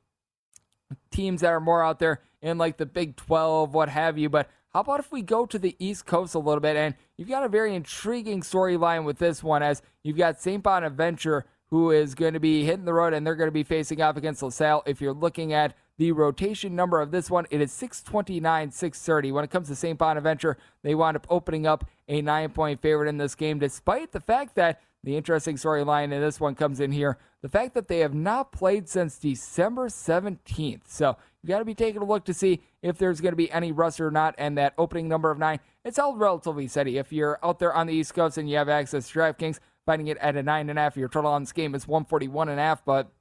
teams 1.10 1.42
that 1.42 1.48
are 1.48 1.60
more 1.60 1.84
out 1.84 1.98
there 1.98 2.20
in 2.42 2.58
like 2.58 2.76
the 2.76 2.86
Big 2.86 3.16
12, 3.16 3.74
what 3.74 3.88
have 3.88 4.18
you. 4.18 4.28
But 4.28 4.48
how 4.72 4.80
about 4.80 5.00
if 5.00 5.12
we 5.12 5.22
go 5.22 5.46
to 5.46 5.58
the 5.58 5.76
East 5.78 6.06
Coast 6.06 6.34
a 6.34 6.38
little 6.38 6.60
bit? 6.60 6.76
And 6.76 6.94
you've 7.16 7.28
got 7.28 7.44
a 7.44 7.48
very 7.48 7.74
intriguing 7.74 8.40
storyline 8.40 9.04
with 9.04 9.18
this 9.18 9.42
one, 9.42 9.62
as 9.62 9.82
you've 10.02 10.16
got 10.16 10.40
St. 10.40 10.62
Bonaventure 10.62 11.46
who 11.70 11.90
is 11.90 12.14
going 12.14 12.34
to 12.34 12.40
be 12.40 12.64
hitting 12.64 12.84
the 12.84 12.92
road 12.92 13.12
and 13.14 13.26
they're 13.26 13.34
going 13.34 13.48
to 13.48 13.52
be 13.52 13.62
facing 13.64 14.00
off 14.00 14.16
against 14.16 14.42
LaSalle. 14.42 14.82
If 14.86 15.00
you're 15.00 15.12
looking 15.12 15.52
at 15.52 15.74
the 15.98 16.12
rotation 16.12 16.74
number 16.74 17.00
of 17.00 17.10
this 17.10 17.30
one, 17.30 17.46
it 17.50 17.60
is 17.60 17.72
629, 17.72 18.70
630. 18.70 19.32
When 19.32 19.44
it 19.44 19.50
comes 19.50 19.68
to 19.68 19.76
St. 19.76 19.98
Bonaventure, 19.98 20.56
they 20.82 20.94
wound 20.94 21.16
up 21.16 21.26
opening 21.30 21.66
up 21.66 21.88
a 22.08 22.20
nine 22.20 22.50
point 22.50 22.80
favorite 22.80 23.08
in 23.08 23.18
this 23.18 23.34
game, 23.34 23.58
despite 23.58 24.12
the 24.12 24.20
fact 24.20 24.56
that 24.56 24.80
the 25.02 25.16
interesting 25.16 25.56
storyline 25.56 26.04
in 26.04 26.20
this 26.20 26.40
one 26.40 26.54
comes 26.54 26.80
in 26.80 26.92
here 26.92 27.18
the 27.44 27.50
fact 27.50 27.74
that 27.74 27.88
they 27.88 27.98
have 27.98 28.14
not 28.14 28.52
played 28.52 28.88
since 28.88 29.18
December 29.18 29.88
17th. 29.88 30.88
So 30.88 31.14
you 31.42 31.48
got 31.48 31.58
to 31.58 31.66
be 31.66 31.74
taking 31.74 32.00
a 32.00 32.04
look 32.06 32.24
to 32.24 32.32
see 32.32 32.62
if 32.80 32.96
there's 32.96 33.20
going 33.20 33.32
to 33.32 33.36
be 33.36 33.50
any 33.50 33.70
rust 33.70 34.00
or 34.00 34.10
not. 34.10 34.34
And 34.38 34.56
that 34.56 34.72
opening 34.78 35.08
number 35.08 35.30
of 35.30 35.38
nine, 35.38 35.60
it's 35.84 35.98
held 35.98 36.18
relatively 36.18 36.66
steady. 36.68 36.96
If 36.96 37.12
you're 37.12 37.38
out 37.44 37.58
there 37.58 37.74
on 37.74 37.86
the 37.86 37.92
East 37.92 38.14
Coast 38.14 38.38
and 38.38 38.48
you 38.48 38.56
have 38.56 38.70
access 38.70 39.10
to 39.10 39.18
DraftKings, 39.18 39.58
finding 39.84 40.06
it 40.06 40.16
at 40.22 40.36
a 40.36 40.42
nine 40.42 40.70
and 40.70 40.78
a 40.78 40.82
half, 40.82 40.96
your 40.96 41.10
total 41.10 41.32
on 41.32 41.42
this 41.42 41.52
game 41.52 41.74
is 41.74 41.86
141 41.86 42.48
and 42.48 42.58
a 42.58 42.62
half. 42.62 42.82
But 42.82 43.12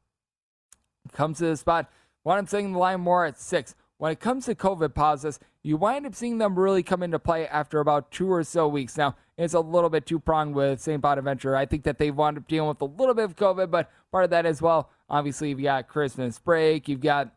comes 1.12 1.40
to 1.40 1.48
the 1.48 1.58
spot, 1.58 1.92
what 2.24 2.38
I'm 2.38 2.48
saying 2.48 2.74
the 2.74 2.80
line 2.80 3.02
more 3.02 3.26
at 3.26 3.40
six. 3.40 3.76
When 3.98 4.12
it 4.12 4.20
comes 4.20 4.46
to 4.46 4.56
COVID 4.56 4.94
pauses, 4.94 5.40
you 5.62 5.78
wind 5.78 6.06
up 6.06 6.16
seeing 6.16 6.38
them 6.38 6.60
really 6.60 6.84
come 6.84 7.04
into 7.04 7.20
play 7.20 7.48
after 7.48 7.80
about 7.80 8.12
two 8.12 8.30
or 8.30 8.44
so 8.44 8.68
weeks. 8.68 8.98
Now, 8.98 9.16
it's 9.38 9.54
a 9.54 9.60
little 9.60 9.90
bit 9.90 10.06
too 10.06 10.20
pronged 10.20 10.56
with 10.56 10.82
St. 10.82 11.02
Bonaventure. 11.02 11.56
I 11.56 11.66
think 11.66 11.84
that 11.84 12.00
they've 12.00 12.16
wound 12.16 12.38
up 12.38 12.48
dealing 12.48 12.68
with 12.70 12.82
a 12.82 12.86
little 12.86 13.14
bit 13.14 13.26
of 13.26 13.36
COVID, 13.36 13.72
but 13.72 13.90
part 14.12 14.26
of 14.26 14.30
that 14.32 14.46
as 14.46 14.62
well. 14.62 14.90
Obviously, 15.10 15.50
you've 15.50 15.64
got 15.64 15.88
Christmas 15.88 16.40
break, 16.40 16.90
you've 16.90 17.00
got 17.00 17.34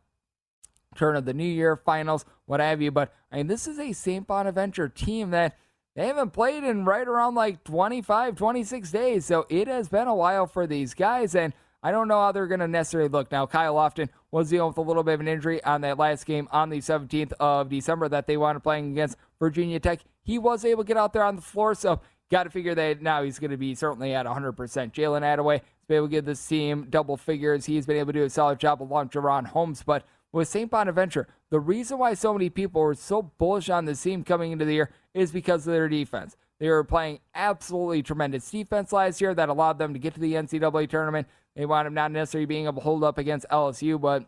turn 0.97 1.15
of 1.15 1.25
the 1.25 1.35
New 1.35 1.45
Year 1.45 1.77
finals, 1.77 2.25
what 2.47 2.61
have 2.61 2.83
you. 2.83 2.91
But 2.91 3.13
I 3.31 3.37
mean, 3.37 3.47
this 3.47 3.69
is 3.69 3.79
a 3.79 3.93
St. 3.93 4.27
Bonaventure 4.27 4.89
team 4.89 5.31
that 5.31 5.57
they 5.95 6.07
haven't 6.07 6.31
played 6.31 6.65
in 6.65 6.85
right 6.85 7.07
around 7.07 7.35
like 7.35 7.65
25, 7.65 8.37
26 8.37 8.91
days. 8.91 9.25
So 9.25 9.47
it 9.49 9.69
has 9.69 9.89
been 9.89 10.09
a 10.09 10.15
while 10.15 10.47
for 10.47 10.67
these 10.67 10.95
guys. 10.95 11.35
And 11.35 11.55
I 11.83 11.91
don't 11.91 12.09
know 12.09 12.21
how 12.21 12.33
they're 12.33 12.47
going 12.47 12.61
to 12.61 12.69
necessarily 12.69 13.09
look. 13.09 13.31
Now, 13.31 13.47
Kyle 13.47 13.75
Lofton 13.75 14.09
was 14.31 14.51
dealing 14.51 14.69
with 14.69 14.79
a 14.79 14.83
little 14.83 15.03
bit 15.03 15.15
of 15.15 15.21
an 15.21 15.29
injury 15.29 15.63
on 15.63 15.83
that 15.83 15.99
last 15.99 16.27
game 16.27 16.49
on 16.51 16.71
the 16.71 16.79
17th 16.79 17.33
of 17.39 17.69
December 17.69 18.09
that 18.09 18.27
they 18.27 18.37
wanted 18.37 18.61
playing 18.61 18.93
against 18.93 19.17
Virginia 19.39 19.79
Tech. 19.79 20.01
He 20.23 20.39
was 20.39 20.65
able 20.65 20.85
to 20.85 20.89
get 20.89 20.97
out 20.97 21.13
there 21.13 21.23
on 21.23 21.37
the 21.37 21.43
floor, 21.43 21.75
so 21.75 22.01
got 22.31 22.45
to 22.45 22.51
figure 22.51 22.75
that 22.75 23.03
now 23.03 23.23
he's 23.23 23.39
going 23.39 23.51
to 23.51 23.57
be 23.57 23.75
certainly 23.75 24.15
at 24.15 24.27
100%. 24.27 24.55
Jalen 24.57 25.23
Adaway 25.23 25.55
has 25.61 25.87
been 25.87 25.99
able 25.99 26.07
to 26.07 26.11
give 26.11 26.25
this 26.25 26.45
team 26.45 26.87
double 26.91 27.17
figures. 27.17 27.67
He's 27.67 27.87
been 27.87 27.99
able 27.99 28.13
to 28.13 28.19
do 28.21 28.25
a 28.25 28.31
solid 28.31 28.59
job 28.59 28.83
along 28.83 29.11
Jaren 29.11 29.47
Holmes, 29.47 29.83
but 29.85 30.05
with 30.33 30.49
St. 30.49 30.71
Bonaventure, 30.71 31.29
the 31.51 31.61
reason 31.61 31.99
why 31.99 32.15
so 32.15 32.33
many 32.33 32.51
people 32.51 32.83
were 32.83 32.95
so 32.95 33.23
bullish 33.23 33.71
on 33.71 33.85
this 33.85 34.03
team 34.03 34.25
coming 34.25 34.53
into 34.53 34.65
the 34.65 34.75
year 34.75 34.91
is 35.15 35.31
because 35.31 35.67
of 35.67 35.73
their 35.73 35.89
defense. 35.89 36.37
They 36.59 36.69
were 36.69 36.85
playing 36.85 37.21
absolutely 37.35 38.03
tremendous 38.03 38.51
defense 38.51 38.93
last 38.93 39.21
year 39.21 39.35
that 39.35 39.49
allowed 39.49 39.79
them 39.79 39.93
to 39.93 39.99
get 39.99 40.15
to 40.15 40.21
the 40.21 40.35
NCAA 40.35 40.89
tournament. 40.89 41.29
They 41.57 41.67
wound 41.67 41.89
up 41.89 41.93
not 41.93 42.13
necessarily 42.13 42.47
being 42.47 42.67
able 42.67 42.75
to 42.75 42.81
hold 42.81 43.03
up 43.03 43.19
against 43.19 43.47
LSU, 43.51 44.01
but 44.01 44.27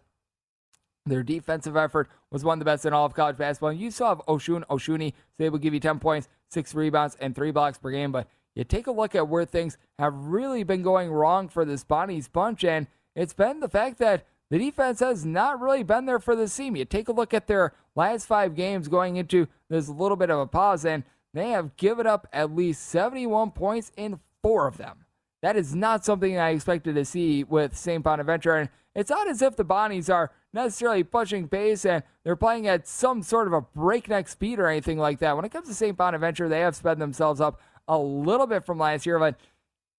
their 1.06 1.22
defensive 1.22 1.76
effort 1.76 2.08
was 2.30 2.42
one 2.42 2.54
of 2.54 2.58
the 2.58 2.64
best 2.64 2.86
in 2.86 2.92
all 2.92 3.04
of 3.04 3.14
college 3.14 3.36
basketball. 3.36 3.70
And 3.70 3.80
you 3.80 3.90
saw 3.90 4.16
Osun 4.26 4.64
Osunniyi 4.66 5.12
was 5.38 5.46
able 5.46 5.58
to 5.58 5.62
give 5.62 5.74
you 5.74 5.80
10 5.80 5.98
points, 5.98 6.28
six 6.48 6.74
rebounds, 6.74 7.16
and 7.20 7.34
three 7.34 7.50
blocks 7.50 7.78
per 7.78 7.90
game. 7.90 8.12
But 8.12 8.28
you 8.54 8.64
take 8.64 8.86
a 8.86 8.92
look 8.92 9.14
at 9.14 9.28
where 9.28 9.44
things 9.44 9.76
have 9.98 10.14
really 10.14 10.64
been 10.64 10.82
going 10.82 11.10
wrong 11.10 11.48
for 11.48 11.64
this 11.64 11.84
Bonnie's 11.84 12.28
bunch, 12.28 12.64
and 12.64 12.86
it's 13.14 13.34
been 13.34 13.60
the 13.60 13.68
fact 13.68 13.98
that 13.98 14.26
the 14.50 14.58
defense 14.58 15.00
has 15.00 15.26
not 15.26 15.60
really 15.60 15.82
been 15.82 16.06
there 16.06 16.18
for 16.18 16.34
the 16.34 16.48
team. 16.48 16.76
You 16.76 16.86
take 16.86 17.08
a 17.08 17.12
look 17.12 17.34
at 17.34 17.46
their 17.46 17.74
last 17.94 18.26
five 18.26 18.54
games 18.54 18.88
going 18.88 19.16
into 19.16 19.48
this 19.68 19.88
little 19.88 20.16
bit 20.16 20.30
of 20.30 20.38
a 20.38 20.46
pause, 20.46 20.84
and 20.84 21.04
they 21.34 21.50
have 21.50 21.76
given 21.76 22.06
up 22.06 22.26
at 22.32 22.54
least 22.54 22.86
71 22.86 23.50
points 23.50 23.92
in 23.96 24.20
four 24.42 24.66
of 24.66 24.78
them. 24.78 25.04
That 25.42 25.56
is 25.56 25.74
not 25.74 26.04
something 26.04 26.36
I 26.38 26.50
expected 26.50 26.94
to 26.96 27.04
see 27.04 27.44
with 27.44 27.76
St. 27.76 28.02
Bonaventure. 28.02 28.56
And 28.56 28.68
it's 28.94 29.10
not 29.10 29.28
as 29.28 29.42
if 29.42 29.56
the 29.56 29.64
Bonnies 29.64 30.12
are 30.12 30.32
necessarily 30.52 31.04
pushing 31.04 31.48
pace 31.48 31.84
and 31.84 32.02
they're 32.24 32.36
playing 32.36 32.66
at 32.66 32.88
some 32.88 33.22
sort 33.22 33.46
of 33.46 33.52
a 33.52 33.60
breakneck 33.60 34.28
speed 34.28 34.58
or 34.58 34.66
anything 34.66 34.98
like 34.98 35.20
that. 35.20 35.36
When 35.36 35.44
it 35.44 35.52
comes 35.52 35.68
to 35.68 35.74
St. 35.74 35.96
Bonaventure, 35.96 36.48
they 36.48 36.60
have 36.60 36.74
sped 36.74 36.98
themselves 36.98 37.40
up 37.40 37.60
a 37.86 37.98
little 37.98 38.46
bit 38.46 38.64
from 38.64 38.78
last 38.78 39.06
year, 39.06 39.18
but 39.18 39.36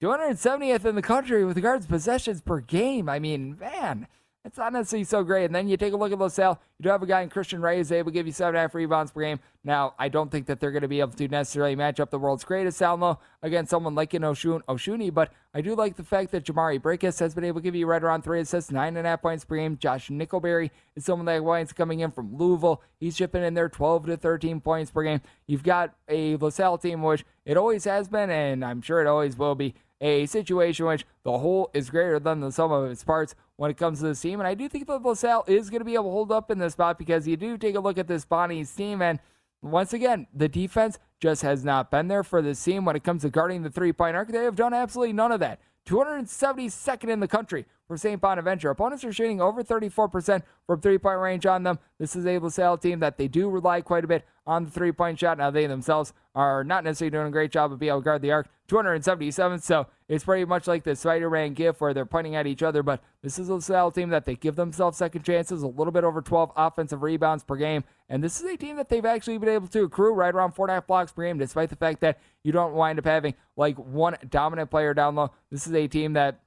270th 0.01 0.85
in 0.85 0.95
the 0.95 1.01
country 1.01 1.45
with 1.45 1.55
regards 1.55 1.85
to 1.85 1.91
possessions 1.91 2.41
per 2.41 2.59
game. 2.59 3.09
I 3.09 3.19
mean, 3.19 3.57
man, 3.59 4.07
it's 4.45 4.57
not 4.57 4.71
necessarily 4.71 5.03
so 5.03 5.23
great. 5.23 5.45
And 5.45 5.55
then 5.55 5.67
you 5.67 5.75
take 5.75 5.91
a 5.91 5.97
look 5.97 6.13
at 6.13 6.17
LaSalle. 6.17 6.59
You 6.77 6.83
do 6.83 6.89
have 6.89 7.03
a 7.03 7.05
guy 7.05 7.21
in 7.21 7.29
Christian 7.29 7.61
Ray 7.61 7.77
who's 7.77 7.91
able 7.91 8.09
to 8.09 8.13
give 8.13 8.25
you 8.25 8.31
seven 8.31 8.49
and 8.49 8.57
a 8.57 8.61
half 8.61 8.73
rebounds 8.73 9.11
per 9.11 9.21
game. 9.21 9.39
Now, 9.65 9.95
I 9.99 10.07
don't 10.07 10.31
think 10.31 10.45
that 10.45 10.61
they're 10.61 10.71
going 10.71 10.83
to 10.83 10.87
be 10.87 11.01
able 11.01 11.11
to 11.11 11.27
necessarily 11.27 11.75
match 11.75 11.99
up 11.99 12.09
the 12.09 12.19
world's 12.19 12.45
greatest 12.45 12.77
Salmo 12.77 13.19
against 13.43 13.69
someone 13.69 13.95
like 13.95 14.13
an 14.13 14.21
Osun 14.21 14.61
Osunniyi, 14.69 15.13
but 15.13 15.33
I 15.53 15.59
do 15.59 15.75
like 15.75 15.97
the 15.97 16.05
fact 16.05 16.31
that 16.31 16.45
Jhamir 16.45 16.79
Brickus 16.79 17.19
has 17.19 17.35
been 17.35 17.43
able 17.43 17.59
to 17.59 17.63
give 17.63 17.75
you 17.75 17.85
right 17.85 18.01
around 18.01 18.23
three 18.23 18.39
assists, 18.39 18.71
nine 18.71 18.95
and 18.95 19.05
a 19.05 19.09
half 19.09 19.21
points 19.21 19.43
per 19.43 19.57
game. 19.57 19.77
Josh 19.77 20.07
Nickelberry 20.07 20.71
is 20.95 21.03
someone 21.03 21.25
that 21.25 21.43
winds 21.43 21.73
coming 21.73 21.99
in 21.99 22.11
from 22.11 22.35
Louisville. 22.37 22.81
He's 22.97 23.17
shipping 23.17 23.43
in 23.43 23.55
there 23.55 23.67
12 23.67 24.05
to 24.05 24.17
13 24.17 24.61
points 24.61 24.89
per 24.89 25.03
game. 25.03 25.21
You've 25.47 25.63
got 25.63 25.93
a 26.07 26.37
LaSalle 26.37 26.77
team, 26.77 27.03
which 27.03 27.25
it 27.45 27.57
always 27.57 27.83
has 27.83 28.07
been, 28.07 28.29
and 28.29 28.63
I'm 28.63 28.81
sure 28.81 29.01
it 29.01 29.07
always 29.07 29.37
will 29.37 29.55
be 29.55 29.75
a 30.01 30.25
situation 30.27 30.85
which 30.85 31.05
the 31.23 31.39
whole 31.39 31.69
is 31.73 31.89
greater 31.89 32.19
than 32.19 32.39
the 32.39 32.51
sum 32.51 32.71
of 32.71 32.89
its 32.89 33.03
parts 33.03 33.35
when 33.59 33.69
it 33.69 33.75
comes 33.75 33.99
to 33.99 34.05
this 34.05 34.21
team. 34.21 34.39
And 34.39 34.47
I 34.47 34.53
do 34.53 34.69
think 34.69 34.87
that 34.87 35.03
LaSalle 35.03 35.43
is 35.45 35.69
going 35.69 35.81
to 35.81 35.85
be 35.85 35.95
able 35.95 36.05
to 36.05 36.11
hold 36.11 36.31
up 36.31 36.49
in 36.49 36.59
this 36.59 36.71
spot 36.71 36.97
because 36.97 37.27
you 37.27 37.35
do 37.35 37.57
take 37.57 37.75
a 37.75 37.79
look 37.81 37.97
at 37.97 38.07
this 38.07 38.23
Bonnie's 38.23 38.71
team. 38.71 39.01
And 39.01 39.19
once 39.61 39.91
again, 39.91 40.27
the 40.33 40.47
defense 40.47 40.97
just 41.19 41.41
has 41.41 41.65
not 41.65 41.91
been 41.91 42.07
there 42.07 42.23
for 42.23 42.41
this 42.41 42.63
team 42.63 42.85
when 42.85 42.95
it 42.95 43.03
comes 43.03 43.23
to 43.23 43.29
guarding 43.29 43.63
the 43.63 43.69
three 43.69 43.91
point 43.91 44.15
arc. 44.15 44.29
They 44.29 44.45
have 44.45 44.55
done 44.55 44.73
absolutely 44.73 45.11
none 45.11 45.33
of 45.33 45.41
that. 45.41 45.59
272nd 45.87 47.09
in 47.09 47.19
the 47.19 47.27
country 47.27 47.65
for 47.89 47.97
St. 47.97 48.21
Bonaventure. 48.21 48.69
Opponents 48.69 49.03
are 49.03 49.11
shooting 49.11 49.41
over 49.41 49.63
34% 49.63 50.43
from 50.67 50.79
three 50.79 50.99
point 50.99 51.19
range 51.19 51.47
on 51.47 51.63
them. 51.63 51.79
This 51.97 52.15
is 52.15 52.23
a 52.27 52.37
LaSalle 52.37 52.77
team 52.77 52.99
that 52.99 53.17
they 53.17 53.27
do 53.27 53.49
rely 53.49 53.81
quite 53.81 54.03
a 54.03 54.07
bit 54.07 54.25
on 54.45 54.63
the 54.63 54.69
three 54.69 54.91
point 54.91 55.19
shot. 55.19 55.39
Now, 55.39 55.49
they 55.49 55.65
themselves 55.65 56.13
are 56.35 56.63
not 56.63 56.83
necessarily 56.83 57.09
doing 57.09 57.27
a 57.27 57.31
great 57.31 57.51
job 57.51 57.71
of 57.73 57.79
being 57.79 57.89
able 57.89 58.01
to 58.01 58.05
guard 58.05 58.21
the 58.21 58.31
arc. 58.31 58.47
277, 58.67 59.59
so 59.61 59.87
it's 60.07 60.23
pretty 60.23 60.45
much 60.45 60.67
like 60.67 60.83
the 60.83 60.95
Spider 60.95 61.31
Man 61.31 61.55
gif 61.55 61.81
where 61.81 61.91
they're 61.91 62.05
pointing 62.05 62.35
at 62.35 62.45
each 62.45 62.61
other. 62.61 62.83
But 62.83 63.01
this 63.23 63.39
is 63.39 63.49
a 63.49 63.55
LaSalle 63.55 63.89
team 63.89 64.09
that 64.09 64.25
they 64.25 64.35
give 64.35 64.55
themselves 64.55 64.99
second 64.99 65.23
chances, 65.23 65.63
a 65.63 65.67
little 65.67 65.91
bit 65.91 66.03
over 66.03 66.21
12 66.21 66.51
offensive 66.55 67.01
rebounds 67.01 67.43
per 67.43 67.55
game. 67.55 67.83
And 68.07 68.23
this 68.23 68.39
is 68.39 68.45
a 68.45 68.55
team 68.55 68.75
that 68.75 68.89
they've 68.89 69.03
actually 69.03 69.39
been 69.39 69.49
able 69.49 69.67
to 69.69 69.83
accrue 69.85 70.13
right 70.13 70.33
around 70.33 70.51
four 70.51 70.67
and 70.67 70.71
a 70.71 70.75
half 70.75 70.85
blocks 70.85 71.11
per 71.11 71.23
game, 71.23 71.39
despite 71.39 71.71
the 71.71 71.75
fact 71.75 72.01
that 72.01 72.19
you 72.43 72.51
don't 72.51 72.75
wind 72.75 72.99
up 72.99 73.05
having 73.05 73.33
like 73.57 73.77
one 73.77 74.15
dominant 74.29 74.69
player 74.69 74.93
down 74.93 75.15
low. 75.15 75.31
This 75.49 75.65
is 75.65 75.73
a 75.73 75.87
team 75.87 76.13
that 76.13 76.39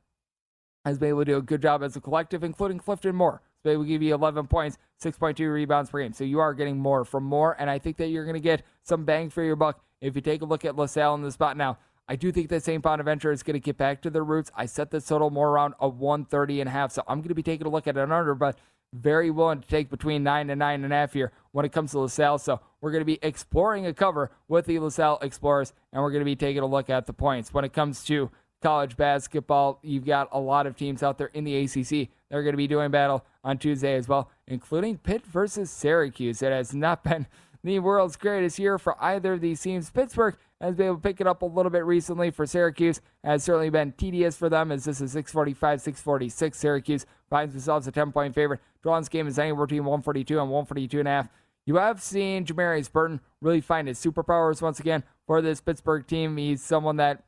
has 0.85 0.99
been 0.99 1.11
able 1.11 1.21
to 1.21 1.25
do 1.25 1.37
a 1.37 1.43
good 1.43 1.63
job 1.63 1.83
as 1.83 1.97
a 1.97 2.01
collective, 2.01 2.43
including 2.45 2.79
Clifton 2.79 3.15
Moore. 3.15 3.43
So 3.63 3.69
they 3.69 3.77
will 3.77 3.85
give 3.85 4.03
you 4.03 4.15
11 4.15 4.49
points, 4.49 4.79
6.2 5.03 5.53
rebounds 5.53 5.91
per 5.91 6.01
game. 6.03 6.13
So 6.13 6.25
you 6.25 6.41
are 6.41 6.55
getting 6.55 6.79
more 6.79 7.05
from 7.05 7.25
Moore, 7.25 7.57
and 7.59 7.71
I 7.71 7.79
think 7.79 7.97
that 7.99 8.09
you're 8.09 8.25
going 8.25 8.35
to 8.35 8.41
get 8.41 8.63
some 8.83 9.05
bang 9.05 9.31
for 9.31 9.43
your 9.43 9.57
buck 9.57 9.81
if 10.01 10.17
you 10.17 10.21
take 10.21 10.43
a 10.43 10.45
look 10.45 10.65
at 10.65 10.77
LaSalle 10.77 11.15
in 11.15 11.23
the 11.23 11.31
spot 11.31 11.57
now. 11.57 11.79
I 12.09 12.17
do 12.17 12.33
think 12.33 12.49
that 12.49 12.65
St. 12.65 12.83
Bonaventure 12.83 13.31
is 13.31 13.43
going 13.43 13.55
to 13.55 13.61
get 13.61 13.79
back 13.79 14.03
to 14.03 14.11
their 14.11 14.25
roots. 14.25 14.51
I 14.57 14.67
set 14.67 14.91
this 14.91 15.07
total 15.07 15.31
more 15.31 15.51
around 15.51 15.75
a 15.79 15.89
130 15.89 16.61
and 16.61 16.69
a 16.69 16.73
half, 16.73 16.91
so 16.93 17.03
I'm 17.07 17.21
going 17.21 17.29
to 17.29 17.35
be 17.35 17.45
taking 17.45 17.67
a 17.67 17.71
look 17.71 17.87
at 17.87 17.97
an 17.97 18.11
under, 18.11 18.35
but 18.35 18.59
very 18.93 19.31
willing 19.31 19.61
to 19.61 19.69
take 19.69 19.89
between 19.89 20.23
nine 20.23 20.51
and 20.51 20.59
nine 20.59 20.85
and 20.85 20.93
a 20.93 20.97
half 20.97 21.13
here 21.15 21.33
when 21.53 21.65
it 21.65 21.73
comes 21.73 21.93
to 21.93 22.01
LaSalle. 22.01 22.39
So 22.39 22.61
we're 22.81 22.91
going 22.91 23.01
to 23.01 23.07
be 23.07 23.19
exploring 23.23 23.87
a 23.87 23.95
cover 23.95 24.31
with 24.49 24.67
the 24.67 24.79
LaSalle 24.79 25.21
Explorers, 25.23 25.73
and 25.93 26.03
we're 26.03 26.11
going 26.11 26.21
to 26.21 26.27
be 26.27 26.37
taking 26.37 26.63
a 26.63 26.67
look 26.67 26.91
at 26.91 27.07
the 27.07 27.13
points. 27.13 27.55
When 27.55 27.65
it 27.65 27.73
comes 27.73 28.05
to 28.05 28.31
college 28.63 28.97
basketball. 28.97 29.79
You've 29.83 30.07
got 30.07 30.29
a 30.33 30.41
lot 30.41 30.67
of 30.67 30.77
teams 30.77 31.03
out 31.03 31.19
there 31.19 31.31
in 31.35 31.45
the 31.45 31.57
ACC. 31.57 32.09
They're 32.31 32.43
going 32.43 32.55
to 32.55 32.59
be 32.59 32.67
doing 32.67 32.91
battle 32.91 33.25
on 33.45 33.59
Tuesday 33.59 33.95
as 33.95 34.09
well, 34.09 34.31
including 34.47 34.99
Pitt 34.99 35.27
versus 35.27 35.71
Syracuse. 35.71 36.41
It 36.43 36.53
has 36.53 36.75
not 36.75 37.05
been 37.05 37.27
the 37.65 37.79
world's 37.79 38.17
greatest 38.17 38.59
year 38.59 38.79
for 38.79 38.97
either 39.03 39.35
of 39.35 39.41
these 39.41 39.61
teams. 39.61 39.91
Pittsburgh 39.91 40.37
has 40.61 40.75
been 40.75 40.87
able 40.87 40.97
to 40.97 41.03
pick 41.03 41.21
it 41.21 41.27
up 41.27 41.43
a 41.43 41.47
little 41.47 41.71
bit 41.71 41.85
recently 41.85 42.31
for 42.31 42.47
Syracuse. 42.47 43.01
Has 43.25 43.45
certainly 43.45 43.71
been 43.71 43.93
tedious 43.93 44.37
for 44.37 44.49
them 44.49 44.73
as 44.73 44.85
this 44.85 45.01
is 45.01 45.13
645, 45.13 45.81
646. 45.81 46.59
Syracuse 46.59 47.07
finds 47.29 47.53
themselves 47.53 47.87
a 47.87 47.93
10 47.93 48.13
point 48.13 48.35
favorite. 48.35 48.61
Drawn's 48.83 49.09
game 49.09 49.27
is 49.27 49.39
anywhere 49.39 49.67
between 49.67 49.85
142 49.85 50.41
and 50.41 50.51
142 50.51 50.99
and 51.01 51.09
a 51.09 51.11
half. 51.11 51.29
You 51.65 51.77
have 51.77 52.03
seen 52.03 52.45
Jamarius 52.45 52.91
Burton 52.91 53.21
really 53.41 53.61
find 53.61 53.87
his 53.87 53.99
superpowers 53.99 54.61
once 54.61 54.81
again 54.81 55.05
for 55.27 55.41
this 55.41 55.61
Pittsburgh 55.61 56.07
team. 56.07 56.37
He's 56.37 56.63
someone 56.63 56.97
that 56.97 57.23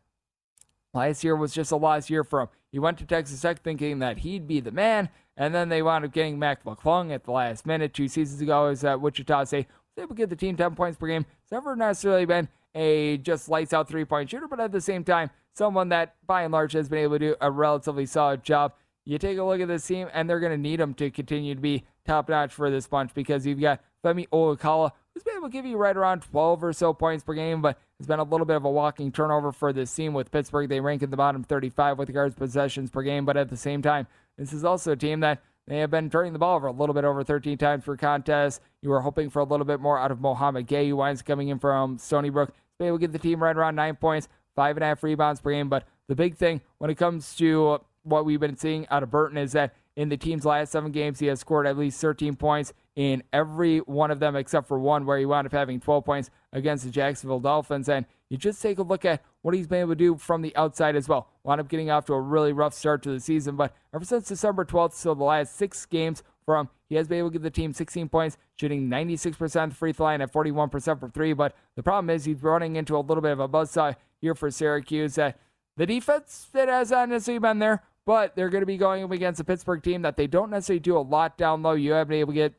Last 0.95 1.25
year 1.25 1.35
was 1.35 1.53
just 1.53 1.73
a 1.73 1.77
lost 1.77 2.09
year 2.09 2.23
for 2.23 2.43
him. 2.43 2.49
He 2.71 2.79
went 2.79 2.99
to 2.99 3.07
Texas 3.07 3.41
Tech 3.41 3.63
thinking 3.63 3.99
that 3.99 4.19
he'd 4.19 4.47
be 4.47 4.61
the 4.61 4.71
man, 4.71 5.09
and 5.37 5.55
then 5.55 5.69
they 5.69 5.83
wound 5.83 6.05
up 6.05 6.13
getting 6.13 6.39
Mac 6.39 6.65
McClung 6.65 7.13
at 7.13 7.25
the 7.25 7.33
last 7.33 7.67
minute. 7.67 7.93
Two 7.93 8.09
seasons 8.09 8.41
ago, 8.41 8.69
was 8.69 8.85
at 8.85 9.01
Wichita 9.01 9.45
State. 9.45 9.67
Was 9.97 10.05
able 10.05 10.15
to 10.15 10.23
get 10.23 10.31
the 10.31 10.37
team 10.37 10.57
10 10.57 10.75
points 10.75 10.97
per 10.97 11.09
game. 11.09 11.27
He's 11.43 11.53
never 11.53 11.75
necessarily 11.75 12.25
been 12.25 12.49
a 12.75 13.19
just 13.19 13.49
lights 13.49 13.73
out 13.73 13.89
three 13.89 14.05
point 14.05 14.31
shooter, 14.31 14.49
but 14.49 14.61
at 14.61 14.73
the 14.73 14.81
same 14.81 15.05
time, 15.05 15.31
someone 15.53 15.89
that 15.91 16.15
by 16.27 16.43
and 16.43 16.53
large 16.53 16.73
has 16.73 16.89
been 16.89 17.01
able 17.01 17.19
to 17.19 17.31
do 17.31 17.37
a 17.41 17.51
relatively 17.51 18.07
solid 18.07 18.43
job. 18.43 18.73
You 19.05 19.19
take 19.19 19.39
a 19.39 19.45
look 19.45 19.61
at 19.61 19.69
this 19.69 19.87
team, 19.87 20.09
and 20.13 20.31
they're 20.31 20.41
going 20.41 20.53
to 20.53 20.59
need 20.59 20.81
him 20.81 20.95
to 20.95 21.11
continue 21.11 21.55
to 21.55 21.61
be 21.61 21.85
top 22.07 22.29
notch 22.29 22.53
for 22.53 22.71
this 22.71 22.87
bunch 22.87 23.13
because 23.15 23.47
you've 23.47 23.61
got 23.61 23.83
Femi 24.05 24.29
Odukale, 24.29 24.93
who's 25.13 25.23
been 25.23 25.37
able 25.37 25.49
to 25.49 25.53
give 25.53 25.67
you 25.67 25.77
right 25.77 25.97
around 25.97 26.21
12 26.21 26.65
or 26.65 26.73
so 26.73 26.93
points 26.93 27.25
per 27.25 27.35
game, 27.35 27.61
but 27.61 27.79
has 27.99 28.07
been 28.07 28.19
a 28.19 28.25
little 28.25 28.47
bit 28.47 28.57
of 28.57 28.65
a 28.65 28.71
walking 28.71 29.13
turnover 29.13 29.53
for 29.53 29.73
this 29.73 29.95
team 29.95 30.15
with 30.15 30.31
Pittsburgh. 30.31 30.69
They 30.69 30.81
rank 30.81 31.03
in 31.03 31.11
the 31.11 31.17
bottom 31.17 31.45
35 31.45 31.99
with 31.99 32.09
regards 32.09 32.35
to 32.35 32.39
possessions 32.39 32.91
per 32.91 33.03
game, 33.03 33.25
but 33.25 33.37
at 33.37 33.49
the 33.49 33.57
same 33.57 33.83
time, 33.83 34.07
this 34.37 34.53
is 34.53 34.65
also 34.65 34.93
a 34.93 34.97
team 34.97 35.21
that 35.21 35.43
they 35.67 35.79
have 35.79 35.91
been 35.91 36.11
turning 36.11 36.33
the 36.33 36.39
ball 36.39 36.57
over 36.57 36.67
a 36.67 36.73
little 36.73 36.95
bit 36.95 37.05
over 37.05 37.25
13 37.25 37.57
times 37.57 37.85
per 37.85 37.97
contest. 37.97 38.61
You 38.83 38.91
were 38.91 39.01
hoping 39.01 39.31
for 39.31 39.41
a 39.41 39.45
little 39.45 39.65
bit 39.65 39.81
more 39.81 39.99
out 39.99 40.11
of 40.11 40.21
Mohamed 40.21 40.67
Gueye, 40.67 40.89
who 40.89 40.97
winds 40.97 41.23
coming 41.23 41.49
in 41.49 41.59
from 41.59 41.99
Stony 41.99 42.31
Brook. 42.31 42.53
He's 42.79 42.91
will 42.91 42.99
get 42.99 43.13
the 43.13 43.19
team 43.19 43.43
right 43.43 43.57
around 43.57 43.77
nine 43.77 43.97
points, 43.97 44.29
five 44.57 44.77
and 44.77 44.85
a 44.85 44.89
half 44.89 45.03
rebounds 45.03 45.41
per 45.41 45.53
game. 45.53 45.69
But 45.69 45.87
the 46.09 46.17
big 46.17 46.37
thing 46.37 46.61
when 46.79 46.91
it 46.91 46.97
comes 46.97 47.35
to 47.37 47.81
what 48.03 48.25
we've 48.25 48.41
been 48.41 48.57
seeing 48.57 48.87
out 48.91 49.03
of 49.03 49.11
Burton 49.11 49.39
is 49.39 49.53
that 49.53 49.75
in 49.97 50.09
the 50.09 50.17
team's 50.17 50.45
last 50.45 50.73
seven 50.73 50.93
games, 50.93 51.21
he 51.21 51.27
has 51.27 51.41
scored 51.41 51.67
at 51.67 51.79
least 51.79 52.01
13 52.01 52.35
points 52.35 52.75
in 52.97 53.23
every 53.33 53.79
one 53.79 54.11
of 54.11 54.21
them 54.21 54.37
except 54.37 54.69
for 54.69 54.79
one 54.79 55.05
where 55.05 55.19
he 55.19 55.27
wound 55.27 55.47
up 55.47 55.53
having 55.53 55.81
12 55.81 56.05
points 56.05 56.31
against 56.53 56.85
the 56.85 56.91
Jacksonville 56.91 57.41
Dolphins. 57.41 57.89
And 57.89 58.07
you 58.31 58.37
just 58.37 58.63
take 58.63 58.79
a 58.79 58.83
look 58.83 59.05
at 59.05 59.23
what 59.43 59.55
he's 59.55 59.67
been 59.67 59.81
able 59.81 59.91
to 59.91 59.97
do 59.97 60.17
from 60.17 60.43
the 60.43 60.55
outside 60.57 60.97
as 60.97 61.09
well. 61.09 61.29
Wound 61.43 61.61
up 61.61 61.69
getting 61.69 61.91
off 61.91 62.05
to 62.07 62.15
a 62.15 62.21
really 62.21 62.53
rough 62.53 62.75
start 62.75 63.03
to 63.03 63.11
the 63.11 63.21
season, 63.21 63.57
but 63.57 63.75
ever 63.93 64.05
since 64.05 64.29
December 64.29 64.65
12th, 64.65 64.95
so 64.95 65.15
the 65.15 65.25
last 65.25 65.57
six 65.57 65.85
games 65.87 66.23
from 66.45 66.69
he 66.89 66.97
has 66.97 67.09
been 67.09 67.19
able 67.19 67.31
to 67.31 67.33
give 67.33 67.43
the 67.43 67.51
team 67.51 67.73
16 67.73 68.09
points, 68.09 68.37
shooting 68.55 68.89
96% 68.89 69.73
free 69.73 69.93
throw 69.93 70.07
line 70.07 70.21
at 70.21 70.33
41% 70.33 71.01
for 71.01 71.09
three. 71.09 71.33
But 71.33 71.57
the 71.75 71.83
problem 71.83 72.11
is 72.11 72.25
he's 72.25 72.43
running 72.43 72.77
into 72.77 72.97
a 72.97 73.01
little 73.01 73.23
bit 73.23 73.33
of 73.33 73.41
a 73.41 73.49
buzzsaw 73.49 73.97
here 74.21 74.35
for 74.35 74.51
Syracuse. 74.51 75.15
That 75.15 75.39
the 75.77 75.87
defense 75.87 76.49
that 76.53 76.69
has 76.69 76.91
not 76.91 77.09
necessarily 77.09 77.41
been 77.41 77.59
there, 77.59 77.83
but 78.07 78.37
they're 78.37 78.51
going 78.51 78.63
to 78.63 78.67
be 78.67 78.77
going 78.77 79.03
up 79.03 79.11
against 79.11 79.41
a 79.41 79.45
Pittsburgh 79.45 79.83
team 79.83 80.03
that 80.03 80.17
they 80.17 80.27
don't 80.27 80.51
necessarily 80.51 80.81
do 80.81 80.97
a 80.97 81.01
lot 81.01 81.39
down 81.39 81.63
low. 81.63 81.73
You 81.73 81.93
have 81.93 82.09
been 82.09 82.21
able 82.21 82.33
to 82.33 82.37
get 82.37 82.55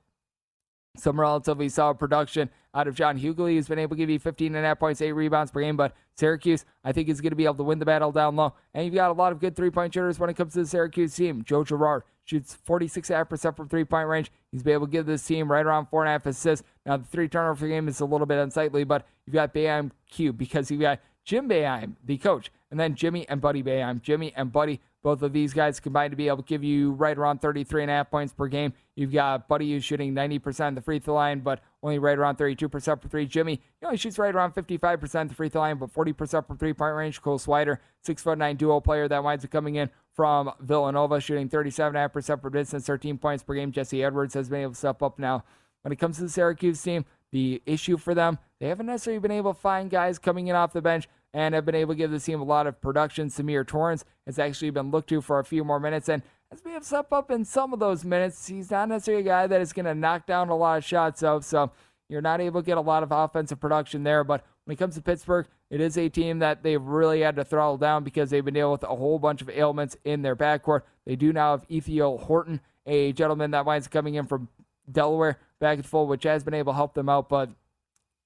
some 0.97 1.19
relatively 1.19 1.69
solid 1.69 1.99
production 1.99 2.49
out 2.73 2.87
of 2.87 2.95
John 2.95 3.17
Hugley, 3.17 3.53
who's 3.53 3.67
been 3.67 3.79
able 3.79 3.95
to 3.95 3.99
give 3.99 4.09
you 4.09 4.19
15 4.19 4.55
and 4.55 4.65
a 4.65 4.67
half 4.67 4.79
points, 4.79 5.01
eight 5.01 5.13
rebounds 5.13 5.51
per 5.51 5.61
game. 5.61 5.77
But 5.77 5.95
Syracuse, 6.15 6.65
I 6.83 6.91
think, 6.91 7.07
is 7.09 7.21
going 7.21 7.31
to 7.31 7.35
be 7.35 7.45
able 7.45 7.55
to 7.55 7.63
win 7.63 7.79
the 7.79 7.85
battle 7.85 8.11
down 8.11 8.35
low. 8.35 8.53
And 8.73 8.85
you've 8.85 8.95
got 8.95 9.11
a 9.11 9.13
lot 9.13 9.31
of 9.31 9.39
good 9.39 9.55
three 9.55 9.69
point 9.69 9.93
shooters 9.93 10.19
when 10.19 10.29
it 10.29 10.35
comes 10.35 10.53
to 10.53 10.59
the 10.59 10.67
Syracuse 10.67 11.15
team. 11.15 11.43
Joe 11.43 11.63
Girard 11.63 12.03
shoots 12.25 12.57
46.5% 12.67 13.55
from 13.55 13.69
three 13.69 13.85
point 13.85 14.07
range. 14.07 14.31
He's 14.51 14.63
been 14.63 14.73
able 14.73 14.87
to 14.87 14.91
give 14.91 15.05
this 15.05 15.25
team 15.25 15.49
right 15.49 15.65
around 15.65 15.87
four 15.87 16.03
and 16.03 16.09
a 16.09 16.11
half 16.11 16.25
assists. 16.25 16.65
Now, 16.85 16.97
the 16.97 17.05
three 17.05 17.29
turnover 17.29 17.67
game 17.67 17.87
is 17.87 18.01
a 18.01 18.05
little 18.05 18.27
bit 18.27 18.39
unsightly, 18.39 18.83
but 18.83 19.07
you've 19.25 19.33
got 19.33 19.53
Boeheim 19.53 19.91
Q 20.09 20.33
because 20.33 20.69
you've 20.69 20.81
got 20.81 20.99
Jim 21.23 21.49
Boeheim, 21.49 21.95
the 22.03 22.17
coach, 22.17 22.51
and 22.69 22.79
then 22.79 22.95
Jimmy 22.95 23.27
and 23.29 23.41
Buddy 23.41 23.63
Boeheim. 23.63 24.01
Jimmy 24.01 24.33
and 24.35 24.51
Buddy 24.51 24.81
both 25.05 25.21
of 25.21 25.33
these 25.33 25.53
guys 25.53 25.79
combined 25.79 26.09
to 26.09 26.17
be 26.17 26.27
able 26.27 26.37
to 26.37 26.43
give 26.43 26.63
you 26.63 26.93
right 26.93 27.15
around 27.15 27.39
33 27.39 27.83
and 27.83 27.91
a 27.91 27.93
half 27.93 28.09
points 28.09 28.33
per 28.33 28.47
game. 28.47 28.73
You've 28.95 29.13
got 29.13 29.47
Buddy 29.47 29.71
who's 29.71 29.85
shooting 29.85 30.15
90% 30.15 30.69
of 30.69 30.73
the 30.73 30.81
free 30.81 30.97
throw 30.97 31.13
line, 31.13 31.41
but 31.41 31.61
only 31.83 31.99
right 31.99 32.17
around 32.17 32.39
32% 32.39 32.99
for 32.99 33.07
three. 33.07 33.27
Jimmy, 33.27 33.61
he 33.79 33.85
only 33.85 33.97
shoots 33.97 34.17
right 34.17 34.33
around 34.33 34.55
55% 34.55 35.21
of 35.21 35.29
the 35.29 35.35
free 35.35 35.49
throw 35.49 35.61
line, 35.61 35.77
but 35.77 35.93
40% 35.93 36.47
from 36.47 36.57
three 36.57 36.73
point 36.73 36.95
range. 36.95 37.21
Cole 37.21 37.37
Swider, 37.37 37.77
six 38.01 38.23
foot 38.23 38.39
nine 38.39 38.55
duo 38.55 38.79
player 38.79 39.07
that 39.07 39.23
winds 39.23 39.45
up 39.45 39.51
coming 39.51 39.75
in 39.75 39.91
from 40.11 40.51
Villanova, 40.59 41.21
shooting 41.21 41.49
37.5% 41.49 42.41
for 42.41 42.49
distance, 42.49 42.87
13 42.87 43.19
points 43.19 43.43
per 43.43 43.53
game. 43.53 43.71
Jesse 43.71 44.03
Edwards 44.03 44.33
has 44.33 44.49
been 44.49 44.61
able 44.61 44.71
to 44.71 44.77
step 44.77 45.03
up 45.03 45.19
now. 45.19 45.43
When 45.83 45.91
it 45.91 45.97
comes 45.97 46.15
to 46.15 46.23
the 46.23 46.29
Syracuse 46.29 46.81
team, 46.81 47.05
the 47.31 47.61
issue 47.67 47.97
for 47.97 48.15
them, 48.15 48.39
they 48.59 48.69
haven't 48.69 48.87
necessarily 48.87 49.19
been 49.19 49.29
able 49.29 49.53
to 49.53 49.59
find 49.59 49.91
guys 49.91 50.17
coming 50.17 50.47
in 50.47 50.55
off 50.55 50.73
the 50.73 50.81
bench 50.81 51.07
and 51.35 51.53
have 51.53 51.65
been 51.65 51.75
able 51.75 51.93
to 51.93 51.97
give 51.97 52.11
the 52.11 52.19
team 52.19 52.39
a 52.39 52.45
lot 52.45 52.65
of 52.65 52.79
production. 52.79 53.27
Symir 53.27 53.67
Torrence 53.67 54.05
has 54.25 54.39
actually 54.39 54.69
been 54.69 54.89
looked 54.89 55.09
to 55.09 55.19
for 55.19 55.39
a 55.39 55.43
few 55.43 55.65
more 55.65 55.81
minutes, 55.81 56.07
and 56.07 56.23
as 56.51 56.63
we 56.63 56.71
have 56.71 56.85
step 56.85 57.11
up 57.11 57.29
in 57.29 57.43
some 57.43 57.73
of 57.73 57.79
those 57.79 58.05
minutes, 58.05 58.47
he's 58.47 58.71
not 58.71 58.87
necessarily 58.87 59.23
a 59.23 59.25
guy 59.25 59.45
that 59.45 59.59
is 59.59 59.73
going 59.73 59.85
to 59.85 59.93
knock 59.93 60.25
down 60.25 60.47
a 60.47 60.55
lot 60.55 60.77
of 60.77 60.85
shots 60.85 61.21
of, 61.21 61.43
so 61.43 61.71
you're 62.07 62.21
not 62.21 62.39
able 62.39 62.61
to 62.61 62.65
get 62.65 62.77
a 62.77 62.81
lot 62.81 63.03
of 63.03 63.11
offensive 63.11 63.59
production 63.59 64.03
there. 64.03 64.23
But 64.23 64.45
when 64.63 64.73
it 64.73 64.77
comes 64.77 64.95
to 64.95 65.01
Pittsburgh, 65.01 65.47
it 65.69 65.81
is 65.81 65.97
a 65.97 66.07
team 66.07 66.39
that 66.39 66.63
they've 66.63 66.81
really 66.81 67.21
had 67.21 67.35
to 67.35 67.43
throttle 67.43 67.77
down 67.77 68.03
because 68.03 68.29
they've 68.29 68.45
been 68.45 68.53
dealing 68.53 68.71
with 68.71 68.83
a 68.83 68.95
whole 68.95 69.19
bunch 69.19 69.41
of 69.41 69.49
ailments 69.49 69.97
in 70.05 70.21
their 70.21 70.35
backcourt. 70.35 70.83
They 71.05 71.15
do 71.15 71.33
now 71.33 71.51
have 71.51 71.65
Ithiel 71.67 72.19
Horton, 72.19 72.61
a 72.85 73.11
gentleman 73.11 73.51
that 73.51 73.65
winds 73.65 73.87
coming 73.87 74.15
in 74.15 74.25
from 74.25 74.47
Delaware 74.89 75.39
back 75.59 75.77
and 75.77 75.85
full, 75.85 76.07
which 76.07 76.23
has 76.23 76.43
been 76.43 76.53
able 76.53 76.73
to 76.73 76.77
help 76.77 76.93
them 76.93 77.09
out, 77.09 77.27
but 77.27 77.49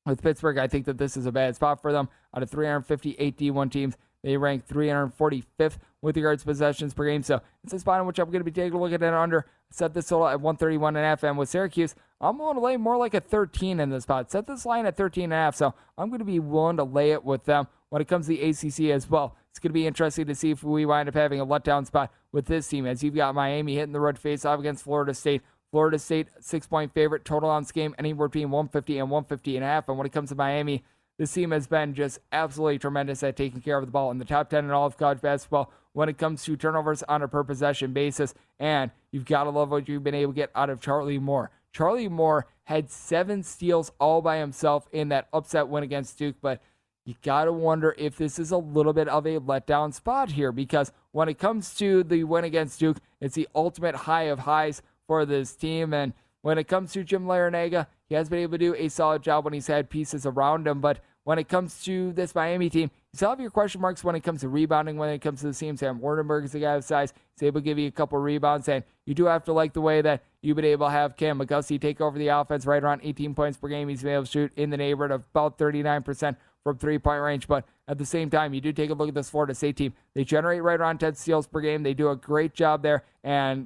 with 0.06 0.22
Pittsburgh, 0.22 0.58
I 0.58 0.68
think 0.68 0.86
that 0.86 0.98
this 0.98 1.18
is 1.18 1.26
a 1.26 1.32
bad 1.32 1.56
spot 1.56 1.82
for 1.82 1.92
them. 1.92 2.10
Out 2.36 2.44
of 2.44 2.50
358 2.50 3.38
D1 3.38 3.72
teams, 3.72 3.98
they 4.24 4.38
rank 4.38 4.68
345th 4.68 5.78
with 6.02 6.16
regards 6.16 6.44
to 6.44 6.48
possessions 6.48 6.94
per 6.94 7.06
game. 7.06 7.24
So 7.24 7.42
it's 7.64 7.74
a 7.74 7.80
spot 7.80 8.02
in 8.02 8.08
which 8.08 8.20
I'm 8.20 8.28
going 8.28 8.42
to 8.42 8.46
be 8.46 8.52
taking 8.52 8.78
a 8.78 8.82
look 8.82 8.92
at 8.92 9.02
it 9.02 9.14
under. 9.14 9.46
Set 9.72 9.94
this 9.94 10.08
total 10.08 10.28
at 10.28 10.42
131 10.42 10.96
and 10.96 11.06
a 11.06 11.08
half. 11.08 11.24
And 11.24 11.38
with 11.38 11.50
Syracuse, 11.50 11.96
I'm 12.20 12.38
willing 12.38 12.56
to 12.56 12.62
lay 12.62 12.76
more 12.78 12.98
like 12.98 13.14
a 13.14 13.22
13 13.22 13.80
in 13.80 13.90
this 13.90 14.04
spot. 14.04 14.32
Set 14.32 14.48
this 14.48 14.66
line 14.66 14.86
at 14.86 14.98
13 14.98 15.26
and 15.26 15.34
a 15.34 15.36
half. 15.36 15.56
So 15.56 15.74
I'm 15.98 16.10
going 16.10 16.20
to 16.20 16.26
be 16.26 16.40
willing 16.40 16.78
to 16.78 16.84
lay 16.84 17.12
it 17.12 17.24
with 17.24 17.46
them 17.46 17.68
when 17.90 18.02
it 18.02 18.08
comes 18.08 18.28
to 18.28 18.36
the 18.36 18.50
ACC 18.50 18.92
as 18.92 19.10
well. 19.10 19.36
It's 19.52 19.60
going 19.60 19.70
to 19.70 19.74
be 19.74 19.88
interesting 19.88 20.26
to 20.26 20.36
see 20.36 20.52
if 20.52 20.64
we 20.64 20.86
wind 20.86 21.10
up 21.10 21.16
having 21.16 21.40
a 21.40 21.46
letdown 21.46 21.86
spot 21.86 22.12
with 22.32 22.46
this 22.46 22.68
team 22.68 22.86
as 22.86 23.04
you've 23.04 23.16
got 23.16 23.36
Miami 23.36 23.76
hitting 23.76 23.94
the 23.94 24.00
road 24.00 24.18
face 24.18 24.46
off 24.46 24.60
against 24.60 24.84
Florida 24.84 25.14
State. 25.14 25.42
Florida 25.72 26.00
State, 26.00 26.28
six 26.40 26.68
point 26.68 26.94
favorite, 26.94 27.26
total 27.26 27.50
on 27.50 27.64
this 27.64 27.72
game, 27.72 27.96
anywhere 28.00 28.28
between 28.28 28.50
150 28.52 28.98
and 28.98 29.10
150 29.10 29.56
and 29.56 29.64
a 29.64 29.68
half. 29.68 29.88
And 29.88 29.98
when 29.98 30.08
it 30.08 30.14
comes 30.14 30.30
to 30.30 30.36
Miami, 30.36 30.84
this 31.18 31.34
team 31.34 31.52
has 31.52 31.68
been 31.68 31.94
just 31.94 32.20
absolutely 32.32 32.80
tremendous 32.80 33.22
at 33.24 33.36
taking 33.36 33.62
care 33.62 33.78
of 33.78 33.86
the 33.86 33.92
ball 33.92 34.10
in 34.10 34.18
the 34.18 34.26
top 34.26 34.50
10 34.50 34.66
in 34.66 34.72
all 34.72 34.86
of 34.86 34.98
college 34.98 35.22
basketball 35.22 35.72
when 35.94 36.08
it 36.08 36.18
comes 36.18 36.44
to 36.46 36.56
turnovers 36.56 37.04
on 37.04 37.22
a 37.22 37.28
per 37.28 37.44
possession 37.44 37.92
basis. 37.92 38.34
And 38.58 38.90
you've 39.12 39.26
got 39.26 39.44
to 39.44 39.50
love 39.50 39.70
what 39.70 39.88
you've 39.90 40.04
been 40.04 40.16
able 40.16 40.32
to 40.32 40.36
get 40.38 40.52
out 40.56 40.70
of 40.70 40.82
Charlie 40.82 41.20
Moore. 41.20 41.52
Charlie 41.72 42.08
Moore 42.08 42.48
had 42.64 42.90
seven 42.90 43.44
steals 43.44 43.92
all 44.00 44.22
by 44.22 44.38
himself 44.38 44.88
in 44.92 45.10
that 45.10 45.28
upset 45.34 45.68
win 45.68 45.84
against 45.84 46.18
Duke, 46.18 46.38
but 46.42 46.62
you 47.06 47.16
got 47.22 47.46
to 47.46 47.52
wonder 47.52 47.96
if 47.98 48.18
this 48.18 48.40
is 48.40 48.52
a 48.52 48.58
little 48.58 48.94
bit 48.94 49.08
of 49.08 49.26
a 49.26 49.40
letdown 49.40 49.94
spot 49.94 50.32
here 50.32 50.52
because 50.52 50.92
when 51.12 51.28
it 51.28 51.40
comes 51.40 51.74
to 51.76 52.04
the 52.04 52.24
win 52.24 52.44
against 52.44 52.80
Duke, 52.80 52.98
it's 53.20 53.36
the 53.36 53.48
ultimate 53.56 53.96
high 53.96 54.24
of 54.24 54.40
highs 54.40 54.82
for 55.10 55.26
this 55.26 55.56
team. 55.56 55.92
And 55.92 56.14
when 56.42 56.60
it 56.60 56.68
comes 56.68 56.94
to 56.94 57.04
Jim 57.04 57.26
Larrañaga, 57.26 57.88
he 58.08 58.14
has 58.14 58.30
been 58.30 58.38
able 58.38 58.52
to 58.52 58.58
do 58.60 58.76
a 58.76 58.90
solid 58.90 59.24
job 59.24 59.44
when 59.44 59.56
he's 59.56 59.66
had 59.66 59.90
pieces 59.90 60.24
around 60.24 60.68
him. 60.68 60.82
But 60.82 61.00
when 61.24 61.40
it 61.40 61.50
comes 61.50 61.84
to 61.86 62.14
this 62.14 62.36
Miami 62.36 62.70
team, 62.70 62.92
you 63.12 63.18
still 63.18 63.32
have 63.32 63.40
your 63.40 63.50
question 63.50 63.82
marks 63.82 64.04
when 64.04 64.14
it 64.14 64.20
comes 64.20 64.42
to 64.42 64.50
rebounding, 64.50 64.98
when 64.98 65.10
it 65.10 65.18
comes 65.18 65.42
to 65.42 65.48
the 65.48 65.54
team. 65.54 65.78
Sam 65.78 66.00
Waardenburg 66.00 66.46
is 66.46 66.54
a 66.54 66.60
guy 66.60 66.76
of 66.76 66.84
size. 66.84 67.12
He's 67.34 67.48
able 67.48 67.60
to 67.60 67.66
give 67.66 67.80
you 67.80 67.88
a 67.88 67.92
couple 67.92 68.20
rebounds. 68.20 68.70
And 68.70 68.84
you 69.08 69.16
do 69.16 69.26
have 69.26 69.44
to 69.46 69.52
like 69.52 69.74
the 69.74 69.82
way 69.82 70.04
that 70.04 70.24
you've 70.44 70.56
been 70.56 70.64
able 70.66 70.86
to 70.86 70.92
have 70.92 71.18
Cam 71.18 71.40
McGusty 71.40 71.82
take 71.82 72.02
over 72.02 72.20
the 72.20 72.28
offense 72.28 72.68
right 72.68 72.84
around 72.84 73.02
18 73.04 73.34
points 73.34 73.58
per 73.58 73.68
game. 73.68 73.90
He's 73.90 74.04
been 74.04 74.14
able 74.14 74.26
to 74.26 74.32
shoot 74.32 74.52
in 74.56 74.70
the 74.70 74.78
neighborhood 74.78 75.10
of 75.12 75.26
about 75.32 75.58
39% 75.58 76.36
from 76.64 76.78
three 76.78 77.00
point 77.00 77.24
range. 77.24 77.48
But 77.48 77.66
at 77.88 77.98
the 77.98 78.06
same 78.06 78.30
time, 78.30 78.54
you 78.54 78.62
do 78.62 78.72
take 78.72 78.92
a 78.92 78.94
look 78.94 79.10
at 79.10 79.16
this 79.16 79.32
Florida 79.32 79.56
State 79.56 79.78
team. 79.78 79.94
They 80.14 80.24
generate 80.24 80.62
right 80.62 80.80
around 80.80 81.00
10 81.00 81.16
steals 81.16 81.48
per 81.48 81.62
game. 81.62 81.82
They 81.82 81.96
do 81.96 82.10
a 82.10 82.16
great 82.16 82.54
job 82.54 82.84
there. 82.84 83.04
And 83.24 83.66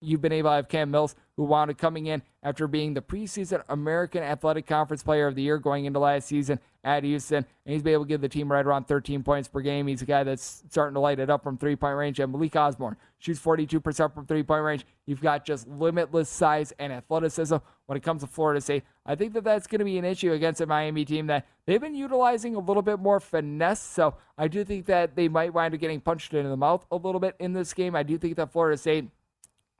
you've 0.00 0.20
been 0.20 0.32
able 0.32 0.50
to 0.50 0.56
have 0.56 0.68
Caleb 0.68 0.90
Mills, 0.90 1.14
who 1.36 1.44
wound 1.44 1.70
up 1.70 1.78
coming 1.78 2.06
in 2.06 2.22
after 2.42 2.66
being 2.66 2.94
the 2.94 3.02
preseason 3.02 3.62
American 3.68 4.22
Athletic 4.22 4.66
Conference 4.66 5.02
Player 5.02 5.26
of 5.26 5.34
the 5.34 5.42
Year 5.42 5.58
going 5.58 5.84
into 5.84 5.98
last 5.98 6.28
season 6.28 6.58
at 6.82 7.04
Houston. 7.04 7.44
And 7.64 7.72
he's 7.72 7.82
been 7.82 7.94
able 7.94 8.04
to 8.04 8.08
give 8.08 8.20
the 8.20 8.28
team 8.28 8.50
right 8.50 8.64
around 8.64 8.84
13 8.84 9.22
points 9.22 9.48
per 9.48 9.60
game. 9.60 9.86
He's 9.86 10.02
a 10.02 10.06
guy 10.06 10.24
that's 10.24 10.64
starting 10.70 10.94
to 10.94 11.00
light 11.00 11.18
it 11.18 11.30
up 11.30 11.42
from 11.42 11.58
three 11.58 11.76
point 11.76 11.96
range. 11.96 12.18
And 12.20 12.32
Malik 12.32 12.56
Osborne 12.56 12.96
shoots 13.18 13.40
42% 13.40 14.14
from 14.14 14.26
three 14.26 14.42
point 14.42 14.64
range. 14.64 14.86
You've 15.06 15.20
got 15.20 15.44
just 15.44 15.68
limitless 15.68 16.28
size 16.28 16.72
and 16.78 16.92
athleticism 16.92 17.56
when 17.86 17.96
it 17.96 18.02
comes 18.02 18.22
to 18.22 18.26
Florida 18.26 18.60
State. 18.60 18.84
I 19.04 19.14
think 19.14 19.32
that 19.34 19.44
that's 19.44 19.66
going 19.66 19.80
to 19.80 19.84
be 19.84 19.98
an 19.98 20.04
issue 20.04 20.32
against 20.32 20.60
a 20.60 20.66
Miami 20.66 21.04
team 21.04 21.26
that 21.26 21.46
they've 21.66 21.80
been 21.80 21.94
utilizing 21.94 22.54
a 22.54 22.60
little 22.60 22.82
bit 22.82 22.98
more 22.98 23.20
finesse. 23.20 23.82
So 23.82 24.14
I 24.38 24.48
do 24.48 24.64
think 24.64 24.86
that 24.86 25.16
they 25.16 25.28
might 25.28 25.52
wind 25.52 25.74
up 25.74 25.80
getting 25.80 26.00
punched 26.00 26.32
in 26.32 26.48
the 26.48 26.56
mouth 26.56 26.86
a 26.90 26.96
little 26.96 27.20
bit 27.20 27.36
in 27.38 27.52
this 27.52 27.74
game. 27.74 27.94
I 27.94 28.02
do 28.02 28.18
think 28.18 28.36
that 28.36 28.52
Florida 28.52 28.76
State 28.76 29.08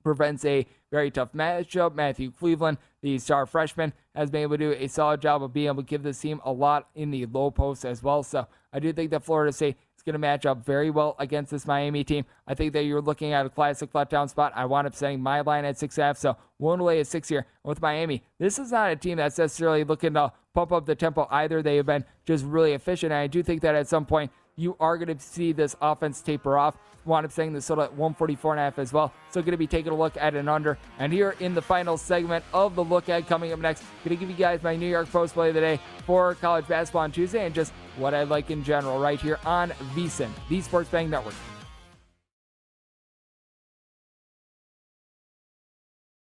prevents 0.02 0.44
a 0.44 0.66
very 0.90 1.10
tough 1.10 1.32
matchup. 1.32 1.94
Matthew 1.94 2.32
Cleveland, 2.32 2.78
the 3.02 3.18
star 3.18 3.46
freshman, 3.46 3.92
has 4.14 4.30
been 4.30 4.42
able 4.42 4.58
to 4.58 4.74
do 4.74 4.76
a 4.78 4.88
solid 4.88 5.20
job 5.20 5.42
of 5.42 5.52
being 5.52 5.68
able 5.68 5.82
to 5.82 5.88
give 5.88 6.02
this 6.02 6.18
team 6.20 6.40
a 6.44 6.52
lot 6.52 6.88
in 6.94 7.10
the 7.10 7.26
low 7.26 7.50
post 7.50 7.84
as 7.84 8.02
well. 8.02 8.22
So 8.22 8.46
I 8.72 8.80
do 8.80 8.92
think 8.92 9.10
that 9.10 9.24
Florida 9.24 9.52
State 9.52 9.76
is 9.96 10.02
going 10.02 10.14
to 10.14 10.18
match 10.18 10.46
up 10.46 10.64
very 10.64 10.90
well 10.90 11.14
against 11.18 11.50
this 11.50 11.66
Miami 11.66 12.02
team. 12.02 12.24
I 12.46 12.54
think 12.54 12.72
that 12.72 12.84
you're 12.84 13.02
looking 13.02 13.32
at 13.32 13.46
a 13.46 13.50
classic 13.50 13.92
letdown 13.92 14.28
spot. 14.28 14.52
I 14.56 14.64
wound 14.64 14.86
up 14.86 14.94
setting 14.94 15.20
my 15.20 15.42
line 15.42 15.64
at 15.64 15.78
six 15.78 15.96
half, 15.96 16.18
so 16.18 16.36
one 16.56 16.80
away 16.80 17.00
at 17.00 17.06
six 17.06 17.28
here. 17.28 17.46
With 17.62 17.80
Miami, 17.80 18.22
this 18.38 18.58
is 18.58 18.72
not 18.72 18.90
a 18.90 18.96
team 18.96 19.18
that's 19.18 19.38
necessarily 19.38 19.84
looking 19.84 20.14
to 20.14 20.32
pump 20.54 20.72
up 20.72 20.86
the 20.86 20.94
tempo 20.94 21.28
either. 21.30 21.62
They 21.62 21.76
have 21.76 21.86
been 21.86 22.04
just 22.24 22.44
really 22.44 22.72
efficient. 22.72 23.12
And 23.12 23.20
I 23.20 23.26
do 23.26 23.42
think 23.42 23.62
that 23.62 23.74
at 23.74 23.86
some 23.86 24.06
point 24.06 24.32
you 24.56 24.76
are 24.80 24.98
going 24.98 25.16
to 25.16 25.22
see 25.22 25.52
this 25.52 25.76
offense 25.80 26.20
taper 26.20 26.58
off. 26.58 26.76
Wound 27.04 27.24
up 27.24 27.32
saying 27.32 27.52
this 27.52 27.66
total 27.66 27.84
at 27.84 27.92
144 27.92 28.52
and 28.52 28.60
a 28.60 28.64
half 28.64 28.78
as 28.78 28.92
well. 28.92 29.12
So 29.30 29.40
going 29.40 29.52
to 29.52 29.56
be 29.56 29.66
taking 29.66 29.92
a 29.92 29.96
look 29.96 30.16
at 30.16 30.34
an 30.34 30.48
under. 30.48 30.78
And 30.98 31.12
here 31.12 31.34
in 31.40 31.54
the 31.54 31.62
final 31.62 31.96
segment 31.96 32.44
of 32.52 32.74
the 32.74 32.84
look 32.84 33.08
at 33.08 33.26
coming 33.26 33.52
up 33.52 33.58
next, 33.58 33.82
going 34.04 34.16
to 34.16 34.20
give 34.20 34.30
you 34.30 34.36
guys 34.36 34.62
my 34.62 34.76
New 34.76 34.88
York 34.88 35.10
Post 35.10 35.34
play 35.34 35.48
of 35.48 35.54
the 35.54 35.60
day 35.60 35.80
for 36.06 36.34
college 36.36 36.68
basketball 36.68 37.02
on 37.02 37.12
Tuesday 37.12 37.46
and 37.46 37.54
just 37.54 37.72
what 37.96 38.14
I 38.14 38.24
like 38.24 38.50
in 38.50 38.62
general 38.62 38.98
right 38.98 39.20
here 39.20 39.38
on 39.44 39.70
VSIN, 39.94 40.30
the 40.48 40.60
Sports 40.60 40.90
Betting 40.90 41.10
Network. 41.10 41.34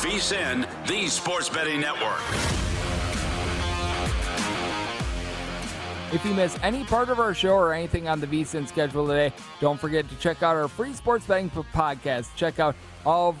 VSIN, 0.00 0.66
the 0.86 1.08
Sports 1.08 1.50
Betting 1.50 1.80
Network. 1.80 2.20
If 6.10 6.24
you 6.24 6.32
miss 6.32 6.58
any 6.62 6.84
part 6.84 7.10
of 7.10 7.20
our 7.20 7.34
show 7.34 7.52
or 7.52 7.74
anything 7.74 8.08
on 8.08 8.18
the 8.18 8.26
VSIN 8.26 8.66
schedule 8.66 9.06
today, 9.06 9.30
don't 9.60 9.78
forget 9.78 10.08
to 10.08 10.16
check 10.16 10.42
out 10.42 10.56
our 10.56 10.68
free 10.68 10.94
sports 10.94 11.26
betting 11.26 11.50
podcast. 11.50 12.34
Check 12.34 12.58
out 12.58 12.74
all 13.04 13.36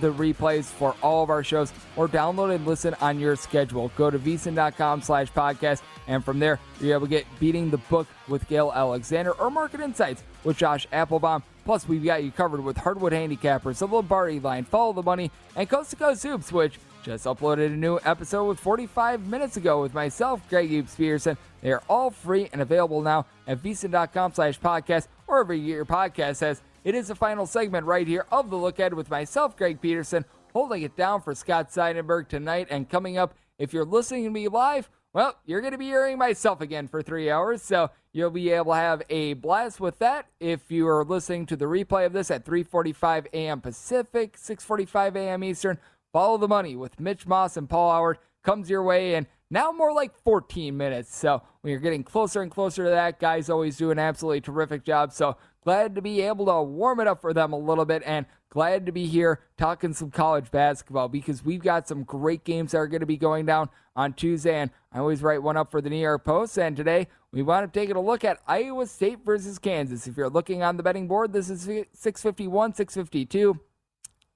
the 0.00 0.12
replays 0.12 0.66
for 0.66 0.94
all 1.02 1.22
of 1.24 1.30
our 1.30 1.42
shows 1.42 1.72
or 1.96 2.08
download 2.08 2.54
and 2.54 2.66
listen 2.66 2.94
on 3.00 3.18
your 3.18 3.34
schedule. 3.34 3.90
Go 3.96 4.10
to 4.10 4.18
vsin.com 4.18 5.00
slash 5.00 5.32
podcast 5.32 5.80
and 6.06 6.22
from 6.22 6.38
there 6.38 6.60
you're 6.80 6.94
able 6.94 7.06
to 7.06 7.10
get 7.10 7.24
Beating 7.40 7.70
the 7.70 7.78
Book 7.78 8.06
with 8.28 8.46
Gill 8.48 8.70
Alexander 8.72 9.32
or 9.32 9.50
Market 9.50 9.80
Insights 9.80 10.22
with 10.44 10.58
Josh 10.58 10.86
Appelbaum. 10.92 11.42
Plus, 11.64 11.88
we've 11.88 12.04
got 12.04 12.24
you 12.24 12.30
covered 12.30 12.62
with 12.62 12.76
Hardwood 12.76 13.12
Handicappers, 13.12 13.78
the 13.78 13.86
Lombardi 13.86 14.40
line, 14.40 14.64
Follow 14.64 14.92
the 14.92 15.02
Money, 15.02 15.30
and 15.54 15.68
Coast 15.68 15.90
to 15.90 15.96
Coast 15.96 16.22
Hoops, 16.22 16.50
which 16.52 16.78
just 17.02 17.24
uploaded 17.24 17.66
a 17.66 17.76
new 17.76 17.98
episode 18.04 18.44
with 18.44 18.60
45 18.60 19.26
minutes 19.26 19.56
ago 19.56 19.80
with 19.80 19.94
myself, 19.94 20.40
Greg 20.48 20.70
Hoops 20.70 20.94
Peterson. 20.94 21.36
They 21.60 21.72
are 21.72 21.82
all 21.88 22.10
free 22.10 22.48
and 22.52 22.60
available 22.62 23.00
now 23.00 23.26
at 23.46 23.62
vsin.com 23.62 24.32
slash 24.32 24.60
podcast 24.60 25.08
or 25.26 25.36
wherever 25.36 25.54
your 25.54 25.84
podcast 25.84 26.36
says. 26.36 26.62
It 26.84 26.94
is 26.94 27.08
the 27.08 27.14
final 27.14 27.46
segment 27.46 27.86
right 27.86 28.06
here 28.06 28.26
of 28.32 28.50
the 28.50 28.56
look 28.56 28.78
ahead 28.78 28.94
with 28.94 29.10
myself, 29.10 29.56
Greg 29.56 29.80
Peterson, 29.80 30.24
holding 30.52 30.82
it 30.82 30.96
down 30.96 31.22
for 31.22 31.34
Scott 31.34 31.70
Seidenberg 31.70 32.28
tonight. 32.28 32.68
And 32.70 32.88
coming 32.88 33.18
up, 33.18 33.34
if 33.58 33.72
you're 33.72 33.84
listening 33.84 34.24
to 34.24 34.30
me 34.30 34.48
live, 34.48 34.90
well, 35.12 35.36
you're 35.44 35.60
going 35.60 35.72
to 35.72 35.78
be 35.78 35.86
hearing 35.86 36.16
myself 36.16 36.60
again 36.60 36.88
for 36.88 37.02
three 37.02 37.30
hours. 37.30 37.62
So 37.62 37.90
you'll 38.12 38.30
be 38.30 38.50
able 38.50 38.72
to 38.72 38.78
have 38.78 39.02
a 39.10 39.34
blast 39.34 39.80
with 39.80 39.98
that. 39.98 40.26
If 40.40 40.70
you 40.70 40.88
are 40.88 41.04
listening 41.04 41.46
to 41.46 41.56
the 41.56 41.66
replay 41.66 42.06
of 42.06 42.12
this 42.12 42.30
at 42.30 42.44
3:45 42.44 43.26
a.m. 43.32 43.60
Pacific, 43.60 44.36
6:45 44.36 45.16
a.m. 45.16 45.44
Eastern, 45.44 45.78
follow 46.12 46.38
the 46.38 46.48
money 46.48 46.76
with 46.76 47.00
Mitch 47.00 47.26
Moss 47.26 47.56
and 47.56 47.68
Paul 47.68 47.92
Howard 47.92 48.18
comes 48.42 48.68
your 48.68 48.82
way 48.82 49.14
and 49.14 49.26
now 49.50 49.70
more 49.70 49.92
like 49.92 50.16
14 50.24 50.76
minutes. 50.76 51.14
So 51.14 51.42
when 51.60 51.70
you're 51.70 51.80
getting 51.80 52.02
closer 52.02 52.42
and 52.42 52.50
closer 52.50 52.84
to 52.84 52.90
that, 52.90 53.20
guys 53.20 53.50
always 53.50 53.76
do 53.76 53.90
an 53.90 53.98
absolutely 53.98 54.40
terrific 54.40 54.82
job. 54.84 55.12
So 55.12 55.36
glad 55.62 55.94
to 55.94 56.02
be 56.02 56.22
able 56.22 56.46
to 56.46 56.62
warm 56.62 57.00
it 57.00 57.06
up 57.06 57.20
for 57.20 57.34
them 57.34 57.52
a 57.52 57.58
little 57.58 57.84
bit 57.84 58.02
and 58.04 58.26
glad 58.52 58.84
to 58.84 58.92
be 58.92 59.06
here 59.06 59.40
talking 59.56 59.94
some 59.94 60.10
college 60.10 60.50
basketball 60.50 61.08
because 61.08 61.42
we've 61.42 61.62
got 61.62 61.88
some 61.88 62.02
great 62.02 62.44
games 62.44 62.72
that 62.72 62.78
are 62.78 62.86
going 62.86 63.00
to 63.00 63.06
be 63.06 63.16
going 63.16 63.46
down 63.46 63.70
on 63.96 64.12
Tuesday. 64.12 64.60
And 64.60 64.70
I 64.92 64.98
always 64.98 65.22
write 65.22 65.42
one 65.42 65.56
up 65.56 65.70
for 65.70 65.80
the 65.80 65.88
New 65.88 65.96
York 65.96 66.22
Post. 66.22 66.58
And 66.58 66.76
today 66.76 67.08
we 67.32 67.42
want 67.42 67.72
to 67.72 67.80
take 67.80 67.88
a 67.88 67.98
look 67.98 68.24
at 68.24 68.40
Iowa 68.46 68.86
State 68.86 69.20
versus 69.24 69.58
Kansas. 69.58 70.06
If 70.06 70.18
you're 70.18 70.28
looking 70.28 70.62
on 70.62 70.76
the 70.76 70.82
betting 70.82 71.08
board, 71.08 71.32
this 71.32 71.48
is 71.48 71.62
651, 71.62 72.74
652. 72.74 73.58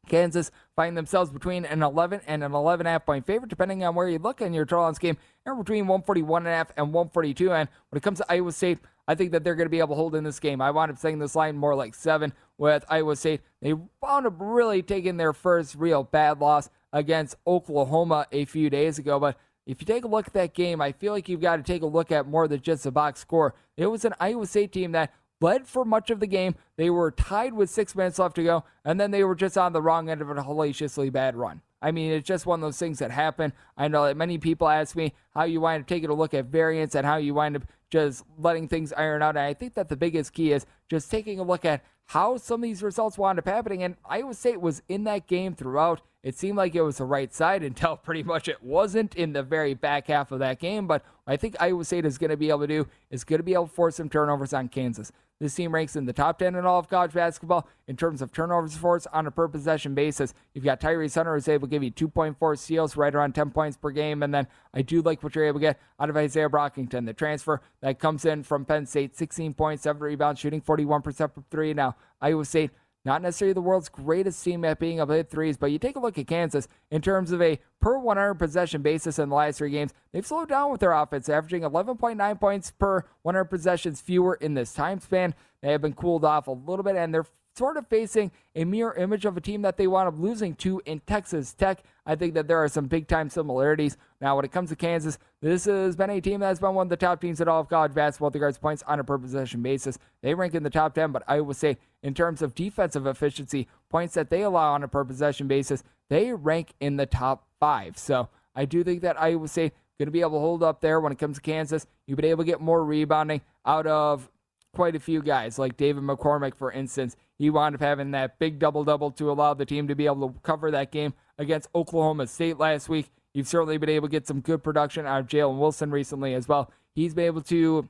Kansas 0.09 0.51
find 0.75 0.97
themselves 0.97 1.31
between 1.31 1.67
an 1.67 1.83
11 1.83 2.23
and 2.27 2.43
an 2.43 2.55
11 2.55 2.87
half 2.87 3.05
point 3.05 3.27
favorite, 3.27 3.51
depending 3.51 3.85
on 3.85 3.95
where 3.95 4.09
you 4.09 4.19
look 4.19 4.41
in 4.41 4.55
your 4.55 4.65
draw 4.65 4.91
game, 4.93 5.19
and 5.45 5.59
between 5.59 5.87
141 5.87 6.47
and 6.47 6.49
a 6.49 6.57
half 6.57 6.73
and 6.79 6.87
142. 6.95 7.53
And 7.53 7.69
when 7.91 7.99
it 7.99 8.03
comes 8.03 8.19
to 8.19 8.33
Iowa 8.33 8.53
State, 8.53 8.79
I 9.09 9.15
think 9.15 9.33
that 9.33 9.45
they're 9.45 9.55
going 9.55 9.67
to 9.67 9.71
be 9.71 9.79
able 9.79 9.91
to 9.91 9.95
hold 9.95 10.15
in 10.15 10.25
this 10.25 10.41
game. 10.41 10.61
I 10.61 10.71
wound 10.71 10.91
up 10.91 10.99
saying 10.99 11.19
this 11.19 11.37
line 11.37 11.57
more 11.57 11.75
like 11.75 11.95
seven 11.95 12.33
with 12.59 12.85
Iowa 12.89 13.17
State. 13.17 13.41
They 13.63 13.73
wound 13.73 14.27
up 14.27 14.35
really 14.39 14.83
taking 14.83 15.17
their 15.17 15.33
first 15.33 15.75
real 15.77 16.03
bad 16.03 16.41
loss 16.41 16.71
against 16.93 17.37
Oklahoma 17.47 18.27
a 18.33 18.45
few 18.45 18.71
days 18.71 18.99
ago, 18.99 19.21
but 19.21 19.37
if 19.67 19.81
you 19.81 19.87
take 19.87 20.05
a 20.05 20.09
look 20.09 20.29
at 20.29 20.33
that 20.35 20.55
game, 20.55 20.81
I 20.81 20.93
feel 20.93 21.13
like 21.13 21.29
you've 21.29 21.41
got 21.41 21.57
to 21.57 21.63
take 21.63 21.83
a 21.83 21.87
look 21.87 22.13
at 22.13 22.29
more 22.29 22.47
than 22.47 22.61
just 22.61 22.85
the 22.85 22.93
box 22.93 23.21
score. 23.21 23.55
It 23.77 23.87
was 23.87 24.05
an 24.05 24.15
Iowa 24.21 24.47
State 24.47 24.73
team 24.73 24.93
that 24.93 25.13
led 25.41 25.67
for 25.67 25.85
much 25.85 26.11
of 26.11 26.21
the 26.21 26.27
game. 26.27 26.55
They 26.77 26.89
were 26.89 27.11
tied 27.11 27.53
with 27.53 27.69
six 27.69 27.95
minutes 27.95 28.19
left 28.19 28.37
to 28.37 28.45
go, 28.45 28.65
and 28.85 29.01
then 29.01 29.11
they 29.11 29.25
were 29.25 29.35
just 29.35 29.59
on 29.59 29.73
the 29.73 29.83
wrong 29.83 30.09
end 30.09 30.23
of 30.23 30.31
a 30.31 30.35
hellaciously 30.35 31.11
bad 31.11 31.35
run. 31.35 31.63
I 31.83 31.91
mean, 31.91 32.13
it's 32.13 32.27
just 32.27 32.47
one 32.47 32.61
of 32.61 32.63
those 32.63 32.79
things 32.79 33.01
that 33.01 33.11
happen. 33.11 33.53
I 33.77 33.89
know 33.89 34.07
that 34.07 34.17
many 34.17 34.39
people 34.39 34.69
ask 34.69 34.97
me 34.97 35.13
how 35.35 35.45
you 35.45 35.61
wind 35.61 35.83
up 35.83 35.89
taking 35.89 36.11
a 36.11 36.15
look 36.15 36.33
at 36.33 36.47
variance 36.47 36.95
and 36.95 37.05
how 37.05 37.17
you 37.17 37.35
wind 37.35 37.57
up 37.57 37.65
just 37.91 38.25
letting 38.39 38.69
things 38.69 38.93
iron 38.93 39.23
out. 39.23 39.37
And 39.37 39.45
I 39.45 39.55
think 39.55 39.75
that 39.75 39.89
the 39.89 39.97
biggest 39.97 40.33
key 40.33 40.53
is 40.53 40.67
just 40.89 41.11
taking 41.11 41.39
a 41.39 41.43
look 41.43 41.65
at 41.65 41.85
how 42.07 42.37
some 42.37 42.61
of 42.61 42.63
these 42.63 42.83
results 42.83 43.19
wound 43.19 43.39
up 43.39 43.47
happening. 43.47 43.83
And 43.83 43.97
Iowa 44.05 44.35
State 44.35 44.61
was 44.61 44.83
in 44.89 45.05
that 45.05 45.27
game 45.27 45.55
throughout. 45.55 46.01
It 46.23 46.37
seemed 46.37 46.57
like 46.57 46.75
it 46.75 46.83
was 46.83 46.99
the 46.99 47.05
right 47.05 47.33
side 47.33 47.63
until 47.63 47.97
pretty 47.97 48.23
much 48.23 48.49
it 48.49 48.63
wasn't 48.63 49.15
in 49.15 49.33
the 49.33 49.43
very 49.43 49.75
back 49.75 50.09
half 50.09 50.33
of 50.33 50.39
that 50.41 50.59
game. 50.59 50.87
But 50.87 51.05
I 51.27 51.37
think 51.37 51.57
Iowa 51.61 51.85
State 51.85 52.05
is 52.05 52.19
going 52.19 52.31
to 52.31 52.37
be 52.37 52.49
able 52.49 52.61
to 52.61 52.67
do 52.67 52.89
is 53.11 53.25
going 53.25 53.39
to 53.39 53.45
be 53.45 53.55
able 53.55 53.69
to 53.69 53.73
force 53.75 53.97
some 53.97 54.09
turnovers 54.09 54.53
on 54.53 54.69
Kansas. 54.69 55.13
This 55.39 55.55
team 55.55 55.75
ranks 55.75 55.97
in 55.97 56.07
the 56.07 56.15
top 56.15 56.39
10 56.39 56.55
in 56.55 56.65
all 56.65 56.79
of 56.79 56.89
college 56.89 57.13
basketball 57.13 57.69
in 57.87 57.97
terms 57.97 58.23
of 58.23 58.33
turnovers 58.33 58.75
force 58.75 59.07
on 59.13 59.27
a 59.27 59.31
per 59.31 59.49
possession 59.49 59.95
basis. 59.95 60.33
You've 60.55 60.65
got 60.65 60.81
Tyrese 60.81 61.15
Hunter 61.15 61.35
who's 61.35 61.47
able 61.47 61.69
to 61.69 61.71
give 61.71 61.83
you 61.83 61.91
2.4 61.91 62.59
steals, 62.59 62.97
right 62.97 63.15
around 63.15 63.35
10 63.35 63.51
points 63.51 63.77
per 63.77 63.91
game. 63.91 64.23
And 64.23 64.33
then 64.33 64.47
I 64.73 64.81
do 64.81 65.03
like 65.03 65.23
what 65.23 65.35
you're 65.35 65.45
able 65.45 65.61
to 65.61 65.67
get 65.67 65.81
out 66.01 66.09
of 66.09 66.17
Izaiah 66.17 66.49
Brockington, 66.49 67.05
the 67.05 67.13
transfer 67.13 67.61
that 67.83 67.99
comes 67.99 68.25
in 68.25 68.45
from 68.45 68.65
Penn 68.65 68.87
State, 68.87 69.15
16 69.15 69.53
points, 69.53 69.83
7 69.83 70.01
rebounds, 70.01 70.41
shooting 70.41 70.63
41% 70.63 71.35
from 71.35 71.45
three. 71.51 71.75
Now, 71.75 71.97
Iowa 72.21 72.47
State 72.47 72.71
not 73.07 73.23
necessarily 73.23 73.53
the 73.53 73.61
world's 73.61 73.89
greatest 73.89 74.43
team 74.43 74.65
at 74.65 74.81
being 74.81 74.99
able 74.99 75.07
to 75.07 75.15
hit 75.15 75.31
threes, 75.31 75.57
but 75.57 75.71
you 75.71 75.79
take 75.79 75.95
a 75.95 76.01
look 76.01 76.19
at 76.19 76.27
Kansas 76.27 76.67
in 76.91 77.01
terms 77.01 77.31
of 77.31 77.41
a 77.41 77.61
per 77.81 77.97
100 77.99 78.35
possession 78.35 78.83
basis 78.83 79.21
in 79.21 79.29
the 79.29 79.35
last 79.37 79.59
three 79.59 79.71
games. 79.71 79.95
They've 80.13 80.27
slowed 80.27 80.49
down 80.49 80.73
with 80.73 80.81
their 80.81 80.93
offense, 80.93 81.29
averaging 81.29 81.63
11.9 81.63 82.41
points 82.41 82.73
per 82.73 83.05
100 83.23 83.45
possessions 83.45 84.01
fewer 84.01 84.35
in 84.35 84.55
this 84.55 84.75
time 84.75 84.99
span. 84.99 85.35
They 85.63 85.71
have 85.71 85.83
been 85.83 85.93
cooled 85.93 86.25
off 86.25 86.49
a 86.49 86.51
little 86.51 86.83
bit, 86.83 86.97
and 86.97 87.15
they're 87.15 87.27
sort 87.57 87.77
of 87.77 87.87
facing 87.87 88.31
a 88.55 88.65
mirror 88.65 88.95
image 88.95 89.25
of 89.25 89.37
a 89.37 89.41
team 89.41 89.63
that 89.63 89.77
they 89.77 89.87
wound 89.87 90.09
up 90.09 90.19
losing 90.19 90.55
to 90.57 90.81
in 90.85 91.01
Texas 91.01 91.55
Tech. 91.55 91.83
I 92.05 92.15
think 92.15 92.35
that 92.35 92.47
there 92.49 92.63
are 92.63 92.69
some 92.69 92.87
big 92.87 93.09
time 93.09 93.31
similarities. 93.31 93.97
Now, 94.21 94.37
when 94.37 94.45
it 94.45 94.53
comes 94.53 94.71
to 94.71 94.77
Kansas, 94.77 95.19
this 95.41 95.65
has 95.65 95.97
been 95.97 96.11
a 96.11 96.21
team 96.21 96.41
that 96.41 96.49
has 96.49 96.61
been 96.61 96.75
one 96.75 96.87
of 96.87 96.91
the 96.91 96.97
top 96.97 97.21
teams 97.21 97.41
in 97.41 97.49
all 97.49 97.61
of 97.61 97.69
college 97.69 97.95
basketball 97.95 98.31
regards 98.31 98.59
points 98.59 98.83
on 98.87 99.01
a 99.01 99.05
per 99.05 99.19
possession 99.19 99.63
basis. 99.63 99.99
They 100.23 100.35
rank 100.35 100.55
in 100.55 100.63
the 100.63 100.71
top 100.71 100.95
10, 100.95 101.13
but 101.13 101.23
I 101.27 101.41
would 101.41 101.57
say 101.57 101.79
in 102.03 102.15
terms 102.15 102.43
of 102.43 102.55
defensive 102.55 103.07
efficiency, 103.07 103.69
points 103.89 104.15
that 104.15 104.31
they 104.31 104.43
allow 104.43 104.75
on 104.75 104.83
a 104.83 104.89
per 104.89 105.05
possession 105.05 105.49
basis, 105.49 105.83
they 106.09 106.33
rank 106.33 106.73
in 106.81 106.97
the 106.97 107.07
top 107.07 107.47
five. 107.59 107.99
So 107.99 108.29
I 108.55 108.65
do 108.65 108.85
think 108.85 109.03
that 109.03 109.21
I 109.21 109.35
would 109.35 109.51
say 109.51 109.73
going 109.99 110.07
to 110.07 110.13
be 110.13 110.21
able 110.21 110.33
to 110.33 110.39
hold 110.39 110.63
up 110.63 110.81
there 110.81 111.01
when 111.01 111.13
it 111.13 111.19
comes 111.19 111.37
to 111.37 111.43
Kansas. 111.43 111.87
You've 112.07 112.17
been 112.17 112.27
able 112.27 112.45
to 112.45 112.51
get 112.51 112.61
more 112.61 112.85
rebounding 112.85 113.41
out 113.65 113.87
of 113.87 114.31
quite 114.77 114.95
a 114.95 115.01
few 115.01 115.23
guys, 115.23 115.59
like 115.59 115.79
David 115.79 116.03
McCormack, 116.03 116.55
for 116.55 116.71
instance. 116.71 117.17
He 117.39 117.49
wound 117.49 117.75
up 117.75 117.81
having 117.81 118.11
that 118.11 118.39
big 118.39 118.59
double 118.59 118.85
double 118.85 119.11
to 119.13 119.31
allow 119.31 119.55
the 119.55 119.65
team 119.65 119.89
to 119.89 119.95
be 119.95 120.05
able 120.05 120.29
to 120.29 120.39
cover 120.41 120.71
that 120.71 120.93
game 120.93 121.15
against 121.39 121.71
Oklahoma 121.75 122.27
State 122.27 122.59
last 122.59 122.87
week. 122.91 123.11
You've 123.33 123.49
certainly 123.49 123.79
been 123.79 123.89
able 123.89 124.07
to 124.09 124.13
get 124.13 124.27
some 124.27 124.41
good 124.41 124.63
production 124.63 125.07
out 125.07 125.21
of 125.21 125.29
Jalen 125.29 125.59
Wilson 125.59 125.91
recently 125.91 126.35
as 126.35 126.47
well. 126.47 126.71
He's 126.95 127.15
been 127.15 127.25
able 127.25 127.41
to 127.43 127.89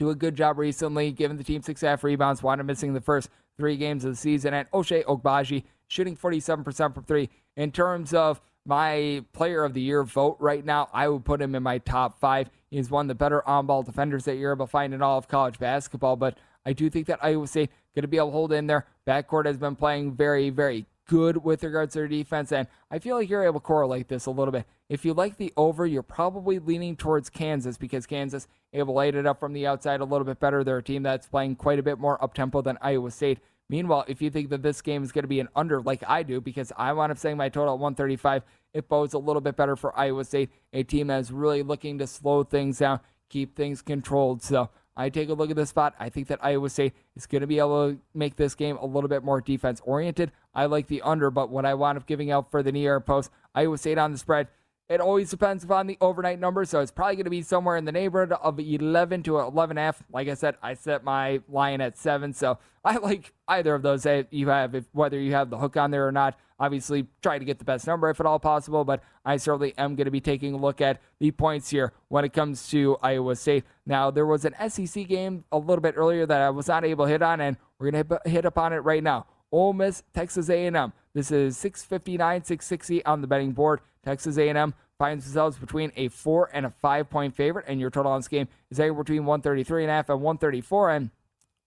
do 0.00 0.10
a 0.10 0.14
good 0.16 0.34
job 0.34 0.58
recently, 0.58 1.12
giving 1.12 1.36
the 1.36 1.44
team 1.44 1.62
six 1.62 1.80
half 1.82 2.02
rebounds, 2.02 2.42
wound 2.42 2.60
up 2.60 2.66
missing 2.66 2.94
the 2.94 3.00
first 3.00 3.28
three 3.56 3.76
games 3.76 4.04
of 4.04 4.10
the 4.10 4.16
season. 4.16 4.54
And 4.54 4.68
Ochai 4.72 5.04
Agbaji 5.04 5.62
shooting 5.86 6.16
47% 6.16 6.94
from 6.94 7.04
three. 7.04 7.30
In 7.56 7.70
terms 7.70 8.12
of 8.12 8.40
my 8.66 9.24
player 9.32 9.62
of 9.62 9.72
the 9.72 9.80
year 9.80 10.02
vote 10.02 10.36
right 10.40 10.64
now, 10.64 10.88
I 10.92 11.06
would 11.06 11.24
put 11.24 11.40
him 11.40 11.54
in 11.54 11.62
my 11.62 11.78
top 11.78 12.18
five. 12.18 12.50
He's 12.72 12.90
one 12.90 13.04
of 13.04 13.08
the 13.08 13.14
better 13.14 13.46
on 13.46 13.66
ball 13.66 13.82
defenders 13.82 14.24
that 14.24 14.36
you're 14.36 14.52
able 14.52 14.66
to 14.66 14.70
find 14.70 14.94
in 14.94 15.02
all 15.02 15.18
of 15.18 15.28
college 15.28 15.58
basketball. 15.58 16.16
But 16.16 16.38
I 16.64 16.72
do 16.72 16.88
think 16.88 17.06
that 17.08 17.22
Iowa 17.22 17.46
State 17.46 17.70
going 17.94 18.02
to 18.02 18.08
be 18.08 18.16
able 18.16 18.28
to 18.28 18.32
hold 18.32 18.52
in 18.52 18.66
there. 18.66 18.86
Backcourt 19.06 19.46
has 19.46 19.58
been 19.58 19.76
playing 19.76 20.14
very, 20.14 20.48
very 20.48 20.86
good 21.06 21.44
with 21.44 21.62
regards 21.64 21.92
to 21.92 21.98
their 21.98 22.08
defense, 22.08 22.52
and 22.52 22.68
I 22.90 22.98
feel 22.98 23.16
like 23.16 23.28
you're 23.28 23.44
able 23.44 23.60
to 23.60 23.66
correlate 23.66 24.08
this 24.08 24.26
a 24.26 24.30
little 24.30 24.52
bit. 24.52 24.64
If 24.88 25.04
you 25.04 25.12
like 25.12 25.36
the 25.36 25.52
over, 25.56 25.84
you're 25.84 26.02
probably 26.02 26.58
leaning 26.58 26.96
towards 26.96 27.28
Kansas 27.28 27.76
because 27.76 28.06
Kansas 28.06 28.46
able 28.72 28.94
to 28.94 28.96
light 28.96 29.14
it 29.14 29.26
up 29.26 29.40
from 29.40 29.52
the 29.52 29.66
outside 29.66 30.00
a 30.00 30.04
little 30.04 30.24
bit 30.24 30.40
better. 30.40 30.64
They're 30.64 30.78
a 30.78 30.82
team 30.82 31.02
that's 31.02 31.26
playing 31.26 31.56
quite 31.56 31.78
a 31.78 31.82
bit 31.82 31.98
more 31.98 32.22
up 32.22 32.34
tempo 32.34 32.62
than 32.62 32.78
Iowa 32.80 33.10
State. 33.10 33.40
Meanwhile, 33.72 34.04
if 34.06 34.20
you 34.20 34.28
think 34.28 34.50
that 34.50 34.62
this 34.62 34.82
game 34.82 35.02
is 35.02 35.12
going 35.12 35.22
to 35.22 35.28
be 35.28 35.40
an 35.40 35.48
under 35.56 35.80
like 35.80 36.04
I 36.06 36.24
do, 36.24 36.42
because 36.42 36.74
I 36.76 36.92
wound 36.92 37.10
up 37.10 37.16
saying 37.16 37.38
my 37.38 37.48
total 37.48 37.72
at 37.72 37.80
135, 37.80 38.42
it 38.74 38.86
bodes 38.86 39.14
a 39.14 39.18
little 39.18 39.40
bit 39.40 39.56
better 39.56 39.76
for 39.76 39.98
Iowa 39.98 40.26
State, 40.26 40.50
a 40.74 40.82
team 40.82 41.06
that 41.06 41.20
is 41.20 41.32
really 41.32 41.62
looking 41.62 41.96
to 41.98 42.06
slow 42.06 42.44
things 42.44 42.80
down, 42.80 43.00
keep 43.30 43.56
things 43.56 43.80
controlled. 43.80 44.42
So 44.42 44.68
I 44.94 45.08
take 45.08 45.30
a 45.30 45.32
look 45.32 45.48
at 45.48 45.56
this 45.56 45.70
spot. 45.70 45.94
I 45.98 46.10
think 46.10 46.28
that 46.28 46.44
Iowa 46.44 46.68
State 46.68 46.92
is 47.16 47.26
going 47.26 47.40
to 47.40 47.46
be 47.46 47.60
able 47.60 47.92
to 47.92 47.98
make 48.12 48.36
this 48.36 48.54
game 48.54 48.76
a 48.76 48.84
little 48.84 49.08
bit 49.08 49.24
more 49.24 49.40
defense 49.40 49.80
oriented. 49.86 50.32
I 50.54 50.66
like 50.66 50.88
the 50.88 51.00
under, 51.00 51.30
but 51.30 51.48
what 51.48 51.64
I 51.64 51.72
wound 51.72 51.96
up 51.96 52.04
giving 52.04 52.30
out 52.30 52.50
for 52.50 52.62
the 52.62 52.78
York 52.78 53.06
Post, 53.06 53.30
Iowa 53.54 53.78
State 53.78 53.96
on 53.96 54.12
the 54.12 54.18
spread 54.18 54.48
it 54.92 55.00
always 55.00 55.30
depends 55.30 55.64
upon 55.64 55.86
the 55.86 55.96
overnight 56.02 56.38
number, 56.38 56.66
so 56.66 56.80
it's 56.80 56.90
probably 56.90 57.16
going 57.16 57.24
to 57.24 57.30
be 57.30 57.40
somewhere 57.40 57.78
in 57.78 57.86
the 57.86 57.92
neighborhood 57.92 58.32
of 58.32 58.60
11 58.60 59.22
to 59.22 59.38
11 59.38 59.78
F. 59.78 60.02
Like 60.12 60.28
I 60.28 60.34
said, 60.34 60.56
I 60.62 60.74
set 60.74 61.02
my 61.02 61.40
line 61.48 61.80
at 61.80 61.96
seven, 61.96 62.34
so 62.34 62.58
I 62.84 62.98
like 62.98 63.32
either 63.48 63.74
of 63.74 63.80
those 63.80 64.02
that 64.02 64.30
you 64.30 64.50
have, 64.50 64.74
if 64.74 64.84
whether 64.92 65.18
you 65.18 65.32
have 65.32 65.48
the 65.48 65.56
hook 65.56 65.78
on 65.78 65.90
there 65.90 66.06
or 66.06 66.12
not. 66.12 66.38
Obviously, 66.60 67.06
try 67.22 67.38
to 67.38 67.44
get 67.44 67.58
the 67.58 67.64
best 67.64 67.86
number 67.86 68.10
if 68.10 68.20
at 68.20 68.26
all 68.26 68.38
possible, 68.38 68.84
but 68.84 69.02
I 69.24 69.38
certainly 69.38 69.72
am 69.78 69.96
going 69.96 70.04
to 70.04 70.10
be 70.10 70.20
taking 70.20 70.52
a 70.52 70.58
look 70.58 70.82
at 70.82 71.00
the 71.20 71.30
points 71.30 71.70
here 71.70 71.94
when 72.08 72.26
it 72.26 72.34
comes 72.34 72.68
to 72.68 72.98
Iowa 73.02 73.34
State. 73.34 73.64
Now, 73.86 74.10
there 74.10 74.26
was 74.26 74.44
an 74.44 74.54
SEC 74.68 75.08
game 75.08 75.44
a 75.50 75.58
little 75.58 75.80
bit 75.80 75.94
earlier 75.96 76.26
that 76.26 76.40
I 76.42 76.50
was 76.50 76.68
not 76.68 76.84
able 76.84 77.06
to 77.06 77.10
hit 77.10 77.22
on, 77.22 77.40
and 77.40 77.56
we're 77.78 77.90
going 77.90 78.04
to 78.04 78.20
hit 78.28 78.44
upon 78.44 78.74
it 78.74 78.78
right 78.78 79.02
now. 79.02 79.26
Ole 79.50 79.72
Miss, 79.72 80.02
Texas 80.14 80.50
A&M. 80.50 80.92
This 81.14 81.30
is 81.30 81.56
659, 81.56 82.44
660 82.44 83.04
on 83.06 83.22
the 83.22 83.26
betting 83.26 83.52
board. 83.52 83.80
Texas 84.04 84.36
A&M 84.38 84.74
finds 84.98 85.24
themselves 85.24 85.58
between 85.58 85.92
a 85.96 86.08
four 86.08 86.50
and 86.52 86.66
a 86.66 86.70
five 86.70 87.10
point 87.10 87.34
favorite, 87.34 87.64
and 87.68 87.80
your 87.80 87.90
total 87.90 88.12
on 88.12 88.20
this 88.20 88.28
game 88.28 88.48
is 88.70 88.80
anywhere 88.80 89.04
between 89.04 89.24
133 89.24 89.84
and 89.84 89.90
a 89.90 89.94
half 89.94 90.08
and 90.08 90.20
134. 90.20 90.90
And 90.90 91.10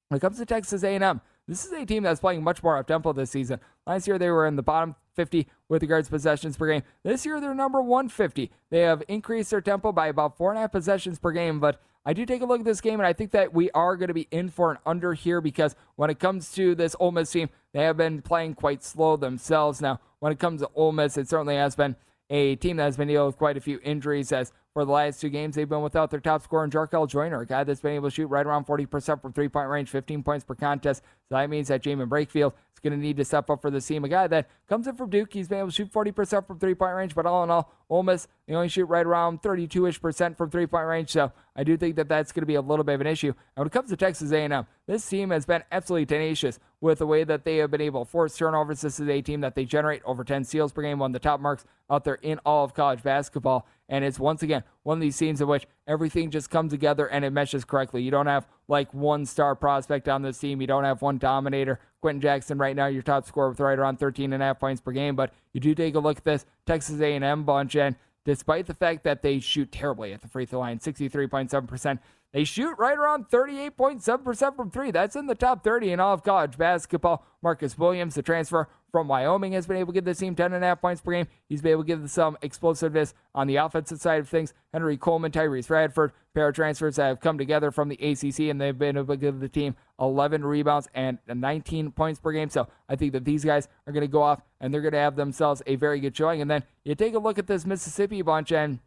when 0.07 0.17
it 0.17 0.21
comes 0.21 0.38
to 0.38 0.45
Texas 0.45 0.84
A&M, 0.84 1.21
this 1.47 1.65
is 1.65 1.71
a 1.71 1.86
team 1.86 2.03
that's 2.03 2.19
playing 2.19 2.43
much 2.43 2.63
more 2.63 2.78
up 2.78 2.88
tempo 2.88 3.13
this 3.13 3.32
season. 3.32 3.59
Last 3.86 4.07
year 4.07 4.17
they 4.17 4.30
were 4.30 4.47
in 4.47 4.55
the 4.55 4.63
bottom 4.63 4.95
50 5.13 5.47
with 5.69 5.82
regards 5.82 6.07
to 6.07 6.11
possessions 6.11 6.57
per 6.57 6.67
game. 6.67 6.84
This 7.03 7.26
year 7.26 7.39
they're 7.39 7.53
number 7.53 7.82
150. 7.82 8.51
They 8.69 8.80
have 8.82 9.03
increased 9.07 9.51
their 9.51 9.61
tempo 9.61 9.91
by 9.91 10.07
about 10.07 10.38
four 10.38 10.49
and 10.51 10.57
a 10.57 10.61
half 10.61 10.71
possessions 10.71 11.19
per 11.19 11.32
game, 11.32 11.59
but 11.59 11.82
I 12.07 12.13
do 12.13 12.26
take 12.26 12.41
a 12.41 12.45
look 12.45 12.59
at 12.59 12.65
this 12.65 12.82
game, 12.82 12.99
and 12.99 13.07
I 13.07 13.13
think 13.13 13.32
that 13.32 13.51
we 13.51 13.71
are 13.71 13.95
going 13.95 14.09
to 14.09 14.13
be 14.13 14.28
in 14.30 14.49
for 14.49 14.71
an 14.71 14.78
under 14.86 15.13
here 15.13 15.41
because 15.41 15.76
when 15.95 16.11
it 16.11 16.19
comes 16.19 16.51
to 16.53 16.76
this 16.76 16.95
Ole 16.99 17.11
Miss 17.11 17.32
team, 17.32 17.49
they 17.73 17.84
have 17.84 17.97
been 17.97 18.21
playing 18.21 18.53
quite 18.53 18.84
slow 18.84 19.17
themselves. 19.17 19.82
Now, 19.82 19.99
when 20.19 20.32
it 20.32 20.39
comes 20.39 20.61
to 20.61 20.69
Ole 20.76 20.91
Miss, 20.91 21.17
it 21.17 21.28
certainly 21.28 21.55
has 21.55 21.76
been 21.76 21.95
a 22.30 22.55
team 22.55 22.78
that 22.78 22.84
has 22.84 22.97
been 22.97 23.07
dealing 23.07 23.28
with 23.28 23.38
quite 23.38 23.57
a 23.57 23.61
few 23.61 23.80
injuries 23.84 24.32
as 24.32 24.51
for 24.73 24.84
the 24.84 24.91
last 24.91 25.21
two 25.21 25.30
games, 25.30 25.55
they've 25.55 25.69
been 25.69 25.82
without 25.82 26.11
their 26.11 26.19
top 26.19 26.41
scorer, 26.43 26.67
Jarkel 26.67 27.07
Joiner, 27.07 27.39
a 27.39 27.45
guy 27.45 27.63
that's 27.63 27.80
been 27.80 27.93
able 27.93 28.09
to 28.09 28.13
shoot 28.13 28.28
right 28.28 28.45
around 28.45 28.67
40% 28.67 29.21
from 29.21 29.32
three 29.32 29.47
point 29.47 29.69
range, 29.69 29.89
15 29.89 30.21
points 30.21 30.43
per 30.43 30.53
contest. 30.53 31.01
So 31.30 31.36
that 31.36 31.49
means 31.49 31.69
that 31.69 31.82
Jaemyn 31.82 32.09
Brakefield 32.09 32.51
is 32.73 32.80
going 32.84 32.91
to 32.91 32.99
need 32.99 33.15
to 33.17 33.23
step 33.23 33.49
up 33.49 33.61
for 33.61 33.71
the 33.71 33.80
team. 33.80 34.03
A 34.03 34.09
guy 34.09 34.28
that 34.28 34.49
comes 34.67 34.86
in 34.88 34.95
from 34.95 35.09
Duke, 35.09 35.32
he's 35.32 35.47
been 35.47 35.59
able 35.59 35.69
to 35.69 35.73
shoot 35.73 35.91
40% 35.91 36.45
from 36.45 36.59
three 36.59 36.76
point 36.76 36.93
range, 36.93 37.15
but 37.15 37.26
all 37.26 37.43
in 37.43 37.49
all, 37.49 37.71
Ole 37.89 38.03
Miss, 38.03 38.28
they 38.47 38.53
only 38.53 38.67
shoot 38.67 38.86
right 38.86 39.05
around 39.05 39.41
32 39.41 39.86
ish 39.86 40.01
percent 40.01 40.38
from 40.38 40.49
three 40.49 40.67
point 40.67 40.88
range. 40.88 41.11
So 41.11 41.32
I 41.55 41.63
do 41.63 41.77
think 41.77 41.95
that 41.95 42.09
that's 42.09 42.31
going 42.31 42.41
to 42.41 42.47
be 42.47 42.55
a 42.55 42.61
little 42.61 42.83
bit 42.83 42.95
of 42.95 43.01
an 43.01 43.07
issue. 43.07 43.29
And 43.29 43.63
when 43.63 43.67
it 43.67 43.71
comes 43.71 43.89
to 43.89 43.95
Texas 43.95 44.31
A&M, 44.31 44.67
this 44.87 45.07
team 45.07 45.29
has 45.29 45.45
been 45.45 45.63
absolutely 45.71 46.05
tenacious 46.05 46.59
with 46.81 46.99
the 46.99 47.07
way 47.07 47.23
that 47.23 47.45
they 47.45 47.57
have 47.57 47.71
been 47.71 47.81
able 47.81 48.03
to 48.03 48.11
force 48.11 48.37
turnovers. 48.37 48.81
This 48.81 48.99
is 48.99 49.07
a 49.07 49.21
team 49.21 49.41
that 49.41 49.55
they 49.55 49.63
generate 49.63 50.01
over 50.03 50.23
10 50.23 50.43
steals 50.43 50.73
per 50.73 50.81
game, 50.81 50.99
one 50.99 51.11
of 51.11 51.13
the 51.13 51.19
top 51.19 51.39
marks 51.39 51.63
out 51.89 52.03
there 52.03 52.15
in 52.15 52.39
all 52.45 52.65
of 52.65 52.73
college 52.73 53.01
basketball. 53.03 53.65
And 53.87 54.03
it's 54.03 54.19
once 54.19 54.43
again 54.43 54.63
one 54.83 54.97
of 54.97 55.01
these 55.01 55.15
scenes 55.15 55.39
in 55.39 55.47
which 55.47 55.67
everything 55.87 56.29
just 56.29 56.49
comes 56.49 56.71
together 56.71 57.07
and 57.07 57.23
it 57.23 57.31
meshes 57.31 57.63
correctly. 57.63 58.01
You 58.01 58.11
don't 58.11 58.27
have 58.27 58.47
like 58.67 58.93
one 58.93 59.25
star 59.25 59.55
prospect 59.55 60.09
on 60.09 60.23
this 60.23 60.37
team. 60.37 60.59
You 60.59 60.67
don't 60.67 60.83
have 60.83 61.01
one 61.01 61.17
dominator. 61.17 61.79
Quenton 62.01 62.21
Jackson 62.21 62.57
right 62.57 62.75
now, 62.75 62.87
your 62.87 63.01
top 63.01 63.25
scorer 63.25 63.49
with 63.49 63.59
right 63.59 63.79
around 63.79 63.97
13 63.97 64.33
and 64.33 64.43
a 64.43 64.45
half 64.45 64.59
points 64.59 64.81
per 64.81 64.91
game. 64.91 65.15
But 65.15 65.33
you 65.53 65.59
do 65.59 65.73
take 65.73 65.95
a 65.95 65.99
look 65.99 66.17
at 66.17 66.23
this 66.23 66.45
Texas 66.65 66.99
A&M 66.99 67.43
bunch, 67.43 67.75
and 67.75 67.95
despite 68.26 68.65
the 68.65 68.73
fact 68.73 69.03
that 69.03 69.21
they 69.21 69.39
shoot 69.39 69.71
terribly 69.71 70.11
at 70.11 70.21
the 70.21 70.28
free 70.28 70.45
throw 70.45 70.59
line, 70.59 70.80
63.7%, 70.80 71.99
they 72.36 72.43
shoot 72.43 72.75
right 72.77 72.97
around 72.97 73.29
38.7% 73.29 74.55
from 74.57 74.69
three. 74.69 74.91
That's 74.91 75.15
in 75.15 75.25
the 75.25 75.36
top 75.36 75.63
30 75.63 75.93
in 75.93 76.01
all 76.01 76.13
of 76.13 76.21
college 76.21 76.57
basketball. 76.57 77.25
Marcus 77.41 77.77
Williams, 77.77 78.15
the 78.15 78.21
transfer 78.21 78.67
from 78.91 79.07
Wyoming, 79.07 79.53
has 79.53 79.65
been 79.65 79.77
able 79.77 79.93
to 79.93 80.01
give 80.01 80.03
the 80.03 80.13
team 80.13 80.36
10.5 80.36 80.81
points 80.81 81.01
per 81.01 81.13
game. 81.13 81.27
He's 81.47 81.61
been 81.61 81.71
able 81.71 81.83
to 81.83 81.88
give 81.88 81.99
them 81.99 82.09
some 82.09 82.38
explosiveness 82.41 83.13
on 83.33 83.47
the 83.47 83.55
offensive 83.55 84.01
side 84.01 84.19
of 84.19 84.27
things. 84.27 84.53
Henry 84.73 84.97
Coleman, 84.97 85.31
Tyrece 85.31 85.69
Radford, 85.69 86.11
pair 86.33 86.49
of 86.49 86.55
transfers 86.55 86.97
that 86.97 87.07
have 87.07 87.21
come 87.21 87.38
together 87.38 87.71
from 87.71 87.88
the 87.88 87.95
ACC, 87.95 88.49
and 88.49 88.59
they've 88.59 88.77
been 88.77 88.97
able 88.97 89.13
to 89.13 89.17
give 89.17 89.39
the 89.39 89.47
team 89.47 89.73
11 90.01 90.43
rebounds 90.43 90.89
and 90.93 91.19
19 91.25 91.93
points 91.93 92.19
per 92.19 92.33
game. 92.33 92.49
So 92.49 92.67
I 92.89 92.97
think 92.97 93.13
that 93.13 93.23
these 93.23 93.45
guys 93.45 93.69
are 93.88 93.93
going 93.93 94.01
to 94.01 94.09
go 94.11 94.21
off 94.21 94.41
and 94.59 94.73
they're 94.73 94.81
going 94.81 94.91
to 94.91 94.97
have 94.97 95.15
themselves 95.15 95.61
a 95.67 95.77
very 95.77 96.01
good 96.01 96.17
showing. 96.17 96.41
And 96.41 96.51
then 96.51 96.63
you 96.83 96.95
take 96.95 97.13
a 97.13 97.19
look 97.19 97.39
at 97.39 97.47
this 97.47 97.65
Mississippi 97.65 98.21
bunch, 98.23 98.51
and 98.51 98.79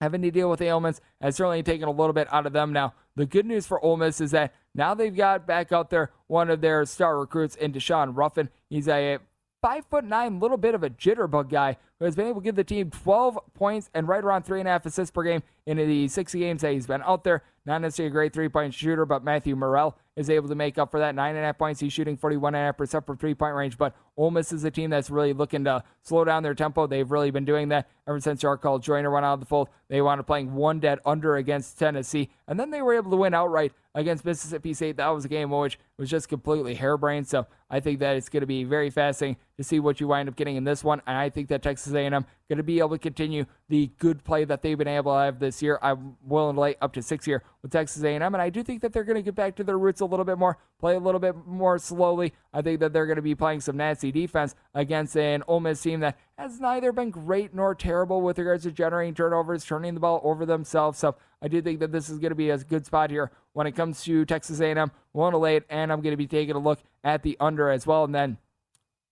having 0.00 0.22
to 0.22 0.30
deal 0.30 0.50
with 0.50 0.58
the 0.58 0.66
ailments 0.66 1.00
has 1.20 1.36
certainly 1.36 1.62
taken 1.62 1.88
a 1.88 1.90
little 1.90 2.12
bit 2.12 2.32
out 2.32 2.46
of 2.46 2.52
them 2.52 2.72
now. 2.72 2.94
The 3.16 3.26
good 3.26 3.46
news 3.46 3.66
for 3.66 3.82
Ole 3.84 3.96
Miss 3.96 4.20
is 4.20 4.30
that 4.32 4.54
now 4.74 4.94
they've 4.94 5.14
got 5.14 5.46
back 5.46 5.72
out 5.72 5.90
there 5.90 6.10
one 6.26 6.50
of 6.50 6.60
their 6.60 6.84
star 6.84 7.18
recruits 7.18 7.56
in 7.56 7.72
Daeshun 7.72 8.12
Ruffin. 8.14 8.50
He's 8.68 8.88
a 8.88 9.18
five 9.62 9.86
foot 9.86 10.04
nine, 10.04 10.38
little 10.38 10.58
bit 10.58 10.74
of 10.74 10.82
a 10.82 10.90
jitterbug 10.90 11.50
guy 11.50 11.76
who 11.98 12.04
has 12.04 12.14
been 12.14 12.26
able 12.26 12.40
to 12.40 12.44
give 12.44 12.56
the 12.56 12.64
team 12.64 12.90
12 12.90 13.38
points 13.54 13.90
and 13.94 14.06
right 14.06 14.22
around 14.22 14.42
three 14.42 14.60
and 14.60 14.68
a 14.68 14.72
half 14.72 14.84
assists 14.84 15.10
per 15.10 15.22
game 15.22 15.42
in 15.64 15.78
the 15.78 16.08
60 16.08 16.38
games 16.38 16.60
that 16.60 16.72
he's 16.72 16.86
been 16.86 17.02
out 17.02 17.24
there. 17.24 17.42
Not 17.64 17.80
necessarily 17.80 18.10
a 18.10 18.12
great 18.12 18.32
three 18.32 18.48
point 18.48 18.74
shooter, 18.74 19.06
but 19.06 19.24
Matthew 19.24 19.56
Murrell 19.56 19.96
is 20.16 20.30
able 20.30 20.48
to 20.48 20.54
make 20.54 20.78
up 20.78 20.90
for 20.90 20.98
that. 20.98 21.14
Nine 21.14 21.36
and 21.36 21.44
a 21.44 21.46
half 21.46 21.58
points. 21.58 21.80
He's 21.80 21.92
shooting 21.92 22.16
41.5% 22.16 23.06
from 23.06 23.16
three 23.18 23.34
point 23.34 23.54
range. 23.54 23.76
But 23.76 23.94
Ole 24.16 24.30
Miss 24.30 24.52
is 24.52 24.64
a 24.64 24.70
team 24.70 24.90
that's 24.90 25.10
really 25.10 25.32
looking 25.32 25.64
to 25.64 25.84
slow 26.02 26.24
down 26.24 26.42
their 26.42 26.54
tempo. 26.54 26.86
They've 26.86 27.10
really 27.10 27.30
been 27.30 27.44
doing 27.44 27.68
that 27.68 27.88
ever 28.08 28.18
since 28.20 28.42
Jarkel 28.42 28.80
Joiner 28.80 29.10
went 29.10 29.26
out 29.26 29.34
of 29.34 29.40
the 29.40 29.46
fold. 29.46 29.68
They 29.88 30.00
wound 30.00 30.20
up 30.20 30.26
playing 30.26 30.54
one 30.54 30.80
dead 30.80 30.98
under 31.04 31.36
against 31.36 31.78
Tennessee, 31.78 32.30
and 32.48 32.58
then 32.58 32.70
they 32.70 32.82
were 32.82 32.94
able 32.94 33.10
to 33.10 33.16
win 33.16 33.34
outright 33.34 33.72
against 33.94 34.24
Mississippi 34.24 34.74
State. 34.74 34.96
That 34.96 35.08
was 35.08 35.24
a 35.24 35.28
game 35.28 35.50
which 35.50 35.78
was 35.98 36.10
just 36.10 36.28
completely 36.28 36.74
harebrained. 36.74 37.28
So 37.28 37.46
I 37.70 37.80
think 37.80 38.00
that 38.00 38.16
it's 38.16 38.28
going 38.28 38.42
to 38.42 38.46
be 38.46 38.62
very 38.64 38.90
fascinating 38.90 39.38
to 39.56 39.64
see 39.64 39.80
what 39.80 40.00
you 40.00 40.08
wind 40.08 40.28
up 40.28 40.36
getting 40.36 40.56
in 40.56 40.64
this 40.64 40.84
one. 40.84 41.00
And 41.06 41.16
I 41.16 41.30
think 41.30 41.48
that 41.48 41.62
Texas 41.62 41.92
A&M 41.92 42.12
going 42.48 42.56
to 42.58 42.62
be 42.62 42.78
able 42.78 42.90
to 42.90 42.98
continue 42.98 43.46
the 43.68 43.90
good 43.98 44.22
play 44.22 44.44
that 44.44 44.62
they've 44.62 44.78
been 44.78 44.86
able 44.86 45.12
to 45.12 45.18
have 45.18 45.38
this 45.38 45.62
year. 45.62 45.78
I'm 45.82 46.16
willing 46.24 46.56
to 46.56 46.60
lay 46.60 46.76
up 46.80 46.92
to 46.92 47.02
six 47.02 47.24
here 47.24 47.42
with 47.62 47.72
Texas 47.72 48.02
A&M, 48.02 48.22
and 48.22 48.36
I 48.36 48.50
do 48.50 48.62
think 48.62 48.82
that 48.82 48.92
they're 48.92 49.04
going 49.04 49.16
to 49.16 49.22
get 49.22 49.34
back 49.34 49.56
to 49.56 49.64
their 49.64 49.78
roots 49.78 50.00
a 50.06 50.10
little 50.10 50.24
bit 50.24 50.38
more, 50.38 50.58
play 50.78 50.94
a 50.94 51.00
little 51.00 51.20
bit 51.20 51.34
more 51.46 51.78
slowly. 51.78 52.32
I 52.52 52.62
think 52.62 52.80
that 52.80 52.92
they're 52.92 53.06
going 53.06 53.16
to 53.16 53.22
be 53.22 53.34
playing 53.34 53.60
some 53.60 53.76
nasty 53.76 54.10
defense 54.10 54.54
against 54.74 55.16
an 55.16 55.42
Ole 55.46 55.60
Miss 55.60 55.82
team 55.82 56.00
that 56.00 56.18
has 56.38 56.60
neither 56.60 56.92
been 56.92 57.10
great 57.10 57.54
nor 57.54 57.74
terrible 57.74 58.22
with 58.22 58.38
regards 58.38 58.62
to 58.64 58.72
generating 58.72 59.14
turnovers, 59.14 59.64
turning 59.64 59.94
the 59.94 60.00
ball 60.00 60.20
over 60.24 60.46
themselves. 60.46 60.98
So 60.98 61.16
I 61.42 61.48
do 61.48 61.60
think 61.60 61.80
that 61.80 61.92
this 61.92 62.08
is 62.08 62.18
going 62.18 62.30
to 62.30 62.36
be 62.36 62.50
a 62.50 62.58
good 62.58 62.86
spot 62.86 63.10
here 63.10 63.30
when 63.52 63.66
it 63.66 63.72
comes 63.72 64.02
to 64.04 64.24
Texas 64.24 64.60
A&M. 64.60 64.90
Willing 65.12 65.32
to 65.32 65.44
it, 65.44 65.64
and 65.68 65.92
I'm 65.92 66.00
going 66.00 66.12
to 66.12 66.16
be 66.16 66.26
taking 66.26 66.56
a 66.56 66.60
look 66.60 66.80
at 67.04 67.22
the 67.22 67.36
under 67.40 67.70
as 67.70 67.86
well, 67.86 68.04
and 68.04 68.14
then 68.14 68.38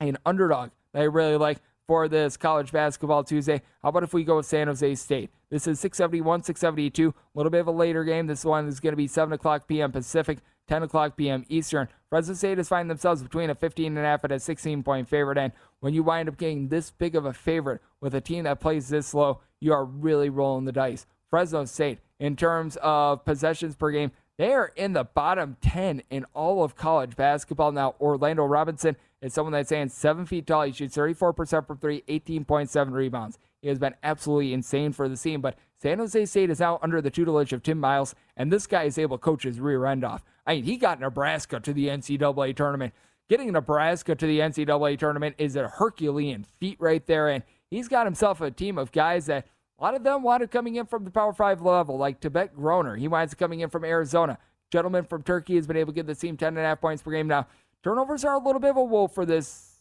an 0.01 0.19
underdog 0.25 0.71
that 0.93 1.03
I 1.03 1.05
really 1.05 1.37
like 1.37 1.59
for 1.87 2.09
this 2.09 2.37
college 2.37 2.73
basketball 2.73 3.25
Tuesday. 3.25 3.63
How 3.83 3.91
about 3.91 4.05
if 4.05 4.15
we 4.15 4.25
go 4.25 4.37
with 4.37 4.47
San 4.47 4.69
Jose 4.69 4.95
State? 4.95 5.31
This 5.51 5.67
is 5.67 5.79
671, 5.81 6.43
672, 6.43 7.09
a 7.11 7.39
little 7.39 7.51
bit 7.51 7.61
of 7.61 7.69
a 7.69 7.73
later 7.73 8.05
game. 8.05 8.27
This 8.27 8.45
one 8.45 8.67
is 8.67 8.81
going 8.81 8.93
to 8.93 8.97
be 8.97 9.07
7 9.07 9.33
o'clock 9.33 9.69
p.m. 9.69 9.93
Pacific, 9.93 10.39
10 10.69 10.83
o'clock 10.85 11.17
p.m. 11.17 11.45
Eastern. 11.49 11.89
Fresno 12.09 12.35
State 12.35 12.59
is 12.59 12.69
finding 12.69 12.89
themselves 12.89 13.23
between 13.23 13.51
a 13.51 13.55
15 13.55 13.87
and 13.87 13.99
a 13.99 14.09
half 14.09 14.25
and 14.25 14.33
a 14.33 14.41
16 14.41 14.83
point 14.83 15.09
favorite. 15.09 15.39
And 15.39 15.53
when 15.81 15.95
you 15.95 16.03
wind 16.03 16.29
up 16.29 16.37
getting 16.37 16.69
this 16.69 16.91
big 16.91 17.17
of 17.17 17.27
a 17.27 17.33
favorite 17.33 17.81
with 18.01 18.15
a 18.15 18.21
team 18.21 18.45
that 18.45 18.61
plays 18.61 18.89
this 18.89 19.09
slow, 19.09 19.41
you 19.61 19.73
are 19.73 19.85
really 19.85 20.29
rolling 20.29 20.65
the 20.65 20.73
dice. 20.73 21.07
Fresno 21.31 21.65
State, 21.65 21.99
in 22.21 22.37
terms 22.37 22.77
of 22.83 23.25
possessions 23.25 23.75
per 23.75 23.91
game, 23.91 24.13
they 24.37 24.53
are 24.53 24.73
in 24.77 24.93
the 24.93 25.05
bottom 25.05 25.57
10 25.61 26.03
in 26.11 26.25
all 26.35 26.65
of 26.65 26.75
college 26.75 27.17
basketball. 27.17 27.73
Now, 27.73 27.95
Orlando 28.01 28.45
Robinson 28.45 28.97
is 29.21 29.33
someone 29.33 29.53
that's 29.53 29.69
saying 29.69 29.91
seven 29.91 30.27
feet 30.27 30.47
tall. 30.47 30.63
He 30.63 30.73
shoots 30.73 30.97
34% 30.97 31.67
from 31.67 31.79
three, 31.79 32.03
18.7 32.09 32.91
rebounds. 32.93 33.39
He 33.63 33.69
has 33.69 33.79
been 33.79 33.95
absolutely 34.03 34.53
insane 34.53 34.93
for 34.93 35.09
the 35.09 35.17
team. 35.17 35.41
But 35.41 35.57
San 35.85 35.99
Jose 35.99 36.25
State 36.25 36.49
is 36.49 36.61
now 36.61 36.79
under 36.81 37.03
the 37.03 37.11
tutelage 37.11 37.53
of 37.53 37.63
Tim 37.63 37.79
Miles, 37.79 38.15
and 38.39 38.51
this 38.51 38.67
guy 38.67 38.85
is 38.85 38.97
able 38.97 39.19
to 39.19 39.23
coach 39.23 39.43
his 39.43 39.61
rear 39.61 39.85
end 39.85 40.03
off. 40.03 40.25
I 40.47 40.55
mean, 40.55 40.65
he 40.65 40.79
got 40.79 40.99
Nebraska 40.99 41.61
to 41.61 41.75
the 41.75 41.89
NCAA 41.89 42.57
tournament. 42.57 42.95
Getting 43.29 43.53
Nebraska 43.53 44.15
to 44.15 44.27
the 44.27 44.39
NCAA 44.39 44.99
tournament 44.99 45.35
is 45.37 45.57
a 45.57 45.69
Herculean 45.69 46.47
feat 46.59 46.79
right 46.81 47.05
there, 47.05 47.29
and 47.29 47.45
he's 47.71 47.87
got 47.87 48.07
himself 48.07 48.41
a 48.41 48.51
team 48.51 48.79
of 48.79 48.93
guys 48.93 49.27
that 49.27 49.47
a 49.79 49.85
lot 49.85 49.95
of 49.95 50.05
them 50.05 50.23
wanted 50.23 50.51
coming 50.51 50.77
in 50.77 50.87
from 50.87 51.05
the 51.05 51.11
Power 51.11 51.35
Five 51.35 51.61
level, 51.61 51.99
like 51.99 52.19
Tibet 52.19 52.57
Görener. 52.57 52.99
He 52.99 53.07
winds 53.07 53.35
up 53.35 53.39
coming 53.39 53.61
in 53.61 53.69
from 53.69 53.85
Arizona. 53.85 54.39
Gentleman 54.73 55.05
from 55.05 55.23
Turkey 55.23 55.57
has 55.57 55.67
been 55.67 55.77
able 55.77 55.93
to 55.93 55.97
give 55.97 56.07
the 56.07 56.15
team 56.15 56.39
10.5 56.39 56.81
points 56.81 57.03
per 57.03 57.11
game. 57.11 57.29
Now, 57.29 57.47
turnovers 57.83 58.25
are 58.25 58.37
a 58.37 58.43
little 58.43 58.59
bit 58.59 58.71
of 58.71 58.79
a 58.79 58.85
wolf 58.85 59.15
for 59.15 59.27
this 59.27 59.74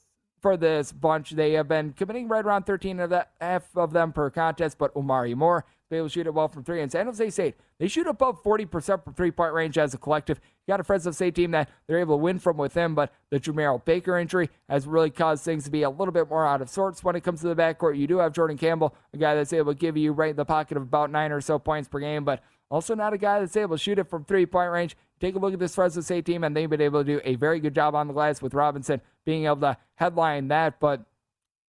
for 0.44 0.56
this 0.56 0.92
bunch. 0.92 1.32
They 1.32 1.54
have 1.54 1.68
been 1.68 1.94
committing 1.94 2.28
right 2.28 2.46
around 2.46 2.66
13 2.66 3.00
of 3.00 3.10
that 3.10 3.32
half 3.42 3.76
of 3.76 3.94
them 3.94 4.14
per 4.14 4.30
contest, 4.30 4.78
but 4.78 4.96
Omari 4.96 5.34
Moore 5.34 5.66
able 5.96 6.08
to 6.08 6.14
shoot 6.14 6.28
it 6.28 6.34
well 6.34 6.48
from 6.48 6.64
three. 6.64 6.82
And 6.82 6.92
San 6.92 7.06
Jose 7.06 7.30
State, 7.30 7.56
they 7.80 7.88
shoot 7.88 8.08
above 8.08 8.42
40% 8.44 9.04
from 9.04 9.14
three 9.14 9.32
point 9.32 9.54
range 9.54 9.78
as 9.78 9.94
a 9.94 9.98
collective. 9.98 10.40
You 10.66 10.72
got 10.72 10.80
a 10.80 10.84
Fresno 10.84 11.12
State 11.12 11.36
team 11.36 11.52
that 11.52 11.70
they're 11.88 12.00
able 12.00 12.18
to 12.18 12.22
win 12.22 12.40
from 12.40 12.58
within, 12.58 12.94
but 12.94 13.14
the 13.30 13.40
Jemarl 13.40 13.84
Baker 13.84 14.18
injury 14.18 14.50
has 14.70 14.88
really 14.88 15.10
caused 15.10 15.44
things 15.44 15.66
to 15.66 15.72
be 15.72 15.84
a 15.84 15.90
little 15.90 16.12
bit 16.12 16.30
more 16.30 16.46
out 16.46 16.62
of 16.62 16.70
sorts 16.70 17.04
when 17.04 17.16
it 17.16 17.22
comes 17.22 17.42
to 17.42 17.48
the 17.48 17.56
backcourt. 17.56 17.98
You 17.98 18.08
do 18.08 18.18
have 18.20 18.34
Jordan 18.34 18.58
Campbell, 18.58 18.96
a 19.14 19.18
guy 19.18 19.36
that's 19.36 19.54
able 19.54 19.74
to 19.74 19.80
give 19.80 19.98
you 19.98 20.12
right 20.14 20.32
in 20.32 20.36
the 20.36 20.46
pocket 20.46 20.78
of 20.78 20.84
about 20.84 21.12
nine 21.12 21.32
or 21.32 21.42
so 21.42 21.60
points 21.60 21.88
per 21.88 22.00
game, 22.00 22.24
but 22.24 22.42
also 22.74 22.96
not 22.96 23.14
a 23.14 23.20
guy 23.20 23.40
that's 23.40 23.56
able 23.56 23.78
to 23.78 23.82
shoot 23.82 24.00
it 24.00 24.10
from 24.10 24.26
three 24.26 24.48
point 24.48 24.72
range. 24.72 24.98
Take 25.20 25.36
a 25.36 25.40
look 25.40 25.54
at 25.54 25.60
this 25.60 25.76
Fresno 25.76 26.02
State 26.02 26.26
team, 26.26 26.44
and 26.44 26.58
they've 26.58 26.70
been 26.70 26.82
able 26.82 27.02
to 27.02 27.06
do 27.06 27.22
a 27.24 27.36
very 27.36 27.60
good 27.60 27.76
job 27.76 27.94
on 27.94 28.08
the 28.08 28.14
glass 28.14 28.42
with 28.42 28.56
Robinson 28.56 29.00
being 29.26 29.46
able 29.46 29.58
to 29.58 29.78
headline 29.94 30.48
that. 30.48 30.80
But 30.80 31.06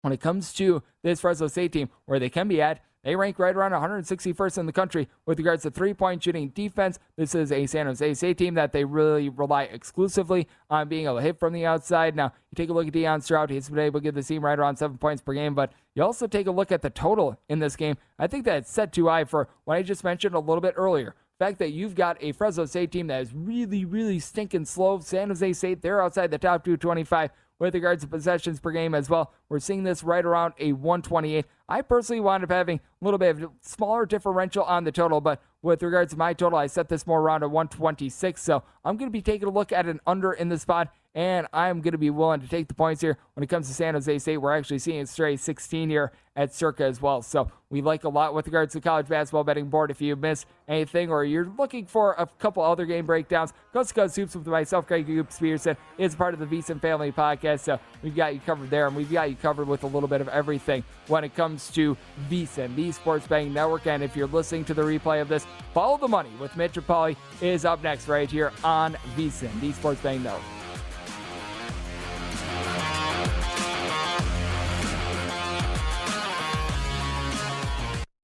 when 0.01 0.15
it 0.15 0.21
comes 0.21 0.55
to 0.55 0.83
this 1.03 1.21
Fresno 1.21 1.49
State 1.49 1.73
team, 1.73 1.91
where 2.07 2.19
they 2.19 2.31
can 2.31 2.49
be 2.49 2.63
at, 2.63 2.83
they 3.07 3.15
rank 3.15 3.39
right 3.39 3.55
around 3.55 3.71
161st 3.71 4.59
in 4.59 4.67
the 4.67 4.73
country 4.73 5.09
with 5.27 5.39
regards 5.39 5.63
to 5.63 5.71
three 5.71 5.95
point 5.95 6.25
shooting 6.25 6.49
defense. 6.49 6.99
This 7.17 7.37
is 7.37 7.53
a 7.53 7.65
San 7.67 7.87
Jose 7.87 8.15
State 8.15 8.37
team 8.37 8.55
that 8.55 8.73
they 8.73 8.85
really 8.85 9.29
rely 9.29 9.63
exclusively 9.63 10.49
on 10.69 10.89
being 10.89 11.05
able 11.05 11.19
to 11.19 11.23
hit 11.23 11.39
from 11.39 11.53
the 11.53 11.65
outside. 11.65 12.17
Now, 12.17 12.33
you 12.51 12.57
take 12.57 12.69
a 12.69 12.73
look 12.73 12.89
at 12.89 12.93
Deion 12.93 13.23
Stroud, 13.23 13.51
he's 13.51 13.69
been 13.69 13.79
able 13.79 14.01
to 14.01 14.05
give 14.05 14.17
the 14.17 14.25
team 14.25 14.45
right 14.45 14.59
around 14.59 14.79
seven 14.79 14.99
points 14.99 15.23
per 15.23 15.35
game, 15.35 15.55
but 15.55 15.73
you 15.95 16.03
also 16.03 16.27
take 16.27 16.49
a 16.49 16.51
look 16.51 16.73
at 16.73 16.83
the 16.83 16.91
total 16.91 17.39
in 17.49 17.61
this 17.61 17.77
game. 17.77 17.97
I 18.19 18.27
think 18.27 18.45
that's 18.45 18.69
set 18.69 18.93
too 18.93 19.07
high 19.07 19.23
for 19.23 19.49
what 19.67 19.77
I 19.77 19.85
just 19.85 20.03
mentioned 20.03 20.35
a 20.35 20.41
little 20.41 20.61
bit 20.61 20.75
earlier 20.77 21.15
The 21.39 21.45
fact 21.45 21.61
that 21.61 21.71
you've 21.71 21.95
got 21.95 22.17
a 22.21 22.33
Fresno 22.33 22.67
State 22.67 22.91
team 22.91 23.07
that 23.07 23.23
is 23.23 23.33
really, 23.33 23.85
really 23.85 24.19
stinking 24.19 24.65
slow. 24.65 24.99
San 24.99 25.29
Jose 25.29 25.53
State, 25.53 25.81
they're 25.81 26.03
outside 26.03 26.33
the 26.33 26.39
top 26.39 26.65
225 26.65 27.31
with 27.59 27.75
regards 27.75 28.03
to 28.03 28.09
possessions 28.09 28.61
per 28.61 28.71
game 28.71 28.95
as 28.95 29.09
well. 29.09 29.33
We're 29.49 29.61
seeing 29.61 29.85
this 29.85 30.03
right 30.03 30.25
around 30.25 30.55
a 30.59 30.73
128. 30.73 31.47
I 31.69 31.83
personally 31.83 32.21
wound 32.21 32.45
up 32.45 32.51
having 32.51 32.79
a 32.79 33.05
little 33.05 33.19
bit 33.19 33.43
of 33.43 33.51
smaller 33.61 34.07
differential 34.07 34.65
on 34.65 34.85
the 34.85 34.93
total, 34.93 35.21
but 35.21 35.43
with 35.63 35.83
regards 35.83 36.13
to 36.13 36.19
my 36.19 36.33
total, 36.33 36.59
I 36.59 36.67
set 36.67 36.89
this 36.89 37.07
more 37.07 37.21
around 37.21 37.43
a 37.43 37.49
126. 37.49 38.43
So 38.43 38.63
I'm 38.85 38.97
going 38.97 39.09
to 39.09 39.13
be 39.13 39.23
taking 39.23 39.49
a 39.49 39.51
look 39.51 39.73
at 39.73 39.87
an 39.87 40.01
under 40.07 40.33
in 40.33 40.49
the 40.49 40.59
spot, 40.59 40.93
and 41.17 41.47
I'm 41.53 41.81
going 41.81 41.93
to 41.93 41.99
be 41.99 42.11
willing 42.11 42.43
to 42.43 42.47
take 42.47 42.69
the 42.69 42.75
points 42.75 43.01
here 43.01 43.17
when 43.35 43.43
it 43.43 43.47
comes 43.47 43.67
to 43.69 43.75
San 43.75 43.95
Jose 43.95 44.19
State. 44.19 44.37
We're 44.37 44.57
actually 44.57 44.79
seeing 44.79 45.01
a 45.01 45.07
straight 45.07 45.41
16 45.41 45.89
here 45.89 46.13
at 46.37 46.55
Circa 46.55 46.85
as 46.85 47.01
well. 47.01 47.23
So 47.23 47.51
we 47.71 47.81
like 47.81 48.05
a 48.05 48.11
lot 48.11 48.35
with 48.35 48.47
regards 48.47 48.75
to 48.75 48.83
college 48.83 49.09
basketball 49.09 49.43
betting 49.43 49.71
board. 49.71 49.91
If 49.91 50.03
you 50.03 50.15
miss 50.15 50.45
anything 50.69 51.11
or 51.11 51.25
you're 51.25 51.51
looking 51.59 51.87
for 51.87 52.13
a 52.19 52.27
couple 52.39 52.63
other 52.63 52.85
game 52.85 53.07
breakdowns, 53.07 53.55
go 53.73 53.83
to 53.83 53.95
Scuzz 53.95 54.15
Hoops 54.15 54.37
with 54.37 54.47
myself, 54.47 54.87
Greg 54.87 55.07
Hoops 55.07 55.39
Peterson. 55.39 55.79
It's 55.97 56.15
part 56.15 56.35
of 56.35 56.41
the 56.41 56.47
VSiN 56.47 56.83
Family 56.83 57.11
Podcast. 57.11 57.61
So 57.61 57.81
we've 58.03 58.15
got 58.15 58.35
you 58.35 58.41
covered 58.41 58.69
there, 58.69 58.87
and 58.87 58.95
we've 58.95 59.11
got 59.11 59.31
you 59.31 59.37
covered 59.37 59.67
with 59.67 59.85
a 59.85 59.89
little 59.89 60.11
bit 60.11 60.21
of 60.21 60.29
everything 60.29 60.85
when 61.07 61.25
it 61.25 61.35
comes 61.35 61.71
to 61.71 61.97
VSiN, 62.29 62.77
the 62.77 62.93
Sports 62.93 63.27
Betting 63.27 63.55
Network. 63.55 63.87
And 63.87 64.03
if 64.03 64.15
you're 64.15 64.27
listening 64.27 64.67
to 64.67 64.75
the 64.75 64.83
replay 64.83 65.23
of 65.23 65.29
this, 65.29 65.47
Follow 65.73 65.99
the 65.99 66.09
Money 66.09 66.31
with 66.41 66.57
Mitch 66.57 66.73
Pauly 66.75 67.17
is 67.43 67.65
up 67.67 67.83
next 67.83 68.09
right 68.09 68.31
here 68.31 68.51
on 68.65 68.95
VSiN, 69.15 69.61
the 69.61 69.73
Sports 69.73 70.01
Betting 70.01 70.23
Network. 70.23 70.56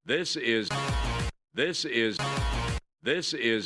This 0.05 0.35
is 0.35 0.67
this 1.53 1.85
is 1.85 2.17
this 3.03 3.33
is 3.33 3.65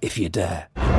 if 0.00 0.18
you 0.18 0.28
dare. 0.28 0.97